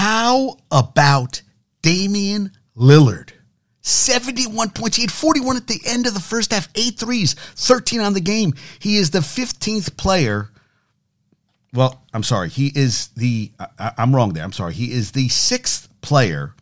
How 0.00 0.56
about 0.70 1.42
Damian 1.82 2.52
Lillard? 2.74 3.32
71 3.82 4.70
points. 4.70 4.96
He 4.96 5.02
had 5.02 5.12
41 5.12 5.58
at 5.58 5.66
the 5.66 5.78
end 5.84 6.06
of 6.06 6.14
the 6.14 6.20
first 6.20 6.54
half, 6.54 6.70
eight 6.74 6.98
threes, 6.98 7.34
13 7.34 8.00
on 8.00 8.14
the 8.14 8.22
game. 8.22 8.54
He 8.78 8.96
is 8.96 9.10
the 9.10 9.18
15th 9.18 9.98
player. 9.98 10.48
Well, 11.74 12.02
I'm 12.14 12.22
sorry. 12.22 12.48
He 12.48 12.72
is 12.74 13.08
the, 13.08 13.52
I, 13.78 13.92
am 13.98 14.16
wrong 14.16 14.32
there. 14.32 14.42
I'm 14.42 14.54
sorry. 14.54 14.72
He 14.72 14.90
is 14.90 15.12
the 15.12 15.28
sixth 15.28 15.86
player 16.00 16.54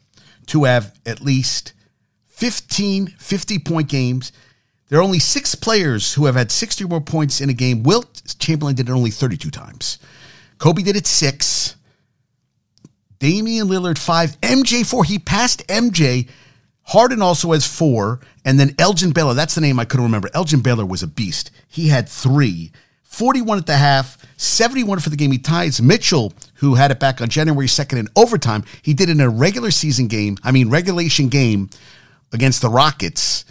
to 0.46 0.64
have 0.64 0.98
at 1.07 1.20
least 1.20 1.75
15 2.27 3.07
50 3.07 3.59
point 3.61 3.89
games. 3.89 4.32
There 4.89 4.98
are 4.98 5.02
only 5.02 5.20
six 5.20 5.55
players 5.55 6.14
who 6.14 6.27
have 6.27 6.34
had 6.34 6.50
60 6.50 6.82
or 6.82 6.89
more 6.89 7.00
points 7.00 7.41
in 7.41 7.50
a 7.50 7.55
game. 7.55 7.84
Wilt 7.84 8.20
Chamberlain 8.41 8.75
did 8.75 8.89
it 8.89 8.93
only 8.93 9.12
32 9.12 9.48
times. 9.50 10.00
Kobe 10.59 10.82
did 10.82 10.96
it 10.96 11.07
six. 11.07 11.77
Damian 13.18 13.68
Lillard 13.68 13.98
five. 13.98 14.40
MJ 14.40 14.84
four. 14.84 15.04
He 15.04 15.18
passed 15.18 15.66
MJ 15.66 16.28
Harden 16.88 17.20
also 17.20 17.52
has 17.52 17.66
four, 17.66 18.20
and 18.46 18.59
then 18.59 18.74
Elgin 18.78 19.10
Baylor. 19.10 19.34
That's 19.34 19.54
the 19.54 19.60
name 19.60 19.78
I 19.78 19.84
couldn't 19.84 20.06
remember. 20.06 20.30
Elgin 20.32 20.60
Baylor 20.60 20.86
was 20.86 21.02
a 21.02 21.06
beast. 21.06 21.50
He 21.68 21.88
had 21.88 22.09
three. 22.09 22.73
41 23.02 23.59
at 23.59 23.66
the 23.66 23.76
half, 23.76 24.16
71 24.38 25.00
for 25.00 25.10
the 25.10 25.16
game. 25.16 25.30
He 25.30 25.38
ties 25.38 25.82
Mitchell, 25.82 26.32
who 26.54 26.76
had 26.76 26.90
it 26.90 26.98
back 26.98 27.20
on 27.20 27.28
January 27.28 27.66
2nd 27.66 27.98
in 27.98 28.09
overtime. 28.16 28.64
He 28.80 28.95
did 28.95 29.10
in 29.10 29.20
a 29.20 29.28
regular 29.28 29.70
season 29.70 30.09
game, 30.09 30.38
I 30.42 30.50
mean, 30.50 30.70
regulation 30.70 31.28
game 31.28 31.68
against 32.32 32.62
the 32.62 32.70
Rockets. 32.70 33.45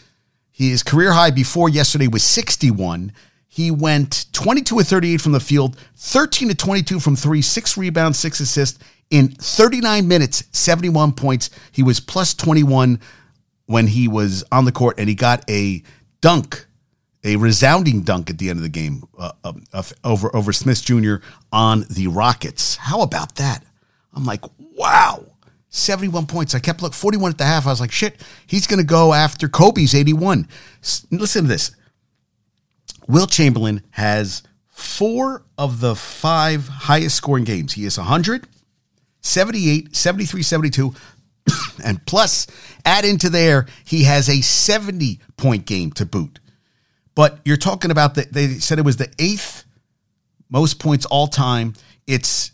His 0.51 0.81
career 0.81 1.11
high 1.11 1.29
before 1.29 1.69
yesterday 1.69 2.07
was 2.07 2.23
61. 2.23 3.11
He 3.47 3.69
went 3.69 4.25
22 4.33 4.79
of 4.79 4.87
38 4.87 5.21
from 5.21 5.33
the 5.33 5.39
field, 5.39 5.77
13 5.95 6.47
to 6.49 6.55
22 6.55 6.99
from 6.99 7.15
three, 7.15 7.43
six 7.43 7.77
rebounds, 7.77 8.17
six 8.17 8.39
assists 8.39 8.79
in 9.09 9.29
39 9.29 10.07
minutes, 10.07 10.43
71 10.51 11.13
points. 11.13 11.49
He 11.71 11.83
was 11.83 11.99
plus 11.99 12.33
21 12.33 12.99
when 13.65 13.87
he 13.87 14.07
was 14.07 14.43
on 14.51 14.65
the 14.65 14.71
court 14.71 14.95
and 14.97 15.09
he 15.09 15.15
got 15.15 15.49
a 15.49 15.83
dunk, 16.21 16.65
a 17.23 17.35
resounding 17.35 18.01
dunk 18.01 18.29
at 18.29 18.37
the 18.37 18.49
end 18.49 18.57
of 18.57 18.63
the 18.63 18.69
game 18.69 19.03
uh, 19.17 19.31
uh, 19.43 19.83
over 20.03 20.33
over 20.35 20.53
Smith 20.53 20.83
Jr. 20.83 21.15
on 21.51 21.85
the 21.89 22.07
Rockets. 22.07 22.75
How 22.77 23.01
about 23.01 23.35
that? 23.35 23.63
I'm 24.13 24.25
like, 24.25 24.43
wow. 24.57 25.25
71 25.69 26.25
points. 26.25 26.55
I 26.55 26.59
kept 26.59 26.81
look 26.81 26.93
41 26.93 27.31
at 27.31 27.37
the 27.37 27.45
half. 27.45 27.67
I 27.67 27.69
was 27.69 27.81
like, 27.81 27.91
shit, 27.91 28.21
he's 28.47 28.67
going 28.67 28.79
to 28.79 28.85
go 28.85 29.13
after 29.13 29.47
Kobe's 29.47 29.93
81. 29.93 30.47
Listen 31.11 31.43
to 31.43 31.47
this. 31.47 31.71
Wilt 33.07 33.29
Chamberlain 33.29 33.83
has 33.91 34.43
four 34.69 35.43
of 35.57 35.79
the 35.79 35.95
five 35.95 36.67
highest 36.67 37.15
scoring 37.15 37.43
games. 37.43 37.73
He 37.73 37.85
is 37.85 37.97
100, 37.97 38.47
78, 39.21 39.95
73, 39.95 40.43
72, 40.43 40.93
and 41.83 42.05
plus, 42.05 42.47
add 42.85 43.05
into 43.05 43.29
there, 43.29 43.65
he 43.85 44.03
has 44.03 44.29
a 44.29 44.41
70 44.41 45.19
point 45.37 45.65
game 45.65 45.91
to 45.93 46.05
boot. 46.05 46.39
But 47.15 47.39
you're 47.45 47.57
talking 47.57 47.91
about 47.91 48.15
that, 48.15 48.31
they 48.31 48.47
said 48.59 48.79
it 48.79 48.85
was 48.85 48.97
the 48.97 49.11
eighth 49.19 49.65
most 50.49 50.79
points 50.79 51.05
all 51.05 51.27
time. 51.27 51.73
It's 52.05 52.51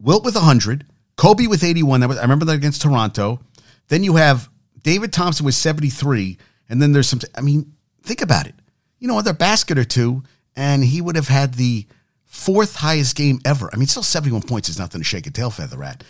Wilt 0.00 0.24
with 0.24 0.34
100, 0.34 0.84
Kobe 1.16 1.46
with 1.46 1.64
81. 1.64 2.00
That 2.00 2.08
was, 2.08 2.18
I 2.18 2.22
remember 2.22 2.44
that 2.46 2.56
against 2.56 2.82
Toronto. 2.82 3.40
Then 3.88 4.02
you 4.02 4.16
have 4.16 4.50
David 4.82 5.12
Thompson 5.12 5.46
with 5.46 5.54
73. 5.54 6.36
And 6.68 6.82
then 6.82 6.92
there's 6.92 7.08
some, 7.08 7.20
I 7.36 7.40
mean, 7.40 7.72
think 8.02 8.20
about 8.20 8.46
it. 8.46 8.54
You 8.98 9.08
know, 9.08 9.18
other 9.18 9.32
basket 9.32 9.78
or 9.78 9.84
two, 9.84 10.22
and 10.56 10.84
he 10.84 11.00
would 11.00 11.16
have 11.16 11.28
had 11.28 11.54
the 11.54 11.86
fourth 12.34 12.74
highest 12.74 13.16
game 13.16 13.38
ever. 13.44 13.70
I 13.72 13.76
mean, 13.76 13.86
still 13.86 14.02
71 14.02 14.42
points 14.42 14.68
is 14.68 14.78
nothing 14.78 15.00
to 15.00 15.04
shake 15.04 15.26
a 15.26 15.30
tail 15.30 15.50
feather 15.50 15.82
at 15.84 16.02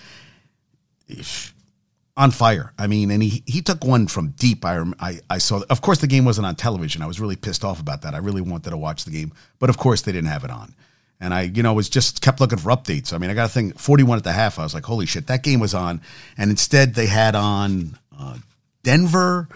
on 2.17 2.31
fire. 2.31 2.73
I 2.79 2.87
mean, 2.87 3.11
and 3.11 3.23
he 3.23 3.43
he 3.47 3.61
took 3.61 3.85
one 3.85 4.07
from 4.07 4.31
deep. 4.31 4.65
I, 4.65 4.83
I 4.99 5.21
I 5.29 5.39
saw. 5.39 5.63
Of 5.69 5.83
course, 5.83 5.99
the 6.01 6.07
game 6.07 6.25
wasn't 6.25 6.47
on 6.47 6.57
television. 6.57 7.03
I 7.03 7.07
was 7.07 7.21
really 7.21 7.37
pissed 7.37 7.63
off 7.63 7.79
about 7.79 8.03
that. 8.03 8.15
I 8.15 8.19
really 8.19 8.41
wanted 8.41 8.71
to 8.71 8.77
watch 8.77 9.05
the 9.05 9.11
game, 9.11 9.33
but 9.59 9.69
of 9.69 9.77
course, 9.77 10.01
they 10.01 10.13
didn't 10.13 10.31
have 10.31 10.45
it 10.45 10.51
on. 10.51 10.75
And 11.21 11.33
I, 11.33 11.43
you 11.43 11.63
know, 11.63 11.75
was 11.75 11.89
just 11.89 12.23
kept 12.23 12.41
looking 12.41 12.59
for 12.59 12.71
updates. 12.71 13.13
I 13.13 13.19
mean, 13.19 13.31
I 13.31 13.35
got 13.35 13.47
a 13.47 13.53
thing 13.53 13.73
41 13.73 14.19
at 14.19 14.25
the 14.25 14.33
half. 14.33 14.59
I 14.59 14.63
was 14.63 14.75
like, 14.75 14.85
holy 14.85 15.07
shit, 15.07 15.29
that 15.29 15.43
game 15.43 15.61
was 15.61 15.75
on. 15.75 16.01
And 16.37 16.51
instead, 16.51 16.95
they 16.95 17.07
had 17.07 17.35
on 17.37 17.99
uh, 18.19 18.39
Denver 18.83 19.49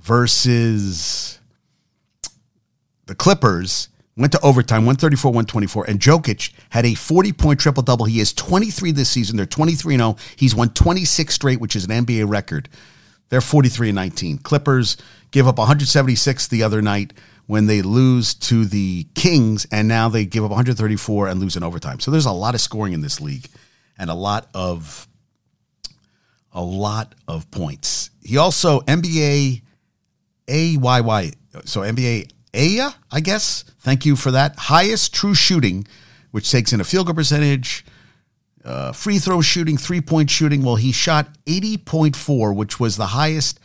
versus 0.00 1.38
the 3.06 3.14
Clippers 3.14 3.88
went 4.16 4.32
to 4.32 4.40
overtime, 4.40 4.86
134, 4.86 5.30
124, 5.30 5.84
and 5.88 6.00
Jokic 6.00 6.52
had 6.70 6.86
a 6.86 6.94
40 6.94 7.32
point 7.32 7.60
triple 7.60 7.82
double. 7.82 8.06
He 8.06 8.20
is 8.20 8.32
23 8.32 8.92
this 8.92 9.10
season. 9.10 9.36
They're 9.36 9.46
23 9.46 9.96
0. 9.96 10.16
He's 10.36 10.54
won 10.54 10.70
26 10.70 11.34
straight, 11.34 11.60
which 11.60 11.76
is 11.76 11.84
an 11.84 12.06
NBA 12.06 12.28
record. 12.28 12.68
They're 13.28 13.40
43 13.40 13.90
and 13.90 13.96
19. 13.96 14.38
Clippers 14.38 14.96
give 15.30 15.46
up 15.48 15.58
176 15.58 16.48
the 16.48 16.62
other 16.62 16.80
night 16.80 17.12
when 17.46 17.66
they 17.66 17.82
lose 17.82 18.34
to 18.34 18.64
the 18.64 19.06
Kings, 19.14 19.66
and 19.70 19.86
now 19.86 20.08
they 20.08 20.24
give 20.24 20.44
up 20.44 20.50
134 20.50 21.28
and 21.28 21.40
lose 21.40 21.56
in 21.56 21.62
overtime. 21.62 22.00
So 22.00 22.10
there's 22.10 22.26
a 22.26 22.32
lot 22.32 22.54
of 22.54 22.60
scoring 22.60 22.92
in 22.92 23.00
this 23.00 23.20
league 23.20 23.46
and 23.98 24.10
a 24.10 24.14
lot 24.14 24.48
of 24.54 25.06
a 26.52 26.62
lot 26.62 27.14
of 27.28 27.50
points. 27.50 28.10
He 28.22 28.38
also 28.38 28.80
NBA 28.80 29.62
AYY 30.48 31.34
so 31.64 31.80
NBA 31.80 32.30
Aya, 32.56 32.90
I 33.10 33.20
guess. 33.20 33.64
Thank 33.80 34.06
you 34.06 34.16
for 34.16 34.30
that. 34.30 34.56
Highest 34.56 35.14
true 35.14 35.34
shooting, 35.34 35.86
which 36.30 36.50
takes 36.50 36.72
in 36.72 36.80
a 36.80 36.84
field 36.84 37.06
goal 37.06 37.14
percentage, 37.14 37.84
uh, 38.64 38.92
free 38.92 39.18
throw 39.18 39.40
shooting, 39.42 39.76
three 39.76 40.00
point 40.00 40.30
shooting. 40.30 40.62
Well, 40.64 40.76
he 40.76 40.92
shot 40.92 41.28
80.4, 41.46 42.54
which 42.54 42.80
was 42.80 42.96
the 42.96 43.08
highest 43.08 43.60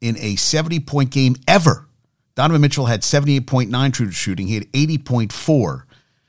in 0.00 0.16
a 0.18 0.36
70 0.36 0.80
point 0.80 1.10
game 1.10 1.36
ever. 1.46 1.86
Donovan 2.34 2.60
Mitchell 2.60 2.86
had 2.86 3.02
78.9 3.02 3.92
true 3.92 4.10
shooting. 4.12 4.46
He 4.46 4.54
had 4.54 4.72
80.4. 4.72 5.82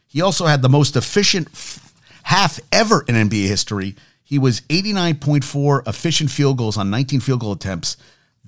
He 0.07 0.21
also 0.21 0.47
had 0.47 0.63
the 0.63 0.69
most 0.69 0.95
efficient 0.95 1.49
f- 1.53 1.93
half 2.23 2.59
ever 2.71 3.05
in 3.07 3.13
NBA 3.13 3.47
history. 3.47 3.95
He 4.23 4.39
was 4.39 4.61
89.4 4.61 5.87
efficient 5.87 6.31
field 6.31 6.57
goals 6.57 6.77
on 6.77 6.89
19 6.89 7.19
field 7.19 7.41
goal 7.41 7.51
attempts. 7.51 7.95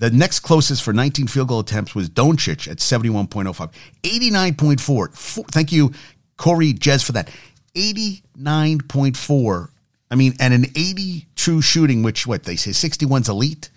The 0.01 0.09
next 0.09 0.39
closest 0.39 0.81
for 0.81 0.93
19 0.93 1.27
field 1.27 1.49
goal 1.49 1.59
attempts 1.59 1.93
was 1.93 2.09
Doncic 2.09 2.67
at 2.67 2.77
71.05. 2.77 3.71
89.4. 4.01 5.45
Thank 5.51 5.71
you, 5.71 5.91
Corey 6.37 6.73
Jez, 6.73 7.05
for 7.05 7.11
that. 7.11 7.29
89.4. 7.75 9.69
I 10.09 10.15
mean, 10.15 10.33
and 10.39 10.55
an 10.55 10.65
80 10.75 11.27
true 11.35 11.61
shooting, 11.61 12.01
which 12.01 12.25
what 12.25 12.45
they 12.45 12.55
say 12.55 12.71
61's 12.71 13.29
elite. 13.29 13.69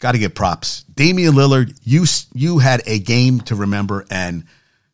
Got 0.00 0.12
to 0.12 0.18
get 0.18 0.34
props. 0.34 0.82
Damian 0.92 1.34
Lillard, 1.34 1.78
you 1.84 2.06
you 2.34 2.58
had 2.58 2.82
a 2.84 2.98
game 2.98 3.40
to 3.42 3.54
remember, 3.54 4.04
and 4.10 4.42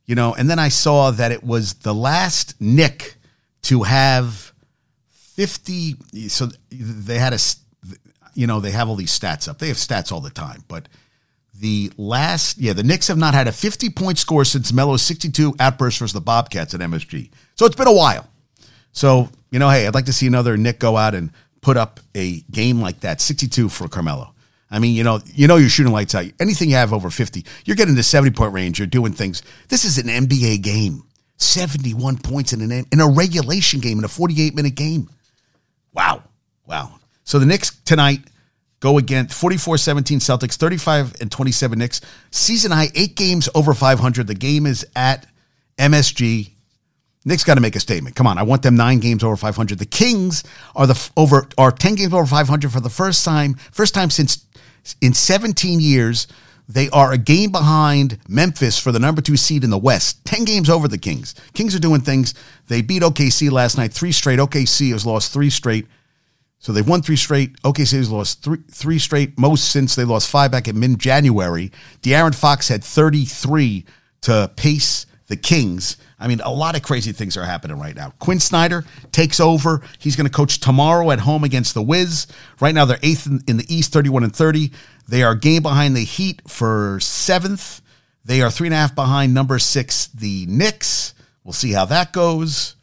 you 0.04 0.14
know, 0.14 0.34
and 0.34 0.50
then 0.50 0.58
I 0.58 0.68
saw 0.68 1.10
that 1.12 1.32
it 1.32 1.42
was 1.42 1.72
the 1.76 1.94
last 1.94 2.60
Knick 2.60 3.16
to 3.62 3.84
have 3.84 4.52
50. 5.08 5.96
So 6.28 6.50
they 6.70 7.18
had 7.18 7.32
a 7.32 7.38
you 8.34 8.46
know, 8.46 8.60
they 8.60 8.70
have 8.70 8.88
all 8.88 8.96
these 8.96 9.16
stats 9.16 9.48
up. 9.48 9.58
They 9.58 9.68
have 9.68 9.76
stats 9.76 10.12
all 10.12 10.20
the 10.20 10.30
time, 10.30 10.64
but 10.68 10.88
the 11.60 11.92
last, 11.96 12.58
yeah, 12.58 12.72
the 12.72 12.82
Knicks 12.82 13.08
have 13.08 13.18
not 13.18 13.34
had 13.34 13.46
a 13.46 13.52
50 13.52 13.90
point 13.90 14.18
score 14.18 14.44
since 14.44 14.72
Melo's 14.72 15.02
62 15.02 15.54
outburst 15.60 15.98
versus 15.98 16.14
the 16.14 16.20
Bobcats 16.20 16.74
at 16.74 16.80
MSG. 16.80 17.30
So 17.54 17.66
it's 17.66 17.76
been 17.76 17.86
a 17.86 17.92
while. 17.92 18.26
So, 18.92 19.28
you 19.50 19.58
know, 19.58 19.68
hey, 19.68 19.86
I'd 19.86 19.94
like 19.94 20.06
to 20.06 20.12
see 20.12 20.26
another 20.26 20.56
Knick 20.56 20.78
go 20.78 20.96
out 20.96 21.14
and 21.14 21.30
put 21.60 21.76
up 21.76 22.00
a 22.14 22.40
game 22.50 22.80
like 22.80 23.00
that, 23.00 23.20
62 23.20 23.68
for 23.68 23.88
Carmelo. 23.88 24.34
I 24.70 24.78
mean, 24.78 24.94
you 24.94 25.04
know, 25.04 25.20
you 25.26 25.48
know 25.48 25.56
you're 25.56 25.68
shooting 25.68 25.92
lights 25.92 26.14
out. 26.14 26.26
Anything 26.38 26.70
you 26.70 26.76
have 26.76 26.92
over 26.92 27.10
50, 27.10 27.44
you're 27.64 27.76
getting 27.76 27.94
the 27.94 28.02
70 28.02 28.34
point 28.34 28.54
range, 28.54 28.78
you're 28.78 28.86
doing 28.86 29.12
things. 29.12 29.42
This 29.68 29.84
is 29.84 29.98
an 29.98 30.06
NBA 30.06 30.62
game. 30.62 31.02
71 31.36 32.18
points 32.18 32.52
in 32.52 32.60
an 32.60 32.86
in 32.92 33.00
a 33.00 33.08
regulation 33.08 33.80
game 33.80 33.98
in 33.98 34.04
a 34.04 34.08
48 34.08 34.54
minute 34.54 34.74
game. 34.74 35.08
Wow. 35.92 36.22
Wow. 36.66 36.99
So 37.30 37.38
the 37.38 37.46
Knicks 37.46 37.70
tonight 37.84 38.22
go 38.80 38.98
against 38.98 39.38
44 39.38 39.78
17 39.78 40.18
Celtics, 40.18 40.56
35 40.56 41.20
and 41.20 41.30
27 41.30 41.78
Knicks. 41.78 42.00
Season 42.32 42.72
high, 42.72 42.88
eight 42.96 43.14
games 43.14 43.48
over 43.54 43.72
500. 43.72 44.26
The 44.26 44.34
game 44.34 44.66
is 44.66 44.84
at 44.96 45.28
MSG. 45.78 46.50
Knicks 47.24 47.44
got 47.44 47.54
to 47.54 47.60
make 47.60 47.76
a 47.76 47.80
statement. 47.80 48.16
Come 48.16 48.26
on, 48.26 48.36
I 48.36 48.42
want 48.42 48.62
them 48.62 48.74
nine 48.74 48.98
games 48.98 49.22
over 49.22 49.36
500. 49.36 49.78
The 49.78 49.86
Kings 49.86 50.42
are 50.74 50.88
the 50.88 51.10
over 51.16 51.46
are 51.56 51.70
10 51.70 51.94
games 51.94 52.12
over 52.12 52.26
500 52.26 52.72
for 52.72 52.80
the 52.80 52.90
first 52.90 53.24
time, 53.24 53.54
first 53.70 53.94
time 53.94 54.10
since 54.10 54.44
in 55.00 55.14
17 55.14 55.78
years. 55.78 56.26
They 56.68 56.90
are 56.90 57.12
a 57.12 57.18
game 57.18 57.52
behind 57.52 58.18
Memphis 58.28 58.76
for 58.76 58.90
the 58.90 58.98
number 58.98 59.22
two 59.22 59.36
seed 59.36 59.62
in 59.62 59.70
the 59.70 59.78
West. 59.78 60.24
10 60.24 60.46
games 60.46 60.68
over 60.68 60.88
the 60.88 60.98
Kings. 60.98 61.36
Kings 61.54 61.76
are 61.76 61.80
doing 61.80 62.00
things. 62.00 62.34
They 62.66 62.82
beat 62.82 63.02
OKC 63.02 63.52
last 63.52 63.76
night, 63.76 63.92
three 63.92 64.10
straight. 64.10 64.40
OKC 64.40 64.90
has 64.90 65.06
lost 65.06 65.32
three 65.32 65.50
straight. 65.50 65.86
So 66.60 66.72
they've 66.72 66.86
won 66.86 67.00
three 67.00 67.16
straight. 67.16 67.60
OKC's 67.62 68.10
lost 68.10 68.42
three, 68.44 68.58
three 68.70 68.98
straight, 68.98 69.38
most 69.38 69.70
since 69.70 69.94
they 69.94 70.04
lost 70.04 70.28
five 70.28 70.52
back 70.52 70.68
in 70.68 70.78
mid 70.78 70.98
January. 70.98 71.72
De'Aaron 72.02 72.34
Fox 72.34 72.68
had 72.68 72.84
33 72.84 73.86
to 74.22 74.50
pace 74.56 75.06
the 75.28 75.36
Kings. 75.36 75.96
I 76.18 76.28
mean, 76.28 76.40
a 76.40 76.52
lot 76.52 76.76
of 76.76 76.82
crazy 76.82 77.12
things 77.12 77.38
are 77.38 77.44
happening 77.44 77.78
right 77.78 77.96
now. 77.96 78.12
Quin 78.18 78.40
Snyder 78.40 78.84
takes 79.10 79.40
over. 79.40 79.80
He's 79.98 80.16
going 80.16 80.26
to 80.26 80.32
coach 80.32 80.60
tomorrow 80.60 81.10
at 81.12 81.20
home 81.20 81.44
against 81.44 81.72
the 81.72 81.82
Wiz. 81.82 82.26
Right 82.60 82.74
now, 82.74 82.84
they're 82.84 82.98
eighth 83.02 83.26
in, 83.26 83.40
in 83.48 83.56
the 83.56 83.74
East, 83.74 83.92
31 83.94 84.24
and 84.24 84.36
30. 84.36 84.70
They 85.08 85.22
are 85.22 85.34
game 85.34 85.62
behind 85.62 85.96
the 85.96 86.04
Heat 86.04 86.42
for 86.46 86.98
seventh. 87.00 87.80
They 88.22 88.42
are 88.42 88.50
three 88.50 88.66
and 88.66 88.74
a 88.74 88.76
half 88.76 88.94
behind 88.94 89.32
number 89.32 89.58
six, 89.58 90.08
the 90.08 90.44
Knicks. 90.46 91.14
We'll 91.42 91.54
see 91.54 91.72
how 91.72 91.86
that 91.86 92.12
goes. 92.12 92.76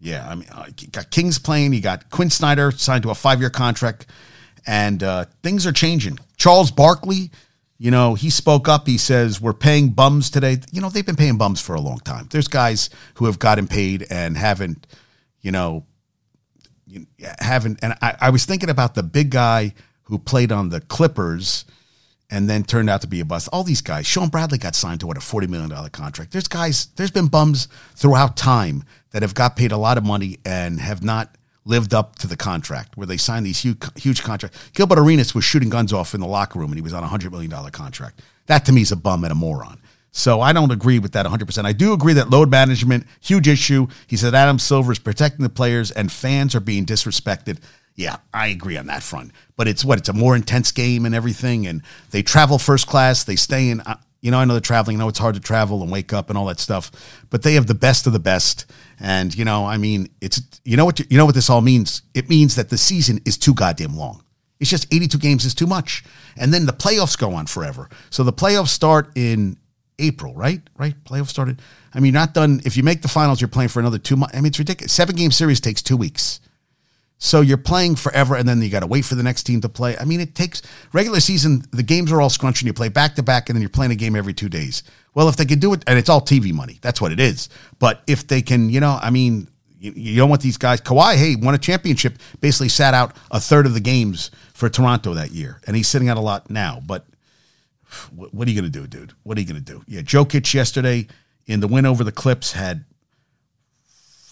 Yeah, 0.00 0.26
I 0.26 0.34
mean, 0.34 0.48
uh, 0.50 0.66
you 0.78 0.88
got 0.88 1.10
Kings 1.10 1.38
playing. 1.38 1.74
You 1.74 1.82
got 1.82 2.08
Quin 2.10 2.30
Snyder 2.30 2.70
signed 2.70 3.02
to 3.02 3.10
a 3.10 3.14
five 3.14 3.38
year 3.40 3.50
contract, 3.50 4.06
and 4.66 5.02
uh, 5.02 5.26
things 5.42 5.66
are 5.66 5.72
changing. 5.72 6.18
Charles 6.36 6.70
Barkley, 6.70 7.30
you 7.76 7.90
know, 7.90 8.14
he 8.14 8.30
spoke 8.30 8.66
up. 8.66 8.86
He 8.86 8.96
says, 8.96 9.40
We're 9.40 9.52
paying 9.52 9.90
bums 9.90 10.30
today. 10.30 10.58
You 10.72 10.80
know, 10.80 10.88
they've 10.88 11.04
been 11.04 11.16
paying 11.16 11.36
bums 11.36 11.60
for 11.60 11.74
a 11.74 11.80
long 11.80 11.98
time. 11.98 12.28
There's 12.30 12.48
guys 12.48 12.88
who 13.14 13.26
have 13.26 13.38
gotten 13.38 13.66
paid 13.66 14.06
and 14.10 14.38
haven't, 14.38 14.86
you 15.42 15.52
know, 15.52 15.84
haven't. 17.38 17.80
And 17.82 17.94
I, 18.00 18.16
I 18.22 18.30
was 18.30 18.46
thinking 18.46 18.70
about 18.70 18.94
the 18.94 19.02
big 19.02 19.30
guy 19.30 19.74
who 20.04 20.18
played 20.18 20.50
on 20.50 20.70
the 20.70 20.80
Clippers 20.80 21.66
and 22.30 22.48
then 22.48 22.64
turned 22.64 22.88
out 22.88 23.02
to 23.02 23.06
be 23.06 23.20
a 23.20 23.24
bust. 23.24 23.48
All 23.52 23.64
these 23.64 23.82
guys, 23.82 24.06
Shawn 24.06 24.28
Bradley 24.28 24.58
got 24.58 24.74
signed 24.74 25.00
to 25.00 25.06
what 25.06 25.18
a 25.18 25.20
forty 25.20 25.46
million 25.46 25.68
dollar 25.68 25.90
contract. 25.90 26.32
There's 26.32 26.48
guys, 26.48 26.86
there's 26.96 27.10
been 27.10 27.26
bums 27.26 27.68
throughout 27.94 28.36
time 28.36 28.84
that 29.12 29.22
have 29.22 29.34
got 29.34 29.56
paid 29.56 29.72
a 29.72 29.76
lot 29.76 29.98
of 29.98 30.04
money 30.04 30.38
and 30.44 30.80
have 30.80 31.02
not 31.02 31.36
lived 31.64 31.92
up 31.92 32.16
to 32.16 32.26
the 32.26 32.36
contract 32.36 32.96
where 32.96 33.06
they 33.06 33.16
signed 33.16 33.44
these 33.44 33.60
huge, 33.60 33.78
huge 33.96 34.22
contracts. 34.22 34.58
Gilbert 34.72 34.98
Arenas 34.98 35.34
was 35.34 35.44
shooting 35.44 35.68
guns 35.68 35.92
off 35.92 36.14
in 36.14 36.20
the 36.20 36.26
locker 36.26 36.58
room 36.58 36.70
and 36.70 36.78
he 36.78 36.82
was 36.82 36.94
on 36.94 37.04
a 37.04 37.08
hundred 37.08 37.32
million 37.32 37.50
dollar 37.50 37.70
contract. 37.70 38.22
That 38.46 38.64
to 38.66 38.72
me 38.72 38.82
is 38.82 38.92
a 38.92 38.96
bum 38.96 39.24
and 39.24 39.32
a 39.32 39.36
moron. 39.36 39.80
So 40.12 40.40
I 40.40 40.52
don't 40.52 40.72
agree 40.72 40.98
with 40.98 41.12
that 41.12 41.26
100%. 41.26 41.64
I 41.64 41.72
do 41.72 41.92
agree 41.92 42.14
that 42.14 42.30
load 42.30 42.50
management, 42.50 43.06
huge 43.20 43.46
issue. 43.46 43.86
He 44.08 44.16
said 44.16 44.34
Adam 44.34 44.58
Silver 44.58 44.90
is 44.90 44.98
protecting 44.98 45.44
the 45.44 45.48
players 45.50 45.90
and 45.92 46.10
fans 46.10 46.54
are 46.54 46.60
being 46.60 46.84
disrespected. 46.84 47.58
Yeah, 47.94 48.16
I 48.34 48.48
agree 48.48 48.76
on 48.76 48.86
that 48.86 49.02
front. 49.02 49.30
But 49.56 49.68
it's 49.68 49.84
what? 49.84 49.98
It's 49.98 50.08
a 50.08 50.12
more 50.12 50.34
intense 50.34 50.72
game 50.72 51.04
and 51.04 51.14
everything. 51.14 51.66
And 51.66 51.82
they 52.10 52.22
travel 52.22 52.58
first 52.58 52.86
class. 52.88 53.22
They 53.22 53.36
stay 53.36 53.68
in, 53.68 53.82
uh, 53.82 53.98
you 54.20 54.30
know, 54.30 54.38
I 54.38 54.44
know 54.44 54.54
they're 54.54 54.60
traveling. 54.60 54.96
I 54.96 55.00
know 55.00 55.08
it's 55.08 55.18
hard 55.18 55.34
to 55.34 55.40
travel 55.40 55.82
and 55.82 55.90
wake 55.90 56.12
up 56.12 56.28
and 56.28 56.38
all 56.38 56.46
that 56.46 56.60
stuff. 56.60 56.90
But 57.30 57.42
they 57.42 57.54
have 57.54 57.66
the 57.66 57.74
best 57.74 58.06
of 58.06 58.12
the 58.12 58.18
best. 58.18 58.70
And, 58.98 59.34
you 59.34 59.44
know, 59.44 59.66
I 59.66 59.78
mean, 59.78 60.10
it's, 60.20 60.42
you 60.64 60.76
know 60.76 60.84
what, 60.84 61.00
you 61.10 61.16
know 61.16 61.24
what 61.24 61.34
this 61.34 61.48
all 61.48 61.62
means? 61.62 62.02
It 62.14 62.28
means 62.28 62.54
that 62.56 62.68
the 62.68 62.78
season 62.78 63.20
is 63.24 63.38
too 63.38 63.54
goddamn 63.54 63.96
long. 63.96 64.22
It's 64.58 64.68
just 64.68 64.92
82 64.92 65.16
games 65.18 65.44
is 65.46 65.54
too 65.54 65.66
much. 65.66 66.04
And 66.36 66.52
then 66.52 66.66
the 66.66 66.72
playoffs 66.72 67.18
go 67.18 67.32
on 67.32 67.46
forever. 67.46 67.88
So 68.10 68.22
the 68.22 68.32
playoffs 68.32 68.68
start 68.68 69.10
in 69.14 69.56
April, 69.98 70.34
right? 70.34 70.60
Right? 70.76 71.02
Playoffs 71.04 71.28
started. 71.28 71.62
I 71.94 72.00
mean, 72.00 72.12
not 72.12 72.34
done. 72.34 72.60
If 72.66 72.76
you 72.76 72.82
make 72.82 73.00
the 73.00 73.08
finals, 73.08 73.40
you're 73.40 73.48
playing 73.48 73.70
for 73.70 73.80
another 73.80 73.98
two 73.98 74.16
months. 74.16 74.36
I 74.36 74.40
mean, 74.40 74.48
it's 74.48 74.58
ridiculous. 74.58 74.92
Seven 74.92 75.16
game 75.16 75.30
series 75.30 75.60
takes 75.60 75.80
two 75.80 75.96
weeks. 75.96 76.40
So 77.22 77.42
you're 77.42 77.58
playing 77.58 77.96
forever, 77.96 78.34
and 78.34 78.48
then 78.48 78.62
you 78.62 78.70
got 78.70 78.80
to 78.80 78.86
wait 78.86 79.04
for 79.04 79.14
the 79.14 79.22
next 79.22 79.42
team 79.42 79.60
to 79.60 79.68
play. 79.68 79.94
I 79.98 80.06
mean, 80.06 80.20
it 80.20 80.34
takes 80.34 80.62
regular 80.94 81.20
season. 81.20 81.62
The 81.70 81.82
games 81.82 82.10
are 82.10 82.20
all 82.20 82.30
scrunched, 82.30 82.62
and 82.62 82.66
you 82.66 82.72
play 82.72 82.88
back 82.88 83.14
to 83.16 83.22
back, 83.22 83.48
and 83.48 83.56
then 83.56 83.60
you're 83.60 83.68
playing 83.68 83.92
a 83.92 83.96
game 83.96 84.16
every 84.16 84.32
two 84.32 84.48
days. 84.48 84.82
Well, 85.12 85.28
if 85.28 85.36
they 85.36 85.44
can 85.44 85.58
do 85.58 85.74
it, 85.74 85.84
and 85.86 85.98
it's 85.98 86.08
all 86.08 86.22
TV 86.22 86.50
money, 86.52 86.78
that's 86.80 86.98
what 86.98 87.12
it 87.12 87.20
is. 87.20 87.50
But 87.78 88.02
if 88.06 88.26
they 88.26 88.40
can, 88.40 88.70
you 88.70 88.80
know, 88.80 88.98
I 89.02 89.10
mean, 89.10 89.48
you, 89.78 89.92
you 89.94 90.16
don't 90.16 90.30
want 90.30 90.40
these 90.40 90.56
guys. 90.56 90.80
Kawhi, 90.80 91.16
hey, 91.16 91.36
won 91.36 91.54
a 91.54 91.58
championship, 91.58 92.16
basically 92.40 92.70
sat 92.70 92.94
out 92.94 93.14
a 93.30 93.38
third 93.38 93.66
of 93.66 93.74
the 93.74 93.80
games 93.80 94.30
for 94.54 94.70
Toronto 94.70 95.12
that 95.12 95.30
year, 95.30 95.60
and 95.66 95.76
he's 95.76 95.88
sitting 95.88 96.08
out 96.08 96.16
a 96.16 96.20
lot 96.20 96.48
now. 96.48 96.80
But 96.86 97.04
what, 98.16 98.32
what 98.32 98.48
are 98.48 98.50
you 98.50 98.58
going 98.58 98.72
to 98.72 98.78
do, 98.80 98.86
dude? 98.86 99.12
What 99.24 99.36
are 99.36 99.42
you 99.42 99.46
going 99.46 99.62
to 99.62 99.72
do? 99.72 99.84
Yeah, 99.86 100.00
Jokic 100.00 100.54
yesterday 100.54 101.06
in 101.46 101.60
the 101.60 101.68
win 101.68 101.84
over 101.84 102.02
the 102.02 102.12
Clips 102.12 102.52
had 102.52 102.86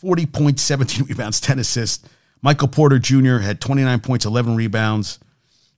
40 0.00 0.24
points, 0.24 0.62
17 0.62 1.04
rebounds, 1.06 1.38
10 1.38 1.58
assists. 1.58 2.08
Michael 2.42 2.68
Porter 2.68 2.98
Jr. 2.98 3.38
had 3.38 3.60
29 3.60 4.00
points, 4.00 4.24
11 4.24 4.56
rebounds. 4.56 5.18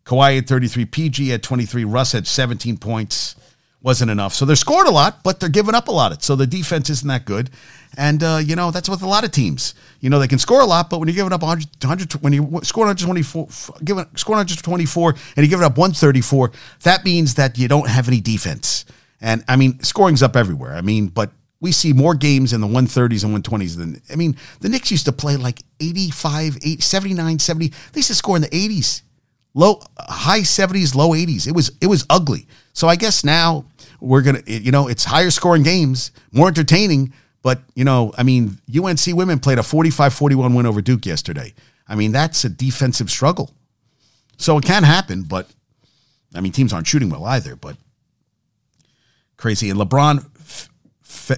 Kawhi 0.05 0.37
had 0.37 0.49
33. 0.49 0.85
PG 0.87 1.29
had 1.29 1.43
23. 1.43 1.85
Russ 1.85 2.12
had 2.12 2.27
17 2.27 2.79
points. 2.79 3.37
Wasn't 3.83 4.11
enough. 4.11 4.35
So 4.35 4.45
they're 4.45 4.57
scored 4.57 4.87
a 4.87 4.91
lot, 4.91 5.23
but 5.23 5.41
they're 5.41 5.49
giving 5.49 5.75
up 5.75 5.89
a 5.89 5.93
lot. 5.93 6.23
So 6.23 6.37
the 6.37 6.47
defense 6.47 6.91
isn't 6.91 7.09
that 7.09 7.25
good. 7.25 7.49
And, 7.97 8.23
uh, 8.23 8.41
you 8.45 8.55
know, 8.55 8.71
that's 8.71 8.91
with 8.91 9.01
a 9.01 9.07
lot 9.07 9.25
of 9.25 9.31
teams. 9.31 9.75
You 10.01 10.11
know, 10.11 10.19
they 10.19 10.29
can 10.29 10.39
score 10.39 10.61
a 10.61 10.67
lot, 10.67 10.91
but 10.91 10.99
when 10.99 11.09
you're 11.09 11.15
giving 11.15 11.33
up 11.33 11.41
100, 11.41 11.83
100 11.83 12.12
when 12.23 12.35
you 12.35 12.61
score 12.62 12.85
124, 12.85 13.49
giving, 13.83 14.07
score 14.17 14.35
124 14.35 15.11
and 15.11 15.19
you 15.39 15.49
give 15.49 15.61
it 15.61 15.65
up 15.65 15.79
134, 15.79 16.53
that 16.83 17.05
means 17.07 17.37
that 17.37 17.57
you 17.57 17.69
don't 17.69 17.89
have 17.89 18.07
any 18.07 18.21
defense. 18.21 18.85
And 19.21 19.45
I 19.49 19.57
mean, 19.57 19.83
scoring's 19.83 20.23
up 20.23 20.37
everywhere. 20.37 20.75
I 20.75 20.83
mean, 20.83 21.09
but 21.09 21.31
we 21.61 21.73
see 21.73 21.93
more 21.93 22.15
games 22.15 22.53
in 22.53 22.61
the 22.61 22.67
130s 22.67 23.25
and 23.25 23.45
120s 23.45 23.77
than 23.77 24.01
I 24.11 24.17
mean, 24.17 24.37
the 24.61 24.69
Knicks 24.69 24.91
used 24.91 25.05
to 25.07 25.12
play 25.12 25.37
like 25.37 25.61
85, 25.81 26.57
80, 26.57 26.81
79, 26.81 27.39
70. 27.39 27.69
They 27.69 27.99
used 27.99 28.09
to 28.09 28.15
score 28.15 28.37
in 28.37 28.43
the 28.43 28.49
80s. 28.49 29.03
Low 29.53 29.83
high 29.99 30.41
70s, 30.41 30.95
low 30.95 31.11
80s. 31.11 31.47
It 31.47 31.53
was 31.53 31.73
it 31.81 31.87
was 31.87 32.07
ugly. 32.09 32.47
So 32.73 32.89
I 32.89 32.97
guess 32.97 33.25
now 33.25 33.67
we're 34.01 34.23
going 34.23 34.43
to 34.43 34.53
you 34.53 34.71
know, 34.71 34.89
it's 34.89 35.05
higher 35.05 35.31
scoring 35.31 35.62
games, 35.62 36.12
more 36.33 36.49
entertaining, 36.49 37.12
but 37.43 37.61
you 37.75 37.85
know, 37.85 38.12
I 38.17 38.23
mean, 38.23 38.59
UNC 38.75 39.01
women 39.09 39.39
played 39.39 39.59
a 39.59 39.62
45-41 39.62 40.55
win 40.55 40.67
over 40.67 40.81
Duke 40.81 41.05
yesterday. 41.05 41.53
I 41.89 41.97
mean, 41.97 42.12
that's 42.12 42.45
a 42.45 42.49
defensive 42.49 43.11
struggle. 43.11 43.53
So 44.39 44.57
it 44.57 44.65
can 44.65 44.85
happen, 44.85 45.25
but 45.25 45.51
I 46.35 46.41
mean, 46.41 46.53
teams 46.53 46.73
aren't 46.73 46.87
shooting 46.87 47.11
well 47.11 47.25
either, 47.25 47.57
but 47.57 47.77
crazy. 49.37 49.69
And 49.69 49.79
LeBron 49.79 50.30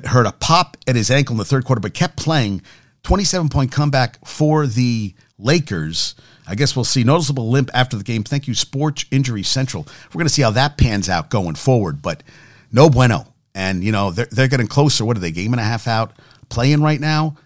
heard 0.07 0.27
a 0.27 0.33
pop 0.33 0.77
at 0.87 0.97
his 0.97 1.11
ankle 1.11 1.35
in 1.35 1.39
the 1.39 1.45
third 1.45 1.65
quarter, 1.65 1.81
but 1.81 1.95
kept 1.95 2.17
playing. 2.17 2.63
27 3.03 3.49
point 3.49 3.73
comeback 3.73 4.25
for 4.27 4.67
the 4.67 5.15
Lakers. 5.39 6.15
I 6.47 6.55
guess 6.55 6.75
we'll 6.77 6.85
see 6.85 7.05
noticeable 7.05 7.51
limp 7.51 7.71
after 7.75 7.97
the 7.97 8.05
game. 8.05 8.23
Thank 8.25 8.47
you, 8.49 8.55
Sports 8.55 9.05
Injury 9.11 9.43
Central. 9.43 9.87
We're 10.09 10.19
going 10.19 10.27
to 10.27 10.33
see 10.33 10.43
how 10.43 10.51
that 10.53 10.77
pans 10.77 11.09
out 11.09 11.31
going 11.31 11.55
forward, 11.55 12.03
but 12.03 12.23
no 12.71 12.89
bueno. 12.89 13.27
And, 13.55 13.85
you 13.85 13.93
know, 13.93 14.11
they're, 14.11 14.29
they're 14.31 14.49
getting 14.49 14.67
closer. 14.67 15.05
What 15.05 15.17
are 15.17 15.21
they, 15.21 15.31
game 15.31 15.53
and 15.53 15.61
a 15.61 15.65
half 15.65 15.87
out 15.87 16.13
play-in 16.49 16.83
right 16.83 17.01
now? 17.01 17.37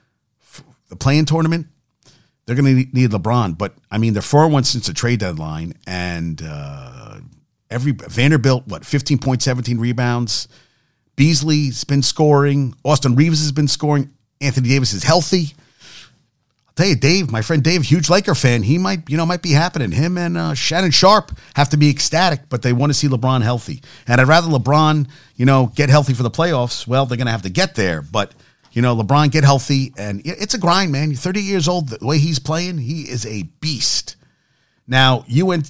The 0.88 0.96
playing 0.96 1.24
tournament? 1.24 1.66
They're 2.46 2.54
going 2.56 2.84
to 2.84 2.96
need 2.96 3.10
LeBron, 3.10 3.58
but 3.58 3.74
I 3.90 3.98
mean, 3.98 4.12
they're 4.12 4.22
4 4.22 4.48
1 4.48 4.64
since 4.64 4.86
the 4.86 4.92
trade 4.92 5.18
deadline. 5.18 5.74
And 5.84 6.40
uh, 6.44 7.18
every 7.70 7.92
Vanderbilt, 7.92 8.68
what, 8.68 8.84
15 8.84 9.18
point, 9.18 9.42
17 9.42 9.78
rebounds. 9.78 10.46
Beasley's 11.16 11.84
been 11.84 12.02
scoring. 12.02 12.74
Austin 12.84 13.16
Reaves 13.16 13.40
has 13.40 13.52
been 13.52 13.68
scoring. 13.68 14.10
Anthony 14.40 14.68
Davis 14.68 14.92
is 14.92 15.02
healthy. 15.02 15.54
I'll 16.68 16.74
tell 16.74 16.86
you, 16.86 16.96
Dave, 16.96 17.30
my 17.30 17.40
friend 17.40 17.62
Dave, 17.62 17.82
huge 17.82 18.10
Laker 18.10 18.34
fan, 18.34 18.62
he 18.62 18.76
might, 18.76 19.08
you 19.08 19.16
know, 19.16 19.24
might 19.24 19.40
be 19.40 19.52
happening. 19.52 19.90
Him 19.90 20.18
and 20.18 20.36
uh, 20.36 20.54
Shannon 20.54 20.90
Sharpe 20.90 21.32
have 21.54 21.70
to 21.70 21.78
be 21.78 21.88
ecstatic, 21.88 22.48
but 22.50 22.60
they 22.60 22.74
want 22.74 22.90
to 22.90 22.94
see 22.94 23.08
LeBron 23.08 23.42
healthy. 23.42 23.82
And 24.06 24.20
I'd 24.20 24.28
rather 24.28 24.48
LeBron, 24.48 25.08
you 25.36 25.46
know, 25.46 25.72
get 25.74 25.88
healthy 25.88 26.12
for 26.12 26.22
the 26.22 26.30
playoffs. 26.30 26.86
Well, 26.86 27.06
they're 27.06 27.16
going 27.16 27.26
to 27.26 27.32
have 27.32 27.42
to 27.42 27.50
get 27.50 27.74
there, 27.74 28.02
but 28.02 28.32
you 28.72 28.82
know, 28.82 28.94
LeBron 28.94 29.30
get 29.30 29.42
healthy, 29.42 29.94
and 29.96 30.20
it's 30.22 30.52
a 30.52 30.58
grind, 30.58 30.92
man. 30.92 31.10
You're 31.10 31.16
30 31.16 31.40
years 31.40 31.66
old. 31.66 31.88
The 31.88 32.06
way 32.06 32.18
he's 32.18 32.38
playing, 32.38 32.76
he 32.76 33.08
is 33.08 33.24
a 33.24 33.44
beast. 33.44 34.16
Now, 34.86 35.24
UNC, 35.34 35.66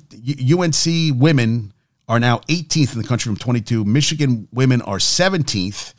UNC 0.52 1.14
women 1.14 1.72
are 2.08 2.20
now 2.20 2.38
18th 2.48 2.94
in 2.94 3.02
the 3.02 3.08
country 3.08 3.30
from 3.30 3.36
22. 3.36 3.84
Michigan 3.84 4.48
women 4.52 4.82
are 4.82 4.98
17th. 4.98 5.94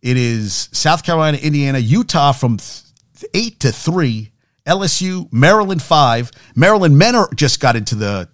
It 0.00 0.16
is 0.16 0.68
South 0.72 1.04
Carolina, 1.04 1.38
Indiana, 1.38 1.78
Utah 1.78 2.32
from 2.32 2.58
8 3.34 3.60
to 3.60 3.72
3. 3.72 4.30
LSU, 4.66 5.32
Maryland 5.32 5.82
5. 5.82 6.30
Maryland 6.54 6.96
men 6.96 7.16
are 7.16 7.28
just 7.34 7.58
got 7.60 7.74
into 7.74 7.96
the 7.96 8.28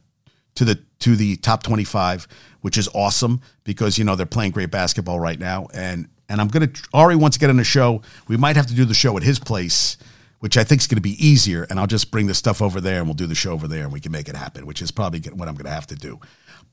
to 0.56 0.64
the 0.64 0.78
to 0.98 1.16
the 1.16 1.36
top 1.36 1.62
25, 1.62 2.28
which 2.60 2.76
is 2.76 2.88
awesome 2.94 3.40
because 3.64 3.96
you 3.96 4.04
know 4.04 4.14
they're 4.14 4.26
playing 4.26 4.50
great 4.50 4.70
basketball 4.70 5.18
right 5.18 5.38
now 5.38 5.68
and 5.72 6.08
and 6.28 6.42
I'm 6.42 6.50
to 6.50 6.70
Ari 6.92 7.16
wants 7.16 7.38
to 7.38 7.40
get 7.40 7.48
on 7.48 7.56
the 7.56 7.64
show. 7.64 8.02
We 8.26 8.36
might 8.36 8.56
have 8.56 8.66
to 8.66 8.74
do 8.74 8.84
the 8.84 8.92
show 8.92 9.16
at 9.16 9.22
his 9.22 9.38
place 9.38 9.96
which 10.40 10.56
I 10.56 10.64
think 10.64 10.80
is 10.80 10.86
going 10.86 10.96
to 10.96 11.02
be 11.02 11.24
easier. 11.24 11.66
And 11.68 11.78
I'll 11.78 11.86
just 11.86 12.10
bring 12.10 12.26
the 12.26 12.34
stuff 12.34 12.62
over 12.62 12.80
there 12.80 12.98
and 12.98 13.06
we'll 13.06 13.14
do 13.14 13.26
the 13.26 13.34
show 13.34 13.52
over 13.52 13.66
there 13.66 13.84
and 13.84 13.92
we 13.92 14.00
can 14.00 14.12
make 14.12 14.28
it 14.28 14.36
happen, 14.36 14.66
which 14.66 14.82
is 14.82 14.90
probably 14.90 15.20
what 15.32 15.48
I'm 15.48 15.54
going 15.54 15.66
to 15.66 15.70
have 15.70 15.86
to 15.88 15.96
do. 15.96 16.20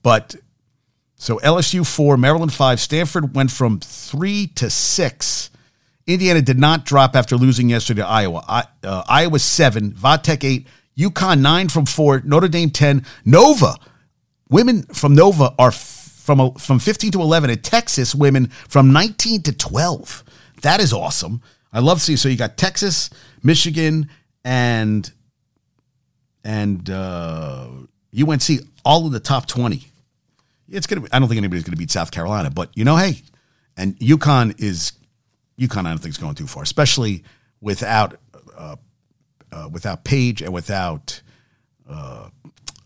But 0.06 0.36
so 1.16 1.38
LSU 1.38 1.84
four, 1.84 2.16
Maryland 2.16 2.52
five, 2.52 2.78
Stanford 2.78 3.34
went 3.34 3.50
from 3.50 3.80
three 3.80 4.46
to 4.54 4.70
six. 4.70 5.50
Indiana 6.06 6.40
did 6.40 6.60
not 6.60 6.84
drop 6.84 7.16
after 7.16 7.36
losing 7.36 7.70
yesterday 7.70 8.02
to 8.02 8.06
Iowa. 8.06 8.68
Uh, 8.84 9.02
Iowa 9.08 9.40
seven, 9.40 9.90
Vatech 9.90 10.44
eight, 10.44 10.68
UConn 10.96 11.40
nine 11.40 11.68
from 11.68 11.86
four, 11.86 12.22
Notre 12.24 12.46
Dame 12.46 12.70
ten, 12.70 13.04
Nova. 13.24 13.74
Women 14.48 14.84
from 14.84 15.16
Nova 15.16 15.52
are 15.58 15.72
from 15.72 16.54
from 16.54 16.78
15 16.78 17.10
to 17.10 17.20
11 17.20 17.50
at 17.50 17.64
Texas 17.64 18.14
women 18.14 18.46
from 18.68 18.92
19 18.92 19.42
to 19.42 19.52
12. 19.52 20.22
That 20.62 20.78
is 20.78 20.92
awesome. 20.92 21.42
I 21.72 21.80
love 21.80 22.00
seeing 22.00 22.16
so 22.16 22.28
you 22.28 22.36
got 22.36 22.56
Texas, 22.56 23.10
Michigan, 23.42 24.08
and 24.44 25.10
and 26.44 26.88
uh, 26.90 27.66
UNC 28.16 28.50
all 28.84 29.04
in 29.06 29.12
the 29.12 29.18
top 29.18 29.48
20 29.48 29.88
it's 30.68 30.86
gonna. 30.86 31.02
Be, 31.02 31.08
I 31.12 31.18
don't 31.18 31.28
think 31.28 31.38
anybody's 31.38 31.64
gonna 31.64 31.76
beat 31.76 31.90
South 31.90 32.10
Carolina, 32.10 32.50
but 32.50 32.70
you 32.74 32.84
know, 32.84 32.96
hey, 32.96 33.22
and 33.76 33.98
UConn 33.98 34.60
is 34.60 34.92
UConn, 35.58 35.86
I 35.86 35.90
don't 35.90 35.98
think 35.98 36.10
is 36.10 36.18
going 36.18 36.34
too 36.34 36.46
far, 36.46 36.62
especially 36.62 37.24
without 37.60 38.16
uh, 38.56 38.76
uh, 39.52 39.68
without 39.72 40.04
Paige 40.04 40.42
and 40.42 40.52
without 40.52 41.22
uh, 41.88 42.28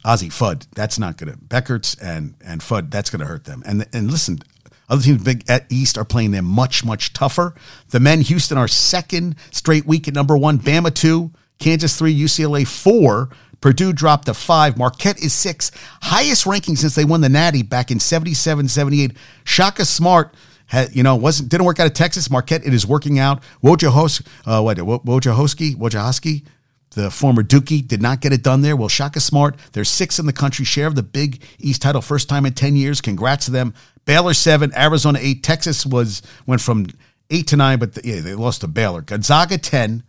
Azzi 0.05 0.29
Fudd. 0.29 0.67
That's 0.75 0.99
not 0.99 1.19
to 1.19 1.27
Bueckers 1.27 1.97
and 2.01 2.35
and 2.45 2.61
Fudd. 2.61 2.91
That's 2.91 3.11
to 3.11 3.25
hurt 3.25 3.45
them. 3.45 3.63
And 3.67 3.87
and 3.93 4.11
listen, 4.11 4.41
other 4.89 5.03
teams 5.03 5.23
big 5.23 5.49
at 5.49 5.67
East 5.71 5.99
are 5.99 6.05
playing 6.05 6.31
them 6.31 6.45
much 6.45 6.85
much 6.85 7.13
tougher. 7.13 7.55
The 7.89 8.01
men, 8.01 8.21
Houston, 8.21 8.59
are 8.59 8.69
second 8.69 9.37
straight 9.51 9.87
week 9.87 10.07
at 10.07 10.15
number 10.15 10.37
one. 10.37 10.59
Bama 10.59 10.95
two, 10.95 11.33
Kansas 11.59 11.97
three, 11.97 12.17
UCLA 12.17 12.67
four. 12.67 13.31
Purdue 13.61 13.93
dropped 13.93 14.27
to 14.27 14.35
five. 14.35 14.77
Marquette 14.79 15.23
is 15.23 15.33
six. 15.33 15.71
Highest 16.03 16.47
ranking 16.47 16.77
since 16.77 16.95
they 16.95 17.05
won 17.05 17.21
the 17.21 17.29
Natty 17.29 17.63
back 17.63 17.91
in 17.91 18.01
77, 18.01 18.69
78. 18.69 19.13
Shaka 19.45 19.85
Smart 19.85 20.35
had, 20.67 20.95
you 20.95 21.03
know, 21.03 21.17
wasn't 21.17 21.49
didn't 21.49 21.67
work 21.67 21.81
out 21.81 21.87
of 21.87 21.95
Texas. 21.95 22.31
Marquette, 22.31 22.67
it 22.67 22.73
is 22.73 22.87
working 22.87 23.19
out. 23.19 23.43
Wojciechowski, 23.63 24.27
uh, 24.47 24.63
what, 24.63 24.79
Wojciechowski, 24.79 25.75
Wojciechowski, 25.75 26.47
the 26.93 27.11
former 27.11 27.43
Dookie, 27.43 27.87
did 27.87 28.01
not 28.01 28.21
get 28.21 28.33
it 28.33 28.43
done 28.43 28.63
there. 28.63 28.77
Well, 28.77 28.89
Shaka 28.89 29.21
Smart, 29.21 29.57
they're 29.73 29.85
six 29.85 30.19
in 30.19 30.27
the 30.27 30.33
country, 30.33 30.65
share 30.65 30.87
of 30.87 30.95
the 30.95 31.03
Big 31.03 31.43
East 31.59 31.83
title, 31.83 32.01
first 32.01 32.29
time 32.29 32.47
in 32.47 32.55
10 32.55 32.77
years. 32.77 33.01
Congrats 33.01 33.47
to 33.47 33.51
them. 33.51 33.75
Baylor 34.07 34.35
seven, 34.35 34.73
Arizona 34.77 35.19
eight. 35.21 35.43
Texas 35.43 35.85
was 35.85 36.23
went 36.47 36.61
from 36.61 36.87
eight 37.31 37.47
to 37.49 37.57
nine, 37.57 37.79
but 37.79 37.95
the, 37.95 38.01
yeah, 38.05 38.21
they 38.21 38.35
lost 38.35 38.63
to 38.63 38.69
Baylor. 38.69 39.03
Gonzaga 39.03 39.59
10. 39.59 40.03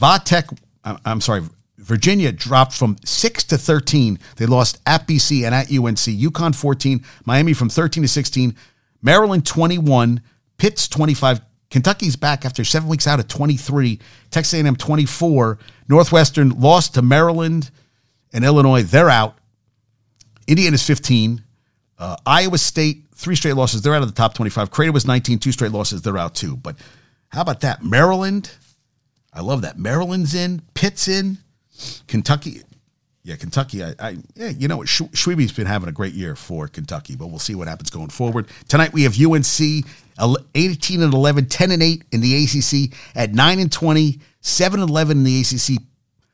Vatek, 0.00 0.56
I'm 0.84 1.20
sorry, 1.20 1.42
Virginia 1.82 2.32
dropped 2.32 2.72
from 2.72 2.96
6 3.04 3.44
to 3.44 3.58
13. 3.58 4.18
They 4.36 4.46
lost 4.46 4.80
at 4.86 5.06
BC 5.06 5.44
and 5.44 5.54
at 5.54 5.70
UNC. 5.70 5.96
UConn 5.96 6.54
14, 6.54 7.04
Miami 7.24 7.52
from 7.52 7.68
13 7.68 8.02
to 8.02 8.08
16, 8.08 8.56
Maryland 9.02 9.44
21, 9.44 10.22
Pitt's 10.58 10.88
25. 10.88 11.40
Kentucky's 11.70 12.16
back 12.16 12.44
after 12.44 12.64
seven 12.64 12.88
weeks 12.88 13.06
out 13.06 13.18
at 13.18 13.28
23. 13.28 13.98
Texas 14.30 14.60
A&M 14.60 14.76
24. 14.76 15.58
Northwestern 15.88 16.50
lost 16.50 16.94
to 16.94 17.02
Maryland 17.02 17.70
and 18.32 18.44
Illinois. 18.44 18.82
They're 18.82 19.10
out. 19.10 19.38
Indiana's 20.46 20.86
15. 20.86 21.42
Uh, 21.98 22.16
Iowa 22.26 22.58
State, 22.58 23.04
three 23.14 23.36
straight 23.36 23.54
losses. 23.54 23.82
They're 23.82 23.94
out 23.94 24.02
of 24.02 24.08
the 24.08 24.14
top 24.14 24.34
25. 24.34 24.70
Creighton 24.70 24.92
was 24.92 25.06
19, 25.06 25.38
two 25.38 25.52
straight 25.52 25.72
losses. 25.72 26.02
They're 26.02 26.18
out 26.18 26.34
too. 26.34 26.56
But 26.56 26.76
how 27.28 27.40
about 27.40 27.60
that? 27.60 27.82
Maryland, 27.82 28.50
I 29.32 29.40
love 29.40 29.62
that. 29.62 29.78
Maryland's 29.78 30.34
in. 30.34 30.62
Pitt's 30.74 31.08
in. 31.08 31.38
Kentucky, 32.06 32.62
yeah, 33.24 33.36
Kentucky. 33.36 33.84
I, 33.84 33.94
I 33.98 34.16
yeah, 34.34 34.48
you 34.48 34.68
know? 34.68 34.84
Sh- 34.84 35.02
Tshiebwe's 35.02 35.52
been 35.52 35.66
having 35.66 35.88
a 35.88 35.92
great 35.92 36.14
year 36.14 36.34
for 36.34 36.66
Kentucky, 36.66 37.14
but 37.14 37.28
we'll 37.28 37.38
see 37.38 37.54
what 37.54 37.68
happens 37.68 37.90
going 37.90 38.08
forward. 38.08 38.48
Tonight 38.68 38.92
we 38.92 39.04
have 39.04 39.18
UNC 39.18 39.86
18 40.54 41.02
and 41.02 41.14
11, 41.14 41.46
10 41.46 41.70
and 41.70 41.82
8 41.82 42.04
in 42.10 42.20
the 42.20 42.44
ACC 42.44 42.96
at 43.14 43.32
9 43.32 43.58
and 43.60 43.70
20, 43.70 44.18
7 44.40 44.80
and 44.80 44.90
11 44.90 45.18
in 45.18 45.24
the 45.24 45.40
ACC 45.40 45.82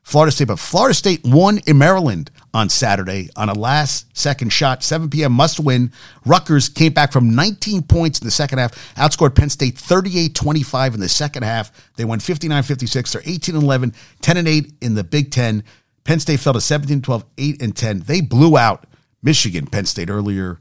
Florida 0.08 0.32
State. 0.32 0.48
But 0.48 0.58
Florida 0.58 0.94
State 0.94 1.20
won 1.22 1.58
in 1.66 1.76
Maryland 1.76 2.30
on 2.54 2.70
Saturday 2.70 3.28
on 3.36 3.50
a 3.50 3.52
last 3.52 4.16
second 4.16 4.50
shot, 4.50 4.82
7 4.82 5.10
p.m. 5.10 5.32
must 5.32 5.60
win. 5.60 5.92
Rutgers 6.24 6.70
came 6.70 6.94
back 6.94 7.12
from 7.12 7.34
19 7.34 7.82
points 7.82 8.18
in 8.18 8.26
the 8.26 8.30
second 8.30 8.58
half, 8.58 8.72
outscored 8.94 9.34
Penn 9.34 9.50
State 9.50 9.76
38 9.76 10.34
25 10.34 10.94
in 10.94 11.00
the 11.00 11.10
second 11.10 11.42
half. 11.42 11.92
They 11.96 12.06
won 12.06 12.20
59 12.20 12.62
56. 12.62 13.12
They're 13.12 13.22
18 13.26 13.54
and 13.54 13.64
11, 13.64 13.92
10 14.22 14.36
and 14.38 14.48
8 14.48 14.72
in 14.80 14.94
the 14.94 15.04
Big 15.04 15.30
Ten. 15.30 15.62
Penn 16.04 16.20
State 16.20 16.40
fell 16.40 16.54
to 16.54 16.60
17 16.62 17.02
12, 17.02 17.24
8 17.36 17.62
and 17.62 17.76
10. 17.76 18.00
They 18.00 18.22
blew 18.22 18.56
out 18.56 18.86
Michigan, 19.22 19.66
Penn 19.66 19.84
State 19.84 20.08
earlier. 20.08 20.58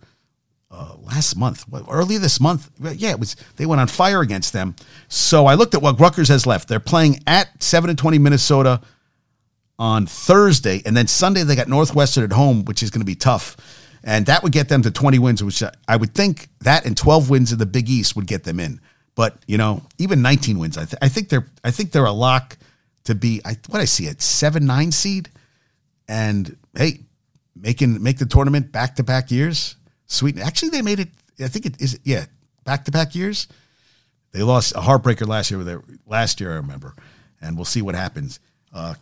Uh, 0.70 0.96
last 1.00 1.38
month, 1.38 1.64
earlier 1.90 2.20
this 2.20 2.42
month, 2.42 2.70
yeah, 2.82 3.12
it 3.12 3.20
was. 3.22 3.38
They 3.56 3.66
went 3.66 3.80
on 3.80 3.88
fire 3.88 4.20
against 4.20 4.52
them. 4.52 4.76
So 5.08 5.46
I 5.46 5.54
looked 5.54 5.74
at 5.74 5.82
what 5.82 5.98
Rutgers 5.98 6.28
has 6.28 6.46
left. 6.46 6.68
They're 6.68 6.82
playing 6.82 7.22
at 7.26 7.64
seven 7.64 7.90
and 7.90 7.98
twenty 7.98 8.20
Minnesota, 8.20 8.82
on 9.80 10.06
Thursday, 10.06 10.82
and 10.86 10.98
then 10.98 11.08
Sunday 11.08 11.44
they 11.44 11.56
got 11.56 11.68
Northwestern 11.68 12.24
at 12.24 12.32
home, 12.32 12.66
which 12.66 12.82
is 12.82 12.90
going 12.90 13.02
to 13.02 13.06
be 13.06 13.16
tough, 13.16 13.56
and 14.04 14.26
that 14.26 14.44
would 14.44 14.52
get 14.52 14.70
them 14.70 14.82
to 14.84 14.92
20 14.92 15.20
wins, 15.20 15.44
which 15.44 15.62
I 15.88 15.96
would 15.96 16.14
think 16.14 16.50
that 16.62 16.86
and 16.86 16.96
12 16.96 17.30
wins 17.30 17.52
in 17.52 17.60
the 17.60 17.66
Big 17.66 17.90
East 17.90 18.16
would 18.16 18.28
get 18.28 18.44
them 18.44 18.60
in. 18.60 18.80
But 19.16 19.38
you 19.48 19.58
know, 19.58 19.84
even 19.98 20.22
19 20.22 20.60
wins, 20.60 20.78
I, 20.78 20.86
th- 20.86 21.00
I 21.02 21.10
think 21.10 21.30
they're 21.30 21.48
I 21.64 21.72
think 21.72 21.92
they're 21.92 22.06
a 22.06 22.12
lock 22.12 22.58
to 23.06 23.16
be. 23.16 23.42
I, 23.44 23.58
what 23.70 23.82
I 23.82 23.86
see 23.86 24.06
it 24.06 24.22
seven 24.22 24.66
nine 24.66 24.92
seed, 24.92 25.30
and 26.08 26.56
hey, 26.76 27.00
making 27.56 28.02
make 28.02 28.20
the 28.20 28.26
tournament 28.26 28.72
back 28.72 28.96
to 28.98 29.04
back 29.04 29.32
years. 29.32 29.76
Sweet. 30.06 30.38
Actually, 30.40 30.70
they 30.70 30.82
made 30.82 31.00
it. 31.00 31.10
I 31.40 31.48
think 31.48 31.66
it 31.66 31.82
is. 31.82 32.00
Yeah, 32.04 32.26
back 32.64 32.86
to 32.86 32.92
back 32.92 33.16
years. 33.16 33.48
They 34.34 34.44
lost 34.44 34.76
a 34.76 34.80
heartbreaker 34.82 35.28
last 35.28 35.50
year. 35.50 35.58
With 35.58 35.68
their, 35.68 35.82
last 36.06 36.40
year, 36.40 36.52
I 36.52 36.58
remember, 36.58 36.96
and 37.42 37.56
we'll 37.56 37.66
see 37.66 37.82
what 37.82 37.96
happens. 37.96 38.40
Uh, 38.72 38.94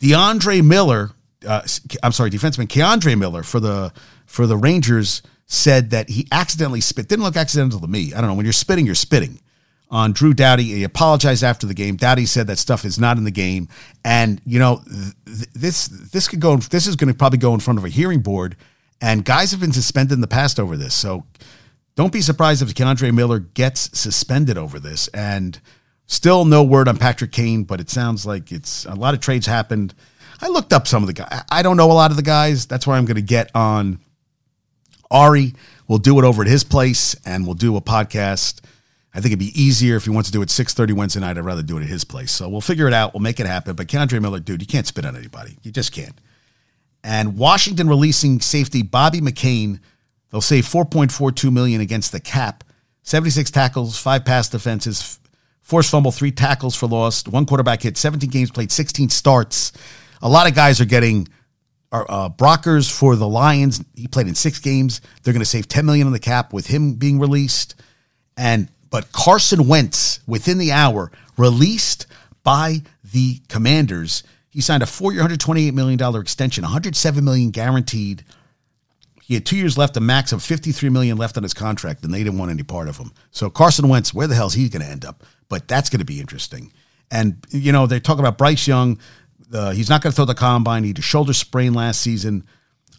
DeAndre 0.00 0.64
Miller, 0.64 1.10
uh, 1.46 1.62
I'm 2.02 2.12
sorry, 2.12 2.30
defenseman 2.30 2.68
K'Andre 2.68 3.18
Miller 3.18 3.42
for 3.42 3.60
the 3.60 3.92
for 4.26 4.46
the 4.46 4.56
Rangers 4.56 5.22
said 5.46 5.90
that 5.90 6.08
he 6.08 6.26
accidentally 6.32 6.80
spit. 6.80 7.08
Didn't 7.08 7.24
look 7.24 7.36
accidental 7.36 7.80
to 7.80 7.86
me. 7.86 8.12
I 8.12 8.20
don't 8.20 8.30
know. 8.30 8.34
When 8.34 8.46
you're 8.46 8.52
spitting, 8.52 8.86
you're 8.86 8.94
spitting. 8.94 9.40
On 9.88 10.10
Drew 10.12 10.34
Doughty, 10.34 10.64
he 10.64 10.82
apologized 10.82 11.44
after 11.44 11.64
the 11.64 11.74
game. 11.74 11.94
Doughty 11.94 12.26
said 12.26 12.48
that 12.48 12.58
stuff 12.58 12.84
is 12.84 12.98
not 12.98 13.18
in 13.18 13.24
the 13.24 13.30
game, 13.30 13.68
and 14.04 14.40
you 14.44 14.58
know 14.58 14.82
th- 14.84 15.48
this 15.54 15.86
this 15.86 16.26
could 16.26 16.40
go. 16.40 16.56
This 16.56 16.88
is 16.88 16.96
going 16.96 17.12
to 17.12 17.16
probably 17.16 17.38
go 17.38 17.54
in 17.54 17.60
front 17.60 17.78
of 17.78 17.84
a 17.84 17.88
hearing 17.88 18.18
board, 18.18 18.56
and 19.00 19.24
guys 19.24 19.52
have 19.52 19.60
been 19.60 19.72
suspended 19.72 20.14
in 20.14 20.20
the 20.20 20.26
past 20.26 20.58
over 20.58 20.76
this. 20.76 20.92
So 20.92 21.24
don't 21.94 22.12
be 22.12 22.20
surprised 22.20 22.62
if 22.62 22.74
K'Andre 22.74 23.12
Miller 23.12 23.38
gets 23.38 23.98
suspended 23.98 24.58
over 24.58 24.78
this. 24.78 25.08
And 25.08 25.60
Still 26.06 26.44
no 26.44 26.62
word 26.62 26.88
on 26.88 26.98
Patrick 26.98 27.32
Kane, 27.32 27.64
but 27.64 27.80
it 27.80 27.90
sounds 27.90 28.24
like 28.24 28.52
it's 28.52 28.84
a 28.84 28.94
lot 28.94 29.14
of 29.14 29.20
trades 29.20 29.46
happened. 29.46 29.94
I 30.40 30.48
looked 30.48 30.72
up 30.72 30.86
some 30.86 31.02
of 31.02 31.06
the 31.06 31.12
guys. 31.12 31.42
I 31.50 31.62
don't 31.62 31.76
know 31.76 31.90
a 31.90 31.94
lot 31.94 32.10
of 32.10 32.16
the 32.16 32.22
guys. 32.22 32.66
That's 32.66 32.86
why 32.86 32.96
I'm 32.96 33.06
going 33.06 33.16
to 33.16 33.22
get 33.22 33.50
on 33.54 33.98
Ari. 35.10 35.54
We'll 35.88 35.98
do 35.98 36.18
it 36.18 36.24
over 36.24 36.42
at 36.42 36.48
his 36.48 36.64
place 36.64 37.16
and 37.24 37.44
we'll 37.44 37.54
do 37.54 37.76
a 37.76 37.80
podcast. 37.80 38.60
I 39.14 39.20
think 39.20 39.26
it'd 39.26 39.38
be 39.38 39.60
easier 39.60 39.96
if 39.96 40.04
he 40.04 40.10
wants 40.10 40.28
to 40.28 40.32
do 40.32 40.42
it 40.42 40.48
6:30 40.48 40.92
Wednesday 40.92 41.20
night. 41.20 41.38
I'd 41.38 41.44
rather 41.44 41.62
do 41.62 41.78
it 41.78 41.82
at 41.82 41.88
his 41.88 42.04
place. 42.04 42.30
So 42.30 42.48
we'll 42.48 42.60
figure 42.60 42.86
it 42.86 42.92
out. 42.92 43.14
We'll 43.14 43.22
make 43.22 43.40
it 43.40 43.46
happen. 43.46 43.74
But 43.74 43.86
K'Andre 43.88 44.20
Miller, 44.20 44.40
dude, 44.40 44.60
you 44.60 44.66
can't 44.66 44.86
spit 44.86 45.06
on 45.06 45.16
anybody. 45.16 45.56
You 45.62 45.72
just 45.72 45.90
can't. 45.90 46.20
And 47.02 47.38
Washington 47.38 47.88
releasing 47.88 48.40
safety 48.40 48.82
Bobby 48.82 49.20
McCain. 49.20 49.80
They'll 50.30 50.40
save 50.40 50.66
4.42 50.66 51.52
million 51.52 51.80
against 51.80 52.12
the 52.12 52.20
cap. 52.20 52.62
76 53.04 53.50
tackles, 53.52 53.96
five 53.96 54.24
pass 54.24 54.48
defenses, 54.48 55.20
forced 55.66 55.90
fumble, 55.90 56.12
three 56.12 56.30
tackles 56.30 56.76
for 56.76 56.86
loss, 56.86 57.26
one 57.26 57.44
quarterback 57.44 57.82
hit, 57.82 57.96
17 57.96 58.30
games 58.30 58.52
played, 58.52 58.70
16 58.70 59.08
starts. 59.08 59.72
A 60.22 60.28
lot 60.28 60.48
of 60.48 60.54
guys 60.54 60.80
are 60.80 60.84
getting 60.84 61.26
uh, 61.90 62.28
Brockers 62.28 62.88
for 62.90 63.16
the 63.16 63.26
Lions. 63.26 63.82
He 63.96 64.06
played 64.06 64.28
in 64.28 64.36
six 64.36 64.60
games. 64.60 65.00
They're 65.22 65.32
going 65.32 65.40
to 65.40 65.44
save 65.44 65.66
10 65.66 65.84
million 65.84 66.06
on 66.06 66.12
the 66.12 66.20
cap 66.20 66.52
with 66.52 66.68
him 66.68 66.94
being 66.94 67.18
released. 67.18 67.74
And 68.36 68.68
but 68.90 69.10
Carson 69.10 69.66
Wentz 69.66 70.20
within 70.24 70.58
the 70.58 70.70
hour 70.70 71.10
released 71.36 72.06
by 72.44 72.82
the 73.12 73.40
Commanders. 73.48 74.22
He 74.50 74.60
signed 74.60 74.84
a 74.84 74.86
four-year, 74.86 75.18
128 75.18 75.74
million 75.74 75.98
dollar 75.98 76.20
extension, 76.20 76.62
107 76.62 77.24
million 77.24 77.50
guaranteed. 77.50 78.24
He 79.20 79.34
had 79.34 79.44
two 79.44 79.56
years 79.56 79.76
left, 79.76 79.96
a 79.96 80.00
max 80.00 80.30
of 80.30 80.44
53 80.44 80.90
million 80.90 81.18
left 81.18 81.36
on 81.36 81.42
his 81.42 81.54
contract, 81.54 82.04
and 82.04 82.14
they 82.14 82.22
didn't 82.22 82.38
want 82.38 82.52
any 82.52 82.62
part 82.62 82.86
of 82.86 82.98
him. 82.98 83.10
So 83.32 83.50
Carson 83.50 83.88
Wentz, 83.88 84.14
where 84.14 84.28
the 84.28 84.36
hell 84.36 84.46
is 84.46 84.52
he 84.52 84.68
going 84.68 84.82
to 84.82 84.88
end 84.88 85.04
up? 85.04 85.24
But 85.48 85.68
that's 85.68 85.90
going 85.90 86.00
to 86.00 86.04
be 86.04 86.20
interesting. 86.20 86.72
And, 87.10 87.36
you 87.50 87.72
know, 87.72 87.86
they're 87.86 88.00
talking 88.00 88.20
about 88.20 88.38
Bryce 88.38 88.66
Young. 88.66 88.98
Uh, 89.52 89.70
he's 89.70 89.88
not 89.88 90.02
going 90.02 90.10
to 90.10 90.16
throw 90.16 90.24
the 90.24 90.34
combine. 90.34 90.82
He 90.82 90.90
had 90.90 90.98
a 90.98 91.02
shoulder 91.02 91.32
sprain 91.32 91.72
last 91.72 92.00
season. 92.00 92.44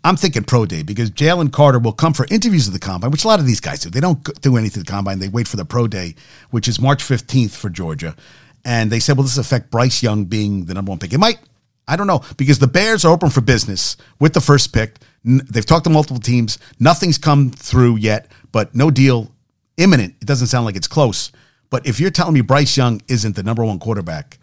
I'm 0.04 0.16
thinking 0.16 0.44
pro 0.44 0.66
day 0.66 0.84
because 0.84 1.12
Jalen 1.12 1.52
Carter 1.52 1.80
will 1.80 1.92
come 1.92 2.14
for 2.14 2.26
interviews 2.30 2.68
at 2.68 2.74
the 2.74 2.80
combine, 2.80 3.12
which 3.12 3.26
a 3.26 3.28
lot 3.28 3.40
of 3.40 3.46
these 3.46 3.60
guys 3.60 3.82
do. 3.82 3.90
They 3.90 4.00
don't 4.00 4.24
do 4.42 4.56
anything 4.56 4.82
at 4.82 4.88
the 4.88 4.92
combine. 4.92 5.20
They 5.20 5.28
wait 5.28 5.48
for 5.48 5.58
the 5.58 5.66
pro 5.66 5.88
day, 5.88 6.16
which 6.50 6.68
is 6.68 6.80
March 6.80 7.04
15th 7.04 7.52
for 7.52 7.70
Georgia. 7.70 8.16
And 8.64 8.90
they 8.92 9.00
said, 9.00 9.18
will 9.18 9.24
this 9.24 9.38
affect 9.38 9.72
Bryce 9.72 10.02
Young 10.02 10.26
being 10.26 10.66
the 10.66 10.74
number 10.74 10.92
one 10.92 11.00
pick? 11.00 11.14
It 11.14 11.18
might. 11.18 11.40
I 11.88 11.96
don't 11.96 12.08
know 12.08 12.22
because 12.36 12.60
the 12.60 12.68
Bears 12.68 13.06
are 13.06 13.14
open 13.14 13.30
for 13.30 13.42
business 13.42 13.96
with 14.20 14.34
the 14.34 14.42
first 14.42 14.74
pick. 14.74 14.98
They've 15.24 15.66
talked 15.66 15.86
to 15.86 15.90
multiple 15.90 16.20
teams. 16.20 16.60
Nothing's 16.80 17.18
come 17.18 17.50
through 17.50 17.98
yet, 17.98 18.30
but 18.52 18.76
no 18.76 18.92
deal 18.92 19.32
imminent. 19.78 20.16
It 20.22 20.26
doesn't 20.26 20.48
sound 20.48 20.66
like 20.66 20.76
it's 20.76 20.88
close. 20.88 21.32
But 21.70 21.86
if 21.86 22.00
you're 22.00 22.12
telling 22.12 22.34
me 22.34 22.42
Bryce 22.42 22.78
Young 22.78 23.02
isn't 23.08 23.36
the 23.36 23.44
number 23.44 23.64
one 23.64 23.80
quarterback, 23.80 24.38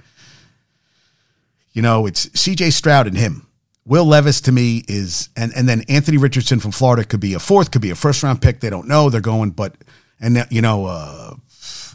you 1.73 1.83
know, 1.83 2.07
it's 2.07 2.27
CJ 2.29 2.73
Stroud 2.73 3.07
and 3.07 3.17
him. 3.17 3.47
Will 3.87 4.05
Levis 4.05 4.41
to 4.43 4.53
me 4.53 4.83
is, 4.89 5.29
and, 5.37 5.53
and 5.55 5.69
then 5.69 5.83
Anthony 5.89 6.17
Richardson 6.17 6.59
from 6.59 6.71
Florida 6.71 7.05
could 7.05 7.21
be 7.21 7.35
a 7.35 7.39
fourth, 7.39 7.71
could 7.71 7.83
be 7.83 7.91
a 7.91 7.95
first 7.95 8.23
round 8.23 8.41
pick. 8.41 8.61
They 8.61 8.71
don't 8.71 8.89
know. 8.89 9.11
They're 9.11 9.21
going, 9.21 9.51
but, 9.51 9.77
and, 10.21 10.47
you 10.51 10.63
know, 10.63 10.87
uh, 10.87 11.35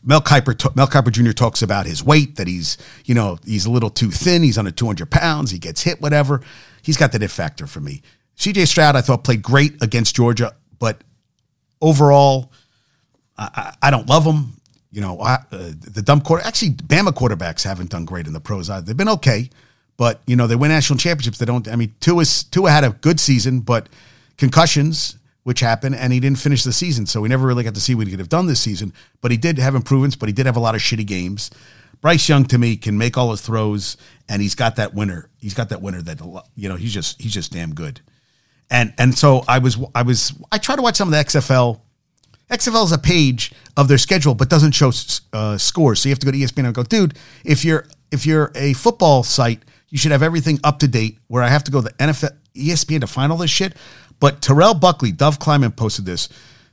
Mel 0.03 0.21
Kiper, 0.21 0.75
Mel 0.75 0.87
Kiper 0.87 1.11
Jr. 1.11 1.31
talks 1.31 1.61
about 1.61 1.85
his 1.85 2.03
weight, 2.03 2.35
that 2.35 2.47
he's, 2.47 2.77
you 3.05 3.15
know, 3.15 3.37
he's 3.45 3.65
a 3.65 3.71
little 3.71 3.89
too 3.89 4.11
thin. 4.11 4.43
He's 4.43 4.57
under 4.57 4.71
200 4.71 5.09
pounds. 5.09 5.51
He 5.51 5.57
gets 5.57 5.81
hit, 5.81 5.99
whatever. 6.01 6.41
He's 6.83 6.97
got 6.97 7.11
the 7.11 7.23
it 7.23 7.31
factor 7.31 7.65
for 7.65 7.79
me. 7.79 8.01
CJ 8.37 8.67
Stroud, 8.67 8.95
I 8.95 9.01
thought 9.01 9.23
played 9.23 9.41
great 9.41 9.81
against 9.81 10.15
Georgia, 10.15 10.55
but 10.77 11.03
overall, 11.81 12.51
I, 13.37 13.75
I 13.81 13.91
don't 13.91 14.07
love 14.07 14.25
him 14.25 14.58
you 14.91 15.01
know, 15.01 15.19
uh, 15.19 15.37
the 15.51 16.01
dumb 16.01 16.21
quarter. 16.21 16.43
Actually, 16.45 16.71
Bama 16.71 17.11
quarterbacks 17.11 17.63
haven't 17.63 17.91
done 17.91 18.05
great 18.05 18.27
in 18.27 18.33
the 18.33 18.39
pros. 18.39 18.69
Either. 18.69 18.85
They've 18.85 18.97
been 18.97 19.09
okay, 19.09 19.49
but 19.97 20.21
you 20.25 20.35
know 20.35 20.47
they 20.47 20.55
win 20.55 20.71
national 20.71 20.97
championships. 20.97 21.37
They 21.37 21.45
don't. 21.45 21.67
I 21.67 21.75
mean, 21.75 21.93
Tua 21.99 22.25
Tua 22.25 22.71
had 22.71 22.83
a 22.83 22.89
good 22.89 23.19
season, 23.19 23.59
but 23.59 23.87
concussions, 24.37 25.17
which 25.43 25.59
happened, 25.59 25.95
and 25.95 26.11
he 26.11 26.19
didn't 26.19 26.39
finish 26.39 26.63
the 26.63 26.73
season, 26.73 27.05
so 27.05 27.21
we 27.21 27.29
never 27.29 27.45
really 27.45 27.63
got 27.63 27.75
to 27.75 27.81
see 27.81 27.93
what 27.93 28.07
he 28.07 28.11
could 28.11 28.19
have 28.19 28.29
done 28.29 28.47
this 28.47 28.59
season. 28.59 28.93
But 29.21 29.31
he 29.31 29.37
did 29.37 29.59
have 29.59 29.75
improvements, 29.75 30.15
but 30.15 30.27
he 30.27 30.33
did 30.33 30.47
have 30.47 30.55
a 30.55 30.61
lot 30.61 30.75
of 30.75 30.81
shitty 30.81 31.05
games. 31.05 31.51
Bryce 32.01 32.29
Young 32.29 32.45
to 32.45 32.57
me 32.57 32.77
can 32.77 32.97
make 32.97 33.17
all 33.17 33.31
his 33.31 33.41
throws, 33.41 33.97
and 34.27 34.41
he's 34.41 34.55
got 34.55 34.77
that 34.77 34.93
winner. 34.93 35.29
He's 35.39 35.53
got 35.53 35.69
that 35.69 35.81
winner 35.81 36.01
that 36.01 36.19
you 36.55 36.69
know 36.69 36.75
he's 36.75 36.93
just 36.93 37.21
he's 37.21 37.33
just 37.33 37.51
damn 37.51 37.75
good. 37.75 38.01
And 38.71 38.93
and 38.97 39.15
so 39.17 39.43
I 39.47 39.59
was 39.59 39.77
I 39.93 40.01
was 40.01 40.33
I 40.51 40.57
tried 40.57 40.77
to 40.77 40.81
watch 40.81 40.95
some 40.95 41.09
of 41.09 41.11
the 41.11 41.23
XFL 41.23 41.79
XFL 42.49 42.85
is 42.85 42.91
a 42.91 42.97
page 42.97 43.51
of 43.77 43.87
their 43.87 43.97
schedule, 43.97 44.33
but 44.33 44.49
doesn't 44.49 44.71
show 44.71 44.91
uh, 45.33 45.57
scores. 45.57 46.01
So 46.01 46.09
you 46.09 46.13
have 46.13 46.19
to 46.19 46.25
go 46.25 46.31
to 46.31 46.37
ESPN 46.37 46.65
and 46.65 46.73
go, 46.73 46.83
dude. 46.83 47.17
If 47.43 47.63
you're 47.63 47.85
if 48.11 48.25
you're 48.25 48.51
a 48.55 48.73
football 48.73 49.23
site, 49.23 49.63
you 49.89 49.97
should 49.97 50.11
have 50.11 50.23
everything 50.23 50.59
up 50.63 50.79
to 50.79 50.87
date. 50.87 51.19
Where 51.27 51.43
I 51.43 51.49
have 51.49 51.63
to 51.65 51.71
go 51.71 51.81
to 51.81 51.85
the 51.85 51.93
NFL 51.93 52.31
ESPN 52.55 53.01
to 53.01 53.07
find 53.07 53.31
all 53.31 53.37
this 53.37 53.51
shit. 53.51 53.75
But 54.19 54.41
Terrell 54.41 54.73
Buckley, 54.73 55.11
Dov 55.11 55.39
Kleiman 55.39 55.71
posted 55.71 56.05
this. 56.05 56.27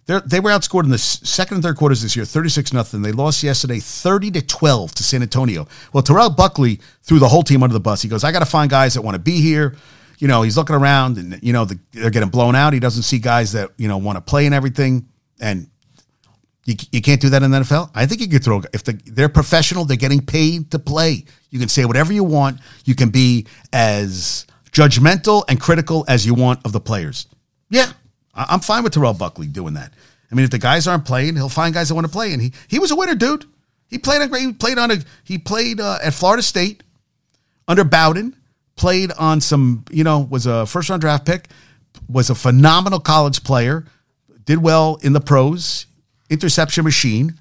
They're, 0.06 0.20
they 0.20 0.38
were 0.38 0.50
outscored 0.50 0.84
in 0.84 0.90
the 0.90 0.98
second 0.98 1.56
and 1.56 1.64
third 1.64 1.76
quarters 1.76 2.02
this 2.02 2.14
year, 2.14 2.24
36 2.24 2.72
nothing. 2.72 3.02
They 3.02 3.10
lost 3.10 3.42
yesterday 3.42 3.80
30 3.80 4.30
to 4.32 4.42
12 4.42 4.94
to 4.94 5.02
San 5.02 5.20
Antonio. 5.20 5.66
Well, 5.92 6.02
Terrell 6.02 6.30
Buckley 6.30 6.80
threw 7.02 7.18
the 7.18 7.28
whole 7.28 7.42
team 7.42 7.62
under 7.62 7.72
the 7.72 7.80
bus. 7.80 8.02
He 8.02 8.08
goes, 8.08 8.22
I 8.22 8.30
got 8.30 8.38
to 8.38 8.46
find 8.46 8.70
guys 8.70 8.94
that 8.94 9.02
want 9.02 9.16
to 9.16 9.20
be 9.20 9.40
here. 9.40 9.76
You 10.18 10.28
know, 10.28 10.42
he's 10.42 10.56
looking 10.56 10.76
around 10.76 11.18
and, 11.18 11.42
you 11.42 11.52
know, 11.52 11.64
the, 11.64 11.78
they're 11.92 12.10
getting 12.10 12.30
blown 12.30 12.54
out. 12.54 12.72
He 12.72 12.80
doesn't 12.80 13.02
see 13.02 13.18
guys 13.18 13.52
that, 13.52 13.70
you 13.76 13.88
know, 13.88 13.98
want 13.98 14.16
to 14.16 14.20
play 14.20 14.46
and 14.46 14.54
everything. 14.54 15.08
And 15.40 15.68
you, 16.64 16.74
you 16.90 17.00
can't 17.00 17.20
do 17.20 17.30
that 17.30 17.42
in 17.42 17.50
the 17.50 17.60
NFL. 17.60 17.90
I 17.94 18.06
think 18.06 18.20
you 18.20 18.28
could 18.28 18.44
throw 18.44 18.62
if 18.72 18.84
the, 18.84 18.92
they're 19.06 19.28
professional, 19.28 19.84
they're 19.84 19.96
getting 19.96 20.24
paid 20.24 20.70
to 20.72 20.78
play. 20.78 21.24
You 21.50 21.58
can 21.58 21.68
say 21.68 21.84
whatever 21.84 22.12
you 22.12 22.24
want. 22.24 22.60
You 22.84 22.94
can 22.94 23.10
be 23.10 23.46
as 23.72 24.46
judgmental 24.72 25.44
and 25.48 25.60
critical 25.60 26.04
as 26.08 26.26
you 26.26 26.34
want 26.34 26.60
of 26.64 26.72
the 26.72 26.80
players. 26.80 27.26
Yeah, 27.70 27.92
I'm 28.34 28.60
fine 28.60 28.82
with 28.82 28.92
Terrell 28.92 29.14
Buckley 29.14 29.46
doing 29.46 29.74
that. 29.74 29.92
I 30.30 30.34
mean, 30.34 30.44
if 30.44 30.50
the 30.50 30.58
guys 30.58 30.86
aren't 30.86 31.04
playing, 31.04 31.36
he'll 31.36 31.48
find 31.48 31.72
guys 31.72 31.88
that 31.88 31.94
want 31.94 32.06
to 32.06 32.12
play, 32.12 32.32
and 32.32 32.42
he 32.42 32.52
he 32.68 32.78
was 32.78 32.90
a 32.90 32.96
winner, 32.96 33.14
dude. 33.14 33.44
He 33.88 33.98
played 33.98 34.20
on 34.20 34.28
great. 34.28 34.42
He 34.42 34.52
played 34.52 34.78
on 34.78 34.90
a. 34.90 34.96
He 35.24 35.38
played 35.38 35.80
uh, 35.80 35.98
at 36.02 36.14
Florida 36.14 36.42
State 36.42 36.82
under 37.68 37.84
Bowden. 37.84 38.36
Played 38.74 39.12
on 39.12 39.40
some. 39.40 39.84
You 39.90 40.04
know, 40.04 40.20
was 40.20 40.46
a 40.46 40.66
first 40.66 40.90
round 40.90 41.00
draft 41.00 41.24
pick. 41.24 41.48
Was 42.08 42.28
a 42.28 42.34
phenomenal 42.34 43.00
college 43.00 43.44
player. 43.44 43.86
Did 44.46 44.62
well 44.62 44.98
in 45.02 45.12
the 45.12 45.20
pros 45.20 45.86
interception 46.30 46.84
machine. 46.84 47.34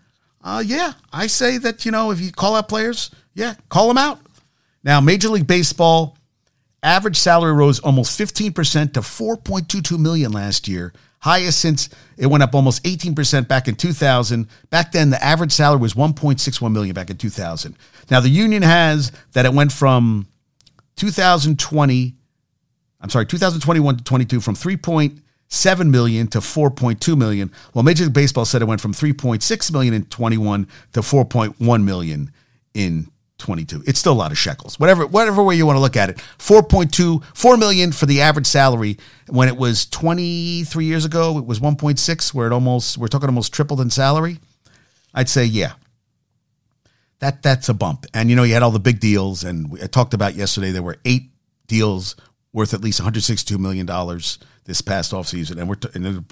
Uh, 0.44 0.62
yeah, 0.66 0.94
I 1.12 1.28
say 1.28 1.58
that, 1.58 1.86
you 1.86 1.92
know, 1.92 2.12
if 2.12 2.20
you 2.20 2.32
call 2.32 2.56
out 2.56 2.68
players, 2.68 3.10
yeah, 3.34 3.56
call 3.70 3.88
them 3.88 3.98
out. 3.98 4.20
Now, 4.84 5.02
Major 5.02 5.30
League 5.30 5.48
Baseball 5.48 6.18
average 6.84 7.18
salary 7.18 7.54
rose 7.54 7.80
almost 7.80 8.20
15% 8.20 8.94
to 8.94 9.00
4.22 9.02 9.98
million 9.98 10.32
last 10.32 10.68
year, 10.68 10.94
highest 11.20 11.60
since 11.60 11.90
it 12.16 12.28
went 12.28 12.44
up 12.44 12.54
almost 12.54 12.84
18% 12.84 13.48
back 13.48 13.68
in 13.68 13.76
2000. 13.76 14.48
Back 14.70 14.92
then, 14.92 15.10
the 15.10 15.24
average 15.24 15.52
salary 15.52 15.80
was 15.80 15.96
1.61 15.96 16.72
million 16.72 16.94
back 16.94 17.10
in 17.10 17.18
2000. 17.18 17.76
Now, 18.12 18.20
the 18.20 18.30
union 18.30 18.62
has 18.62 19.12
that 19.34 19.46
it 19.46 19.54
went 19.54 19.72
from 19.72 20.28
2020, 20.98 22.14
I'm 23.02 23.10
sorry, 23.10 23.26
2021 23.26 23.98
to 23.98 24.04
22 24.04 24.40
from 24.40 24.54
3. 24.54 24.78
7 25.48 25.92
million 25.92 26.28
to 26.28 26.40
4.2 26.40 27.18
million. 27.18 27.52
Well, 27.74 27.84
Major 27.84 28.06
League 28.06 28.14
Baseball 28.14 28.46
said 28.46 28.62
it 28.62 28.66
went 28.66 28.82
from 28.82 28.94
3.6 28.94 29.72
million 29.72 29.94
in 29.94 30.06
21 30.06 30.68
to 30.94 31.02
4.1 31.02 31.84
million 31.84 32.32
in 32.74 33.08
22. 33.38 33.84
It's 33.86 34.00
still 34.00 34.14
a 34.14 34.16
lot 34.16 34.32
of 34.32 34.38
shekels. 34.38 34.80
Whatever 34.80 35.06
whatever 35.06 35.44
way 35.44 35.56
you 35.56 35.66
want 35.66 35.76
to 35.76 35.82
look 35.82 35.98
at 35.98 36.10
it. 36.10 36.18
4.2 36.38 37.24
4 37.36 37.58
million 37.58 37.92
for 37.92 38.06
the 38.06 38.22
average 38.22 38.48
salary 38.48 38.98
when 39.28 39.48
it 39.48 39.58
was 39.58 39.86
23 39.88 40.86
years 40.86 41.06
ago, 41.06 41.38
it 41.38 41.46
was 41.46 41.60
1.6 41.60 42.34
where 42.34 42.48
it 42.48 42.54
almost 42.54 42.98
we're 42.98 43.08
talking 43.08 43.28
almost 43.28 43.54
tripled 43.54 43.82
in 43.82 43.90
salary. 43.90 44.40
I'd 45.14 45.30
say 45.30 45.46
yeah. 45.46 45.74
That 47.20 47.42
that's 47.44 47.70
a 47.70 47.74
bump. 47.74 48.06
And 48.14 48.30
you 48.30 48.36
know, 48.36 48.44
you 48.44 48.54
had 48.54 48.64
all 48.64 48.72
the 48.72 48.80
big 48.80 49.00
deals 49.00 49.44
and 49.44 49.78
I 49.82 49.88
talked 49.88 50.14
about 50.14 50.36
yesterday 50.36 50.72
there 50.72 50.84
were 50.84 50.98
8 51.04 51.30
deals 51.68 52.16
worth 52.54 52.74
at 52.74 52.82
least 52.82 53.00
162 53.02 53.58
million 53.58 53.86
dollars 53.86 54.40
this 54.66 54.82
past 54.82 55.12
offseason. 55.12 55.58
And 55.60 55.70
we're, 55.70 55.76
t- 55.76 55.90
and 55.94 56.06
it, 56.06 56.24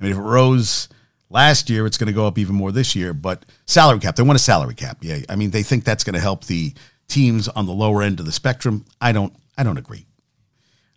I 0.00 0.04
mean, 0.04 0.12
if 0.12 0.18
it 0.18 0.22
rose 0.22 0.88
last 1.30 1.70
year, 1.70 1.86
it's 1.86 1.98
going 1.98 2.08
to 2.08 2.12
go 2.12 2.26
up 2.26 2.38
even 2.38 2.54
more 2.54 2.72
this 2.72 2.96
year. 2.96 3.14
But 3.14 3.44
salary 3.66 4.00
cap, 4.00 4.16
they 4.16 4.22
want 4.22 4.36
a 4.36 4.42
salary 4.42 4.74
cap. 4.74 4.98
Yeah. 5.00 5.18
I 5.28 5.36
mean, 5.36 5.50
they 5.50 5.62
think 5.62 5.84
that's 5.84 6.04
going 6.04 6.14
to 6.14 6.20
help 6.20 6.44
the 6.44 6.74
teams 7.06 7.48
on 7.48 7.66
the 7.66 7.72
lower 7.72 8.02
end 8.02 8.20
of 8.20 8.26
the 8.26 8.32
spectrum. 8.32 8.84
I 9.00 9.12
don't, 9.12 9.32
I 9.56 9.62
don't 9.62 9.78
agree. 9.78 10.06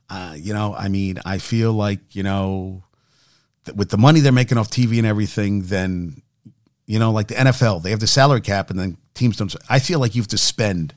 Uh, 0.10 0.36
you 0.38 0.54
know, 0.54 0.76
I 0.76 0.90
mean, 0.90 1.20
I 1.26 1.38
feel 1.38 1.72
like, 1.72 2.16
you 2.16 2.24
know, 2.24 2.84
with 3.76 3.90
the 3.90 3.98
money 3.98 4.20
they're 4.20 4.32
making 4.32 4.58
off 4.58 4.70
TV 4.70 4.98
and 4.98 5.08
everything, 5.08 5.64
then, 5.64 6.22
you 6.86 7.00
know, 7.00 7.12
like 7.12 7.28
the 7.28 7.36
NFL, 7.36 7.84
they 7.84 7.92
have 7.92 8.02
the 8.02 8.08
salary 8.08 8.42
cap 8.42 8.70
and 8.70 8.78
then 8.78 8.98
teams 9.14 9.38
don't. 9.38 9.56
I 9.70 9.80
feel 9.80 10.00
like 10.00 10.14
you 10.14 10.22
have 10.22 10.28
to 10.30 10.38
spend 10.38 10.94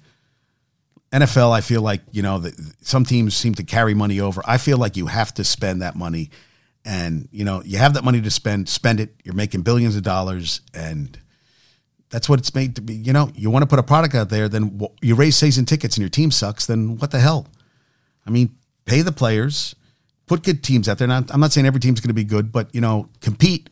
NFL, 1.14 1.53
I 1.53 1.61
feel 1.61 1.81
like 1.81 2.00
you 2.11 2.22
know 2.22 2.38
that 2.40 2.55
some 2.81 3.05
teams 3.05 3.37
seem 3.37 3.55
to 3.55 3.62
carry 3.62 3.94
money 3.94 4.18
over. 4.18 4.42
I 4.44 4.59
feel 4.59 4.79
like 4.79 4.96
you 4.96 5.07
have 5.07 5.33
to 5.35 5.44
spend 5.44 5.81
that 5.81 5.94
money, 5.94 6.31
and 6.85 7.29
you 7.31 7.44
know 7.44 7.62
you 7.64 7.79
have 7.79 7.94
that 7.94 8.03
money 8.03 8.20
to 8.20 8.31
spend. 8.33 8.68
Spend 8.68 8.98
it. 8.98 9.14
You're 9.22 9.35
making 9.35 9.62
billions 9.62 9.94
of 9.94 10.03
dollars, 10.03 10.61
and 10.74 11.16
that's 12.11 12.29
what 12.29 12.40
it's 12.40 12.53
made 12.53 12.74
to 12.77 12.83
be. 12.83 12.94
You 12.94 13.12
know, 13.12 13.31
you 13.37 13.48
want 13.48 13.62
to 13.62 13.68
put 13.68 13.79
a 13.79 13.85
product 13.85 14.16
out 14.16 14.29
there, 14.29 14.48
then 14.48 14.81
you 15.00 15.14
raise 15.14 15.37
season 15.37 15.66
tickets 15.66 15.96
and 15.96 16.03
your 16.03 16.11
team 16.11 16.33
sucks. 16.33 16.66
Then 16.66 16.96
what 16.98 17.12
the 17.12 17.20
hell? 17.20 17.46
I 18.27 18.31
mean, 18.31 18.57
pay 18.85 19.03
the 19.03 19.12
players, 19.12 19.77
put 20.27 20.42
good 20.42 20.64
teams 20.64 20.88
out 20.88 20.98
there. 20.98 21.07
Now, 21.07 21.22
I'm 21.31 21.40
not 21.40 21.53
saying 21.53 21.66
every 21.66 21.81
team's 21.81 22.00
going 22.00 22.09
to 22.09 22.14
be 22.14 22.24
good, 22.24 22.50
but 22.50 22.74
you 22.74 22.81
know, 22.81 23.09
compete. 23.20 23.70